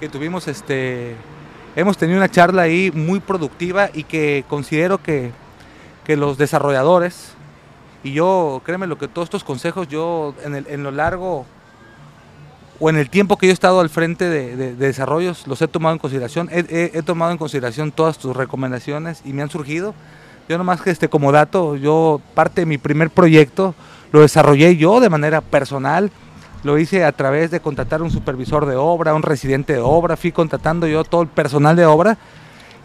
que 0.00 0.08
tuvimos 0.08 0.48
este, 0.48 1.14
hemos 1.76 1.96
tenido 1.96 2.18
una 2.18 2.28
charla 2.28 2.62
ahí 2.62 2.90
muy 2.90 3.20
productiva 3.20 3.88
y 3.94 4.02
que 4.02 4.44
considero 4.48 5.00
que, 5.00 5.30
que 6.04 6.16
los 6.16 6.38
desarrolladores, 6.38 7.37
y 8.04 8.12
yo, 8.12 8.62
créeme 8.64 8.86
lo 8.86 8.98
que 8.98 9.08
todos 9.08 9.26
estos 9.26 9.44
consejos, 9.44 9.88
yo 9.88 10.34
en, 10.44 10.54
el, 10.54 10.66
en 10.68 10.82
lo 10.82 10.90
largo 10.90 11.46
o 12.80 12.90
en 12.90 12.96
el 12.96 13.10
tiempo 13.10 13.36
que 13.36 13.46
yo 13.46 13.50
he 13.50 13.54
estado 13.54 13.80
al 13.80 13.90
frente 13.90 14.28
de, 14.28 14.74
desarrollos, 14.74 15.46
los 15.46 15.60
he 15.62 15.68
tomado 15.68 15.94
en 15.94 15.98
consideración. 15.98 16.48
He, 16.52 17.02
tomado 17.02 17.32
en 17.32 17.38
consideración 17.38 17.90
todas 17.90 18.18
tus 18.18 18.36
recomendaciones 18.36 19.22
y 19.24 19.32
me 19.32 19.42
han 19.42 19.50
surgido. 19.50 19.94
Yo 20.48 20.58
nomás 20.58 20.80
que 20.80 20.90
este, 20.90 21.08
como 21.08 21.32
dato, 21.32 21.76
yo 21.76 22.20
parte 22.34 22.62
de 22.62 22.66
mi 22.66 22.78
primer 22.78 23.10
proyecto 23.10 23.74
lo 24.12 24.20
desarrollé 24.20 24.76
yo 24.76 25.00
de 25.00 25.10
manera 25.10 25.40
personal. 25.40 26.10
Lo 26.62 26.78
hice 26.78 27.04
a 27.04 27.12
través 27.12 27.50
de 27.50 27.60
contratar 27.60 28.02
un 28.02 28.10
supervisor 28.10 28.66
de 28.66 28.76
obra, 28.76 29.14
un 29.14 29.22
residente 29.22 29.72
de 29.72 29.80
obra. 29.80 30.16
Fui 30.16 30.32
contratando 30.32 30.86
yo 30.86 31.04
todo 31.04 31.22
el 31.22 31.28
personal 31.28 31.76
de 31.76 31.86
obra. 31.86 32.16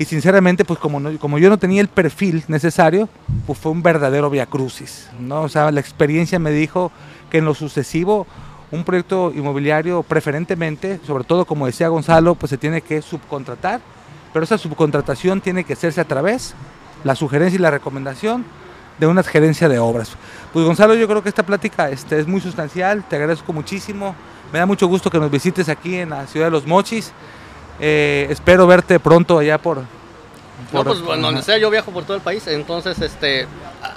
Y 0.03 0.05
sinceramente, 0.05 0.65
pues 0.65 0.79
como, 0.79 0.99
como 1.17 1.37
yo 1.37 1.49
no 1.49 1.57
tenía 1.57 1.79
el 1.79 1.87
perfil 1.87 2.43
necesario, 2.49 3.07
pues 3.47 3.57
fue 3.57 3.71
un 3.71 3.81
verdadero 3.81 4.29
viacrucis. 4.29 5.07
¿no? 5.17 5.43
O 5.43 5.47
sea, 5.47 5.71
la 5.71 5.79
experiencia 5.79 6.39
me 6.39 6.51
dijo 6.51 6.91
que 7.31 7.37
en 7.37 7.45
lo 7.45 7.53
sucesivo 7.53 8.27
un 8.71 8.83
proyecto 8.83 9.31
inmobiliario 9.33 10.03
preferentemente, 10.03 10.99
sobre 11.07 11.23
todo 11.23 11.45
como 11.45 11.67
decía 11.67 11.87
Gonzalo, 11.87 12.35
pues 12.35 12.49
se 12.49 12.57
tiene 12.57 12.81
que 12.81 13.01
subcontratar, 13.01 13.79
pero 14.33 14.43
esa 14.43 14.57
subcontratación 14.57 15.39
tiene 15.39 15.63
que 15.63 15.71
hacerse 15.71 16.01
a 16.01 16.05
través, 16.05 16.53
la 17.05 17.15
sugerencia 17.15 17.55
y 17.57 17.61
la 17.61 17.71
recomendación 17.71 18.43
de 18.99 19.07
una 19.07 19.23
gerencia 19.23 19.69
de 19.69 19.79
obras. 19.79 20.17
Pues 20.51 20.65
Gonzalo, 20.65 20.95
yo 20.95 21.07
creo 21.07 21.23
que 21.23 21.29
esta 21.29 21.43
plática 21.43 21.89
este, 21.89 22.19
es 22.19 22.27
muy 22.27 22.41
sustancial, 22.41 23.05
te 23.07 23.15
agradezco 23.15 23.53
muchísimo, 23.53 24.15
me 24.51 24.59
da 24.59 24.65
mucho 24.65 24.85
gusto 24.85 25.09
que 25.09 25.17
nos 25.17 25.31
visites 25.31 25.69
aquí 25.69 25.95
en 25.95 26.09
la 26.09 26.27
ciudad 26.27 26.47
de 26.47 26.51
Los 26.51 26.67
Mochis, 26.67 27.13
eh, 27.79 28.27
espero 28.29 28.67
verte 28.67 28.99
pronto 28.99 29.39
allá 29.39 29.57
por... 29.57 29.83
no, 30.71 30.83
pues 30.83 30.99
donde 30.99 31.41
sea, 31.41 31.57
yo 31.57 31.69
viajo 31.69 31.91
por 31.91 32.03
todo 32.03 32.15
el 32.15 32.23
país, 32.23 32.45
entonces, 32.47 32.99
este, 33.01 33.47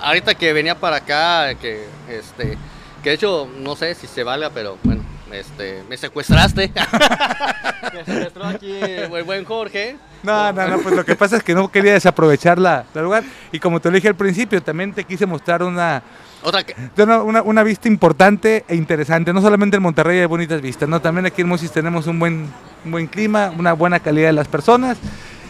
ahorita 0.00 0.34
que 0.34 0.52
venía 0.52 0.74
para 0.74 0.96
acá, 0.96 1.54
que, 1.54 1.86
este, 2.08 2.56
que 3.02 3.10
de 3.10 3.14
hecho, 3.14 3.48
no 3.58 3.76
sé 3.76 3.94
si 3.94 4.06
se 4.06 4.22
valga, 4.22 4.50
pero 4.50 4.78
bueno, 4.82 5.02
este, 5.32 5.82
me 5.88 5.96
secuestraste. 5.96 6.72
me 7.94 8.04
secuestró 8.04 8.44
aquí 8.44 8.72
el 8.80 9.24
buen 9.24 9.44
Jorge. 9.44 9.96
No, 10.22 10.52
no, 10.52 10.68
no, 10.68 10.78
pues 10.80 10.94
lo 10.94 11.04
que 11.04 11.14
pasa 11.16 11.36
es 11.36 11.42
que 11.42 11.54
no 11.54 11.68
quería 11.70 11.92
desaprovechar 11.92 12.58
la, 12.58 12.84
lugar. 12.94 13.24
Y 13.52 13.60
como 13.60 13.80
te 13.80 13.90
lo 13.90 13.96
dije 13.96 14.08
al 14.08 14.16
principio, 14.16 14.62
también 14.62 14.92
te 14.92 15.04
quise 15.04 15.26
mostrar 15.26 15.62
una, 15.62 16.02
¿Otra 16.42 16.64
una, 16.98 17.42
una, 17.42 17.62
vista 17.62 17.88
importante 17.88 18.64
e 18.68 18.76
interesante. 18.76 19.32
No 19.32 19.40
solamente 19.40 19.76
en 19.76 19.82
Monterrey 19.82 20.20
hay 20.20 20.26
bonitas 20.26 20.60
vistas, 20.60 20.88
¿no? 20.88 21.00
También 21.00 21.26
aquí 21.26 21.42
en 21.42 21.48
Mosis 21.48 21.70
tenemos 21.70 22.06
un 22.06 22.18
buen, 22.18 22.48
un 22.84 22.92
buen 22.92 23.06
clima, 23.06 23.52
una 23.56 23.72
buena 23.72 24.00
calidad 24.00 24.28
de 24.28 24.32
las 24.32 24.48
personas. 24.48 24.98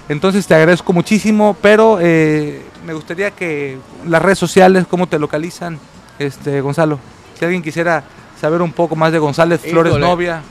Entonces 0.09 0.47
te 0.47 0.55
agradezco 0.55 0.93
muchísimo, 0.93 1.57
pero 1.61 1.99
eh, 2.01 2.63
me 2.85 2.95
gustaría 2.95 3.33
que 3.33 3.79
las 4.07 4.23
redes 4.23 4.39
sociales, 4.39 4.87
cómo 4.89 5.09
te 5.09 5.19
localizan, 5.19 5.79
este 6.19 6.61
Gonzalo. 6.61 6.99
Si 7.39 7.45
alguien 7.45 7.63
quisiera 7.63 8.05
saber 8.41 8.63
un 8.63 8.73
poco 8.73 8.97
más 8.97 9.13
de 9.13 9.19
González 9.19 9.61
Flores 9.61 9.99
Novia. 9.99 10.43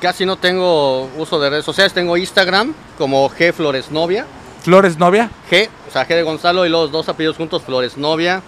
Casi 0.00 0.26
no 0.26 0.36
tengo 0.36 1.08
uso 1.16 1.40
de 1.40 1.50
redes 1.50 1.64
sociales, 1.64 1.92
tengo 1.92 2.16
Instagram 2.16 2.74
como 2.98 3.30
G 3.30 3.52
Flores 3.52 3.90
Novia. 3.90 4.26
Flores 4.62 4.98
Novia. 4.98 5.30
G, 5.50 5.68
o 5.88 5.92
sea, 5.92 6.06
G 6.06 6.08
de 6.08 6.22
Gonzalo 6.22 6.66
y 6.66 6.68
los 6.68 6.90
dos 6.90 7.08
apellidos 7.08 7.36
juntos, 7.36 7.62
Flores 7.62 7.96
Novia. 7.96 8.42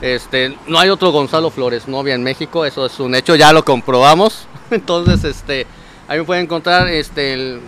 Este, 0.00 0.56
no 0.66 0.78
hay 0.78 0.90
otro 0.90 1.10
Gonzalo 1.10 1.50
Flores 1.50 1.88
Novia 1.88 2.14
en 2.14 2.22
México, 2.22 2.64
eso 2.64 2.86
es 2.86 2.98
un 3.00 3.14
hecho, 3.14 3.34
ya 3.36 3.52
lo 3.52 3.64
comprobamos. 3.64 4.46
Entonces, 4.70 5.24
este, 5.24 5.66
ahí 6.12 6.18
me 6.18 6.24
pueden 6.24 6.44
encontrar 6.44 6.88
este 6.88 7.32
el, 7.32 7.60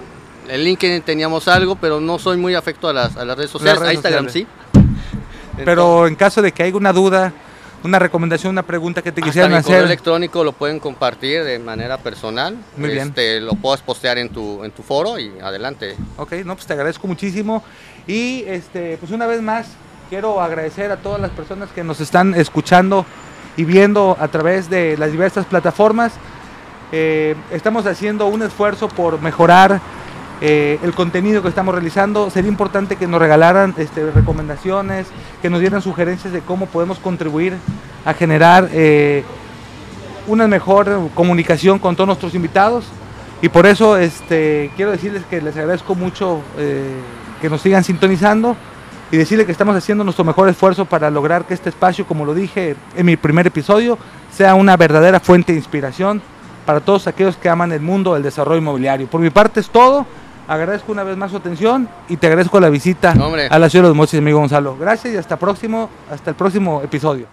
el 0.49 0.65
LinkedIn 0.65 1.01
teníamos 1.03 1.49
algo, 1.49 1.77
pero 1.77 1.99
no 1.99 2.19
soy 2.19 2.37
muy 2.37 2.55
afecto 2.55 2.89
a 2.89 2.93
las, 2.93 3.17
a 3.17 3.25
las 3.25 3.39
redes 3.39 3.51
sociales. 3.51 3.95
Instagram 3.95 4.29
sí. 4.29 4.47
pero 5.65 6.07
en 6.07 6.15
caso 6.15 6.43
de 6.43 6.53
que 6.53 6.63
haya 6.63 6.77
una 6.77 6.93
duda, 6.93 7.33
una 7.83 7.99
recomendación, 7.99 8.51
una 8.51 8.63
pregunta 8.63 9.01
que 9.01 9.13
te 9.13 9.23
quisieran 9.23 9.55
hacer. 9.55 9.65
correo 9.65 9.85
electrónico 9.85 10.45
lo 10.45 10.53
pueden 10.53 10.79
compartir 10.79 11.43
de 11.43 11.59
manera 11.59 11.97
personal. 11.97 12.55
Muy 12.77 12.91
bien. 12.91 13.09
Este, 13.09 13.41
lo 13.41 13.55
puedes 13.55 13.81
postear 13.81 14.19
en 14.19 14.29
tu, 14.29 14.63
en 14.63 14.73
tu 14.73 14.83
foro 14.83 15.19
y 15.19 15.33
adelante. 15.43 15.97
Ok, 16.19 16.33
no, 16.45 16.55
pues 16.55 16.67
te 16.67 16.75
agradezco 16.75 17.07
muchísimo. 17.07 17.65
Y 18.07 18.45
este, 18.47 18.99
pues 18.99 19.11
una 19.11 19.27
vez 19.27 19.41
más, 19.41 19.69
quiero 20.11 20.43
agradecer 20.43 20.91
a 20.91 20.99
todas 20.99 21.19
las 21.19 21.31
personas 21.31 21.71
que 21.71 21.83
nos 21.83 21.99
están 22.03 22.35
escuchando 22.35 23.07
y 23.57 23.65
viendo 23.65 24.19
a 24.21 24.29
través 24.29 24.69
de 24.69 24.99
las 24.99 25.13
diversas 25.13 25.47
plataformas. 25.47 26.13
Eh, 26.93 27.35
estamos 27.51 27.87
haciendo 27.87 28.27
un 28.27 28.43
esfuerzo 28.43 28.89
por 28.89 29.21
mejorar 29.21 29.81
eh, 30.41 30.79
el 30.83 30.93
contenido 30.93 31.43
que 31.43 31.49
estamos 31.49 31.75
realizando. 31.75 32.31
Sería 32.31 32.51
importante 32.51 32.97
que 32.97 33.07
nos 33.07 33.21
regalaran 33.21 33.75
este, 33.79 34.11
recomendaciones, 34.11 35.07
que 35.43 35.51
nos 35.51 35.61
dieran 35.61 35.83
sugerencias 35.83 36.33
de 36.33 36.41
cómo 36.41 36.67
podemos 36.67 36.99
contribuir 36.99 37.55
a 38.05 38.15
generar 38.15 38.69
eh, 38.73 39.25
una 40.27 40.47
mejor 40.47 41.11
comunicación 41.15 41.79
con 41.79 41.97
todos 41.97 42.09
nuestros 42.09 42.35
invitados. 42.35 42.85
Y 43.43 43.49
por 43.49 43.67
eso 43.67 43.97
este, 43.97 44.71
quiero 44.77 44.91
decirles 44.93 45.23
que 45.29 45.41
les 45.43 45.57
agradezco 45.57 45.95
mucho 45.95 46.41
que 47.41 47.51
nos 47.51 47.61
sigan 47.61 47.85
sintonizando 47.85 48.57
y 49.11 49.19
decirles 49.19 49.45
que 49.45 49.53
estamos 49.53 49.77
haciendo 49.77 50.03
nuestro 50.03 50.25
mejor 50.25 50.49
esfuerzo 50.49 50.87
para 50.87 51.11
lograr 51.11 51.45
que 51.45 51.53
este 51.53 51.69
espacio, 51.69 52.07
como 52.07 52.25
lo 52.25 52.33
dije 52.33 52.75
en 52.97 53.05
mi 53.05 53.17
primer 53.17 53.47
episodio, 53.47 53.99
sea 54.33 54.55
una 54.55 54.77
verdadera 54.79 55.21
fuente 55.21 55.53
de 55.53 55.59
inspiración 55.59 56.23
para 56.65 56.81
todos 56.81 57.07
aquellos 57.07 57.37
que 57.37 57.49
aman 57.49 57.73
el 57.73 57.81
mundo 57.81 58.15
del 58.15 58.23
desarrollo 58.23 58.59
inmobiliario. 58.59 59.07
Por 59.07 59.21
mi 59.21 59.31
parte 59.31 59.61
es 59.61 59.69
todo. 59.69 60.07
Agradezco 60.47 60.93
una 60.93 61.05
vez 61.05 61.17
más 61.17 61.31
su 61.31 61.39
atención 61.39 61.89
y 62.09 62.19
te 62.19 62.27
agradezco 62.27 62.61
la 62.61 62.69
visita 62.69 63.13
a 63.13 63.59
la 63.59 63.71
ciudad 63.71 63.85
de 63.85 63.89
los 63.89 63.97
Mochis, 63.97 64.19
amigo 64.19 64.39
Gonzalo. 64.39 64.77
Gracias 64.79 65.15
y 65.15 65.17
hasta 65.17 65.39
próximo, 65.39 65.89
hasta 66.11 66.31
el 66.31 66.37
próximo 66.37 66.83
episodio. 66.83 67.27